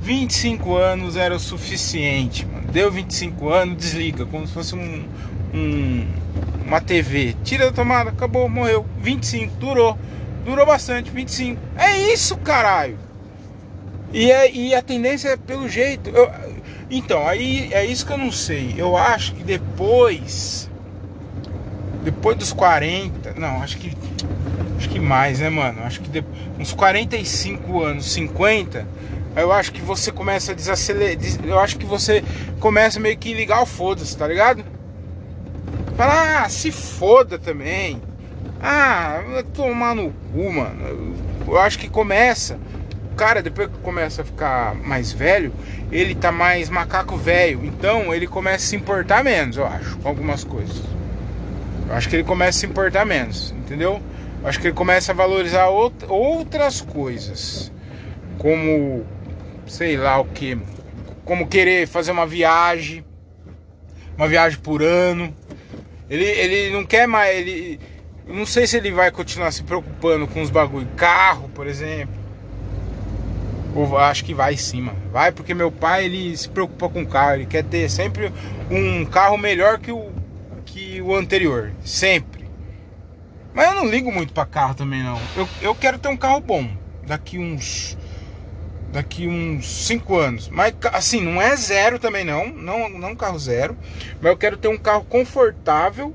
25 0.01 0.77
anos 0.77 1.17
era 1.17 1.35
o 1.35 1.39
suficiente, 1.39 2.45
mano. 2.45 2.67
Deu 2.73 2.91
25 2.91 3.49
anos, 3.51 3.77
desliga, 3.77 4.27
como 4.27 4.47
se 4.47 4.53
fosse 4.53 4.75
um, 4.75 5.05
um, 5.55 6.07
uma 6.67 6.81
TV. 6.81 7.37
Tira 7.45 7.67
da 7.67 7.73
tomada, 7.73 8.11
acabou, 8.11 8.49
morreu. 8.49 8.85
25, 8.99 9.55
durou. 9.57 9.97
Durou 10.45 10.67
bastante, 10.67 11.11
25. 11.11 11.61
É 11.77 12.13
isso, 12.13 12.37
caralho. 12.39 12.99
E, 14.13 14.31
é, 14.31 14.51
e 14.53 14.75
a 14.75 14.83
tendência 14.83 15.29
é 15.29 15.37
pelo 15.37 15.69
jeito. 15.69 16.11
Eu, 16.11 16.31
então, 16.91 17.27
aí 17.27 17.73
é 17.73 17.85
isso 17.87 18.05
que 18.05 18.13
eu 18.13 18.19
não 18.19 18.33
sei. 18.33 18.75
Eu 18.77 18.97
acho 18.97 19.35
que 19.35 19.45
depois. 19.45 20.69
Depois 22.03 22.37
dos 22.37 22.53
40. 22.53 23.35
Não, 23.35 23.63
acho 23.63 23.79
que 23.79 23.97
Acho 24.83 24.89
que 24.89 24.99
mais, 24.99 25.39
né, 25.39 25.49
mano? 25.49 25.81
Acho 25.85 26.01
que 26.01 26.09
de, 26.09 26.25
uns 26.59 26.73
45 26.73 27.85
anos, 27.85 28.13
50, 28.15 28.85
eu 29.37 29.53
acho 29.53 29.71
que 29.71 29.81
você 29.81 30.11
começa 30.11 30.51
a 30.51 30.55
desacelerar. 30.57 31.17
Eu 31.45 31.61
acho 31.61 31.79
que 31.79 31.87
você 31.87 32.25
começa 32.59 32.99
meio 32.99 33.17
que 33.17 33.33
ligar 33.33 33.63
o 33.63 33.67
foda-se, 33.67 34.17
tá 34.17 34.27
ligado? 34.27 34.65
Falar, 35.97 36.43
ah, 36.43 36.49
se 36.49 36.73
foda 36.73 37.39
também. 37.39 38.03
Ah, 38.61 39.23
tomar 39.55 39.95
no 39.95 40.11
cu, 40.33 40.53
mano. 40.53 41.15
Eu 41.47 41.61
acho 41.61 41.79
que 41.79 41.89
começa. 41.89 42.59
O 43.13 43.15
cara, 43.15 43.41
depois 43.41 43.69
que 43.69 43.79
começa 43.79 44.23
a 44.23 44.25
ficar 44.25 44.75
mais 44.75 45.13
velho, 45.13 45.53
ele 45.93 46.13
tá 46.13 46.33
mais 46.33 46.69
macaco 46.69 47.17
velho. 47.17 47.65
Então 47.65 48.13
ele 48.13 48.27
começa 48.27 48.65
a 48.65 48.69
se 48.69 48.75
importar 48.75 49.23
menos, 49.23 49.57
eu 49.57 49.65
acho, 49.65 49.97
com 49.99 50.09
algumas 50.09 50.43
coisas. 50.43 50.83
Eu 51.89 51.95
acho 51.95 52.09
que 52.09 52.17
ele 52.17 52.25
começa 52.25 52.59
a 52.59 52.61
se 52.61 52.67
importar 52.67 53.07
menos, 53.07 53.55
entendeu? 53.57 54.03
Acho 54.45 54.61
que 54.61 54.69
ele 54.69 54.75
começa 54.75 55.13
a 55.13 55.15
valorizar 55.15 55.69
outras 55.69 56.81
coisas, 56.81 57.73
como 58.39 59.05
sei 59.67 59.97
lá 59.97 60.21
o 60.21 60.25
que, 60.25 60.59
como 61.25 61.49
querer 61.49 61.87
fazer 61.87 62.11
uma 62.11 62.27
viagem, 62.27 63.05
uma 64.17 64.29
viagem 64.29 64.59
por 64.59 64.83
ano. 64.83 65.35
Ele, 66.11 66.25
ele 66.25 66.75
não 66.75 66.85
quer 66.85 67.07
mais, 67.07 67.37
ele 67.37 67.81
não 68.27 68.47
sei 68.47 68.67
se 68.67 68.77
ele 68.77 68.91
vai 68.91 69.11
continuar 69.11 69.51
se 69.51 69.63
preocupando 69.63 70.27
com 70.27 70.43
os 70.43 70.51
bagulho, 70.51 70.87
carro, 70.97 71.49
por 71.55 71.67
exemplo. 71.67 72.23
Ou 73.75 73.97
acho 73.97 74.25
que 74.25 74.35
vai 74.35 74.57
sim, 74.57 74.83
mano. 74.83 74.99
Vai 75.11 75.33
porque 75.33 75.55
meu 75.55 75.71
pai 75.73 76.05
ele 76.05 76.37
se 76.37 76.49
preocupa 76.49 76.89
com 76.89 77.07
carro, 77.07 77.37
ele 77.37 77.47
quer 77.47 77.65
ter 77.65 77.89
sempre 77.89 78.33
um 78.71 79.05
carro 79.05 79.39
melhor 79.39 79.79
que 79.79 79.91
o 79.91 80.13
que 80.65 81.03
o 81.03 81.15
anterior, 81.15 81.73
sempre. 81.85 82.42
Mas 83.55 83.69
eu 83.69 83.75
não 83.75 83.89
ligo 83.89 84.11
muito 84.11 84.33
para 84.33 84.47
carro 84.47 84.75
também 84.75 85.03
não. 85.03 85.21
Eu, 85.37 85.49
eu 85.61 85.75
quero 85.75 85.99
ter 85.99 86.09
um 86.09 86.17
carro 86.17 86.41
bom 86.41 86.69
daqui 87.07 87.39
uns 87.39 87.97
daqui 88.91 89.27
uns 89.27 89.87
5 89.87 90.17
anos. 90.17 90.49
Mas 90.49 90.75
assim, 90.93 91.21
não 91.21 91.41
é 91.41 91.57
zero 91.57 91.99
também 91.99 92.25
não, 92.25 92.49
não 92.49 92.89
não 92.89 93.17
carro 93.17 93.39
zero, 93.39 93.77
mas 94.21 94.31
eu 94.31 94.37
quero 94.37 94.57
ter 94.57 94.69
um 94.69 94.79
carro 94.79 95.05
confortável 95.05 96.15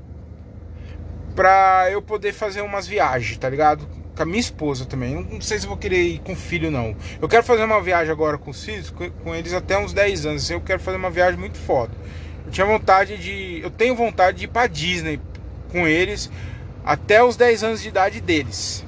para 1.34 1.88
eu 1.90 2.02
poder 2.02 2.32
fazer 2.32 2.62
umas 2.62 2.86
viagens, 2.86 3.36
tá 3.36 3.48
ligado? 3.48 3.86
Com 4.16 4.22
a 4.22 4.26
minha 4.26 4.40
esposa 4.40 4.84
também. 4.84 5.14
Não 5.14 5.40
sei 5.40 5.58
se 5.58 5.66
vou 5.66 5.76
querer 5.76 6.02
ir 6.02 6.18
com 6.20 6.34
filho 6.34 6.70
não. 6.70 6.96
Eu 7.20 7.28
quero 7.28 7.44
fazer 7.44 7.62
uma 7.62 7.80
viagem 7.80 8.10
agora 8.10 8.36
com 8.36 8.50
os 8.50 8.64
filhos, 8.64 8.90
com 8.90 9.34
eles 9.34 9.52
até 9.52 9.78
uns 9.78 9.92
10 9.92 10.26
anos. 10.26 10.50
Eu 10.50 10.60
quero 10.60 10.80
fazer 10.80 10.96
uma 10.96 11.10
viagem 11.10 11.38
muito 11.38 11.56
foda. 11.56 11.92
Eu 12.44 12.50
tinha 12.50 12.66
vontade 12.66 13.16
de, 13.16 13.60
eu 13.62 13.70
tenho 13.70 13.94
vontade 13.94 14.38
de 14.38 14.44
ir 14.46 14.48
para 14.48 14.66
Disney 14.66 15.20
com 15.70 15.86
eles 15.86 16.28
até 16.88 17.22
os 17.22 17.36
10 17.36 17.64
anos 17.64 17.82
de 17.82 17.88
idade 17.90 18.18
deles, 18.18 18.82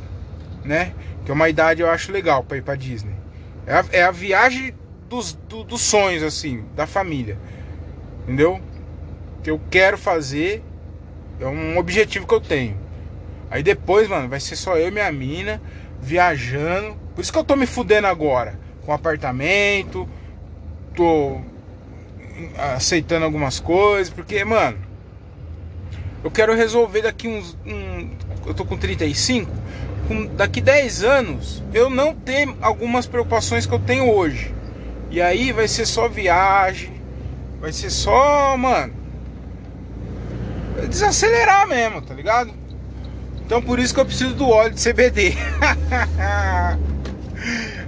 né? 0.64 0.94
Que 1.22 1.30
é 1.30 1.34
uma 1.34 1.50
idade 1.50 1.82
eu 1.82 1.90
acho 1.90 2.10
legal 2.10 2.42
para 2.42 2.56
ir 2.56 2.62
para 2.62 2.74
Disney. 2.74 3.12
É 3.66 3.74
a, 3.74 3.84
é 3.92 4.02
a 4.04 4.10
viagem 4.10 4.74
dos, 5.06 5.34
do, 5.34 5.62
dos 5.64 5.82
sonhos, 5.82 6.22
assim, 6.22 6.64
da 6.74 6.86
família, 6.86 7.36
entendeu? 8.22 8.58
Que 9.42 9.50
eu 9.50 9.60
quero 9.70 9.98
fazer, 9.98 10.64
é 11.38 11.46
um 11.46 11.76
objetivo 11.76 12.26
que 12.26 12.32
eu 12.32 12.40
tenho. 12.40 12.74
Aí 13.50 13.62
depois, 13.62 14.08
mano, 14.08 14.30
vai 14.30 14.40
ser 14.40 14.56
só 14.56 14.78
eu 14.78 14.88
e 14.88 14.90
minha 14.90 15.12
mina 15.12 15.60
viajando. 16.00 16.96
Por 17.14 17.20
isso 17.20 17.30
que 17.30 17.38
eu 17.38 17.44
tô 17.44 17.54
me 17.54 17.66
fudendo 17.66 18.06
agora 18.06 18.58
com 18.86 18.94
apartamento, 18.94 20.08
tô 20.96 21.38
aceitando 22.56 23.26
algumas 23.26 23.60
coisas, 23.60 24.08
porque, 24.08 24.42
mano, 24.42 24.78
eu 26.22 26.30
quero 26.30 26.54
resolver 26.54 27.02
daqui 27.02 27.28
uns. 27.28 27.56
Um, 27.66 28.10
eu 28.46 28.54
tô 28.54 28.64
com 28.64 28.76
35. 28.76 29.50
Com, 30.06 30.26
daqui 30.26 30.60
10 30.60 31.04
anos 31.04 31.62
eu 31.72 31.88
não 31.88 32.14
ter 32.14 32.48
algumas 32.60 33.06
preocupações 33.06 33.66
que 33.66 33.72
eu 33.72 33.78
tenho 33.78 34.12
hoje. 34.12 34.54
E 35.10 35.20
aí 35.20 35.52
vai 35.52 35.66
ser 35.66 35.86
só 35.86 36.08
viagem. 36.08 37.00
Vai 37.60 37.72
ser 37.72 37.90
só, 37.90 38.56
mano. 38.56 38.92
Desacelerar 40.88 41.66
mesmo, 41.68 42.00
tá 42.00 42.14
ligado? 42.14 42.52
Então 43.44 43.60
por 43.60 43.78
isso 43.78 43.92
que 43.92 44.00
eu 44.00 44.06
preciso 44.06 44.34
do 44.34 44.48
óleo 44.48 44.72
de 44.72 44.82
CBD. 44.82 45.34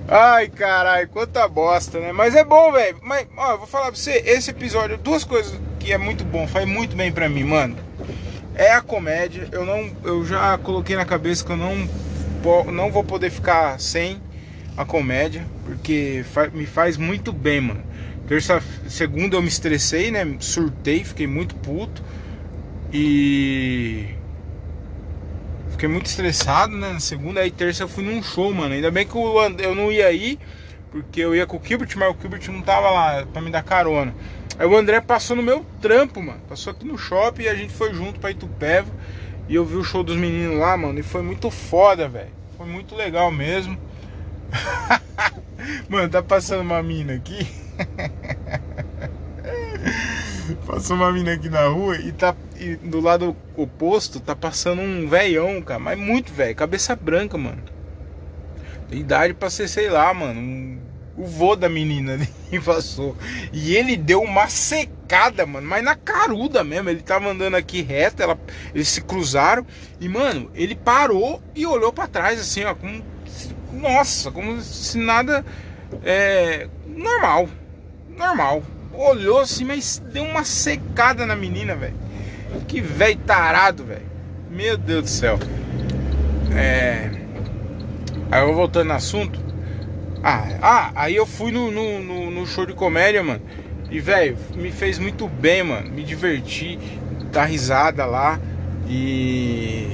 Ai, 0.08 0.48
caralho, 0.48 1.08
quanta 1.08 1.46
bosta, 1.48 2.00
né? 2.00 2.12
Mas 2.12 2.34
é 2.34 2.44
bom, 2.44 2.72
velho. 2.72 2.98
Mas, 3.02 3.26
ó, 3.36 3.52
eu 3.52 3.58
vou 3.58 3.66
falar 3.66 3.86
pra 3.86 3.94
você, 3.94 4.22
esse 4.26 4.50
episódio, 4.50 4.98
duas 4.98 5.24
coisas 5.24 5.58
que 5.82 5.92
é 5.92 5.98
muito 5.98 6.24
bom, 6.24 6.46
faz 6.46 6.66
muito 6.66 6.94
bem 6.94 7.10
pra 7.10 7.28
mim, 7.28 7.42
mano. 7.42 7.76
é 8.54 8.72
a 8.72 8.80
comédia. 8.80 9.48
Eu 9.50 9.66
não, 9.66 9.90
eu 10.04 10.24
já 10.24 10.56
coloquei 10.58 10.94
na 10.94 11.04
cabeça 11.04 11.44
que 11.44 11.50
eu 11.50 11.56
não, 11.56 11.88
não 12.72 12.90
vou 12.90 13.02
poder 13.02 13.30
ficar 13.30 13.80
sem 13.80 14.20
a 14.76 14.84
comédia, 14.84 15.44
porque 15.64 16.24
me 16.52 16.66
faz 16.66 16.96
muito 16.96 17.32
bem, 17.32 17.60
mano. 17.60 17.82
Terça, 18.28 18.62
segunda 18.88 19.36
eu 19.36 19.42
me 19.42 19.48
estressei, 19.48 20.10
né? 20.10 20.36
Surtei, 20.38 21.02
fiquei 21.02 21.26
muito 21.26 21.54
puto 21.56 22.02
e 22.92 24.06
fiquei 25.72 25.88
muito 25.88 26.06
estressado, 26.06 26.76
né? 26.76 26.92
Na 26.92 27.00
segunda 27.00 27.40
aí 27.40 27.50
terça 27.50 27.82
eu 27.82 27.88
fui 27.88 28.04
num 28.04 28.22
show, 28.22 28.54
mano. 28.54 28.74
Ainda 28.74 28.90
bem 28.90 29.06
que 29.06 29.16
eu 29.16 29.74
não 29.74 29.90
ia 29.90 30.12
ir, 30.12 30.38
porque 30.92 31.20
eu 31.20 31.34
ia 31.34 31.46
com 31.46 31.56
o 31.56 31.60
Kilbert, 31.60 31.90
mas 31.96 32.10
o 32.10 32.14
Kilbert 32.14 32.48
não 32.50 32.62
tava 32.62 32.88
lá 32.90 33.26
para 33.26 33.42
me 33.42 33.50
dar 33.50 33.62
carona. 33.64 34.14
Aí 34.58 34.66
o 34.66 34.76
André 34.76 35.00
passou 35.00 35.36
no 35.36 35.42
meu 35.42 35.64
trampo, 35.80 36.22
mano. 36.22 36.40
Passou 36.48 36.72
aqui 36.72 36.86
no 36.86 36.98
shopping 36.98 37.42
e 37.42 37.48
a 37.48 37.54
gente 37.54 37.72
foi 37.72 37.94
junto 37.94 38.20
pra 38.20 38.30
Itupeva. 38.30 38.90
E 39.48 39.54
eu 39.54 39.64
vi 39.64 39.76
o 39.76 39.84
show 39.84 40.02
dos 40.02 40.16
meninos 40.16 40.58
lá, 40.58 40.76
mano. 40.76 40.98
E 40.98 41.02
foi 41.02 41.22
muito 41.22 41.50
foda, 41.50 42.08
velho. 42.08 42.30
Foi 42.56 42.66
muito 42.66 42.94
legal 42.94 43.30
mesmo. 43.30 43.78
mano, 45.88 46.08
tá 46.08 46.22
passando 46.22 46.60
uma 46.60 46.82
mina 46.82 47.14
aqui. 47.14 47.46
Passou 50.66 50.96
uma 50.96 51.12
mina 51.12 51.32
aqui 51.32 51.48
na 51.48 51.66
rua 51.66 51.96
e 51.96 52.12
tá 52.12 52.34
e 52.58 52.76
do 52.76 53.00
lado 53.00 53.36
oposto 53.56 54.20
tá 54.20 54.36
passando 54.36 54.82
um 54.82 55.08
velhão, 55.08 55.60
cara, 55.62 55.80
mas 55.80 55.98
muito 55.98 56.32
velho, 56.32 56.54
cabeça 56.54 56.94
branca, 56.94 57.36
mano. 57.36 57.62
Idade 58.90 59.34
pra 59.34 59.48
ser, 59.48 59.68
sei 59.68 59.88
lá, 59.88 60.12
mano, 60.12 60.38
um 60.38 60.78
o 61.16 61.24
vô 61.24 61.54
da 61.54 61.68
menina 61.68 62.14
ali 62.14 62.28
passou. 62.64 63.16
E 63.52 63.76
ele 63.76 63.96
deu 63.96 64.22
uma 64.22 64.48
secada, 64.48 65.44
mano, 65.44 65.66
mas 65.66 65.84
na 65.84 65.94
caruda 65.94 66.64
mesmo. 66.64 66.88
Ele 66.88 67.02
tava 67.02 67.30
andando 67.30 67.54
aqui 67.54 67.82
reto, 67.82 68.22
ela, 68.22 68.38
eles 68.74 68.88
se 68.88 69.00
cruzaram. 69.02 69.66
E, 70.00 70.08
mano, 70.08 70.50
ele 70.54 70.74
parou 70.74 71.42
e 71.54 71.66
olhou 71.66 71.92
para 71.92 72.08
trás, 72.08 72.40
assim, 72.40 72.64
ó, 72.64 72.74
como. 72.74 73.04
Nossa, 73.72 74.30
como 74.30 74.60
se 74.60 74.98
nada. 74.98 75.44
É. 76.02 76.68
Normal. 76.86 77.48
Normal. 78.16 78.62
Olhou 78.94 79.40
assim, 79.40 79.64
mas 79.64 80.02
deu 80.12 80.22
uma 80.22 80.44
secada 80.44 81.24
na 81.24 81.34
menina, 81.34 81.74
velho. 81.74 81.96
Que 82.68 82.80
velho 82.80 83.18
tarado, 83.20 83.84
velho. 83.84 84.06
Meu 84.50 84.76
Deus 84.76 85.02
do 85.04 85.08
céu. 85.08 85.38
É. 86.54 87.10
Aí 88.30 88.42
eu 88.42 88.54
voltando 88.54 88.88
no 88.88 88.94
assunto. 88.94 89.51
Ah, 90.24 90.46
ah, 90.62 90.92
aí 90.94 91.16
eu 91.16 91.26
fui 91.26 91.50
no, 91.50 91.70
no, 91.72 91.98
no, 91.98 92.30
no 92.30 92.46
show 92.46 92.64
de 92.64 92.74
comédia, 92.74 93.24
mano. 93.24 93.42
E, 93.90 93.98
velho, 93.98 94.36
me 94.54 94.70
fez 94.70 94.98
muito 94.98 95.26
bem, 95.26 95.64
mano. 95.64 95.90
Me 95.90 96.04
diverti, 96.04 96.78
dar 97.32 97.46
risada 97.46 98.06
lá. 98.06 98.38
E. 98.88 99.86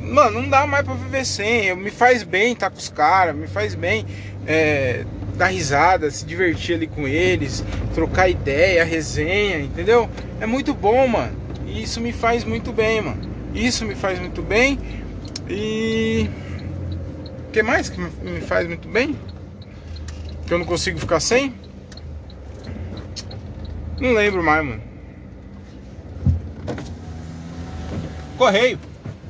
Mano, 0.00 0.40
não 0.40 0.48
dá 0.48 0.66
mais 0.66 0.84
pra 0.84 0.94
viver 0.94 1.26
sem. 1.26 1.74
Me 1.76 1.90
faz 1.90 2.22
bem 2.22 2.54
estar 2.54 2.70
tá 2.70 2.74
com 2.74 2.78
os 2.78 2.88
caras, 2.88 3.36
me 3.36 3.46
faz 3.46 3.74
bem 3.74 4.06
é, 4.46 5.04
dar 5.36 5.48
risada, 5.48 6.10
se 6.10 6.24
divertir 6.24 6.76
ali 6.76 6.86
com 6.86 7.06
eles, 7.06 7.62
trocar 7.94 8.30
ideia, 8.30 8.82
resenha, 8.82 9.58
entendeu? 9.58 10.08
É 10.40 10.46
muito 10.46 10.72
bom, 10.72 11.06
mano. 11.06 11.36
E 11.66 11.82
isso 11.82 12.00
me 12.00 12.12
faz 12.12 12.44
muito 12.44 12.72
bem, 12.72 13.02
mano. 13.02 13.30
Isso 13.54 13.84
me 13.84 13.94
faz 13.94 14.18
muito 14.18 14.40
bem. 14.40 14.78
E. 15.50 16.30
O 17.46 17.52
que 17.52 17.62
mais 17.62 17.90
que 17.90 18.00
me 18.00 18.40
faz 18.40 18.66
muito 18.66 18.88
bem? 18.88 19.14
Que 20.50 20.54
eu 20.54 20.58
não 20.58 20.66
consigo 20.66 20.98
ficar 20.98 21.20
sem? 21.20 21.54
Não 24.00 24.12
lembro 24.12 24.42
mais, 24.42 24.66
mano. 24.66 24.82
Correio. 28.36 28.76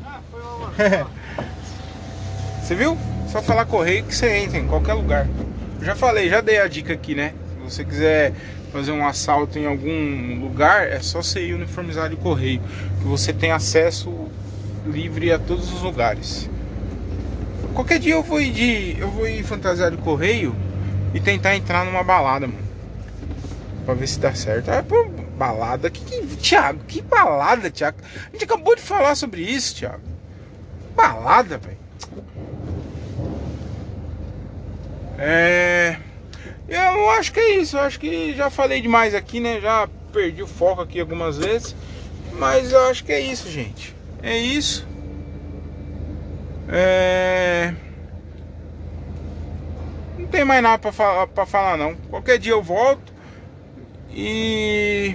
Ah, 0.02 0.20
foi. 0.32 1.06
Você 2.62 2.74
viu? 2.74 2.96
Só 3.28 3.42
falar 3.42 3.66
correio 3.66 4.04
que 4.04 4.14
você 4.14 4.34
entra 4.34 4.56
em 4.56 4.66
qualquer 4.66 4.94
lugar. 4.94 5.28
Eu 5.78 5.84
já 5.84 5.94
falei, 5.94 6.30
já 6.30 6.40
dei 6.40 6.58
a 6.58 6.66
dica 6.66 6.94
aqui, 6.94 7.14
né? 7.14 7.34
Se 7.50 7.70
você 7.70 7.84
quiser 7.84 8.32
fazer 8.72 8.92
um 8.92 9.06
assalto 9.06 9.58
em 9.58 9.66
algum 9.66 10.40
lugar, 10.40 10.88
é 10.88 11.00
só 11.00 11.22
você 11.22 11.48
ir 11.48 11.52
uniformizado 11.52 12.16
de 12.16 12.16
correio. 12.16 12.62
Que 12.98 13.04
você 13.04 13.30
tem 13.30 13.52
acesso 13.52 14.10
livre 14.86 15.30
a 15.30 15.38
todos 15.38 15.70
os 15.70 15.82
lugares. 15.82 16.48
Qualquer 17.74 17.98
dia 17.98 18.14
eu 18.14 18.22
vou 18.22 18.40
ir 18.40 18.52
de. 18.52 18.96
Eu 18.98 19.10
vou 19.10 19.28
ir 19.28 19.44
fantasiado 19.44 19.98
de 19.98 20.02
correio 20.02 20.69
e 21.12 21.20
tentar 21.20 21.56
entrar 21.56 21.84
numa 21.84 22.02
balada, 22.02 22.46
mano. 22.46 22.70
Pra 23.84 23.94
ver 23.94 24.06
se 24.06 24.18
dá 24.20 24.34
certo. 24.34 24.70
Ah, 24.70 24.82
pô, 24.82 25.08
balada? 25.36 25.90
Que, 25.90 26.04
que, 26.04 26.36
Thiago, 26.36 26.80
que 26.86 27.02
balada, 27.02 27.70
Thiago? 27.70 27.98
A 28.28 28.32
gente 28.32 28.44
acabou 28.44 28.76
de 28.76 28.82
falar 28.82 29.14
sobre 29.14 29.42
isso, 29.42 29.74
Thiago. 29.74 30.02
Balada, 30.94 31.58
velho. 31.58 31.78
É. 35.18 35.96
Eu 36.68 37.10
acho 37.10 37.32
que 37.32 37.40
é 37.40 37.56
isso. 37.56 37.76
Eu 37.76 37.80
acho 37.80 37.98
que 37.98 38.34
já 38.34 38.48
falei 38.48 38.80
demais 38.80 39.14
aqui, 39.14 39.40
né? 39.40 39.60
Já 39.60 39.88
perdi 40.12 40.42
o 40.42 40.46
foco 40.46 40.82
aqui 40.82 41.00
algumas 41.00 41.38
vezes. 41.38 41.74
Mas 42.34 42.72
eu 42.72 42.80
acho 42.88 43.04
que 43.04 43.12
é 43.12 43.20
isso, 43.20 43.50
gente. 43.50 43.94
É 44.22 44.36
isso. 44.36 44.86
É 46.68 47.74
tem 50.26 50.44
mais 50.44 50.62
nada 50.62 50.78
pra 50.78 50.92
falar, 50.92 51.26
falar 51.46 51.76
não. 51.76 51.94
Qualquer 52.08 52.38
dia 52.38 52.52
eu 52.52 52.62
volto. 52.62 53.12
E. 54.10 55.14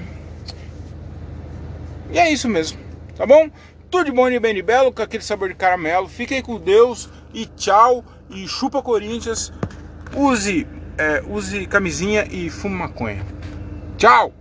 E 2.11 2.19
é 2.19 2.31
isso 2.31 2.47
mesmo. 2.47 2.79
Tá 3.15 3.25
bom? 3.25 3.49
Tudo 3.89 4.05
de 4.05 4.11
bom 4.11 4.29
e 4.29 4.39
bem 4.39 4.53
de 4.53 4.61
belo, 4.61 4.91
com 4.91 5.01
aquele 5.01 5.23
sabor 5.23 5.49
de 5.49 5.55
caramelo. 5.55 6.07
Fiquem 6.07 6.41
com 6.41 6.59
Deus 6.59 7.09
e 7.33 7.45
tchau. 7.45 8.03
E 8.29 8.47
chupa 8.47 8.81
Corinthians. 8.81 9.51
Use, 10.15 10.67
é, 10.97 11.21
use 11.27 11.65
camisinha 11.67 12.27
e 12.29 12.49
fume 12.49 12.75
maconha. 12.75 13.23
Tchau! 13.97 14.33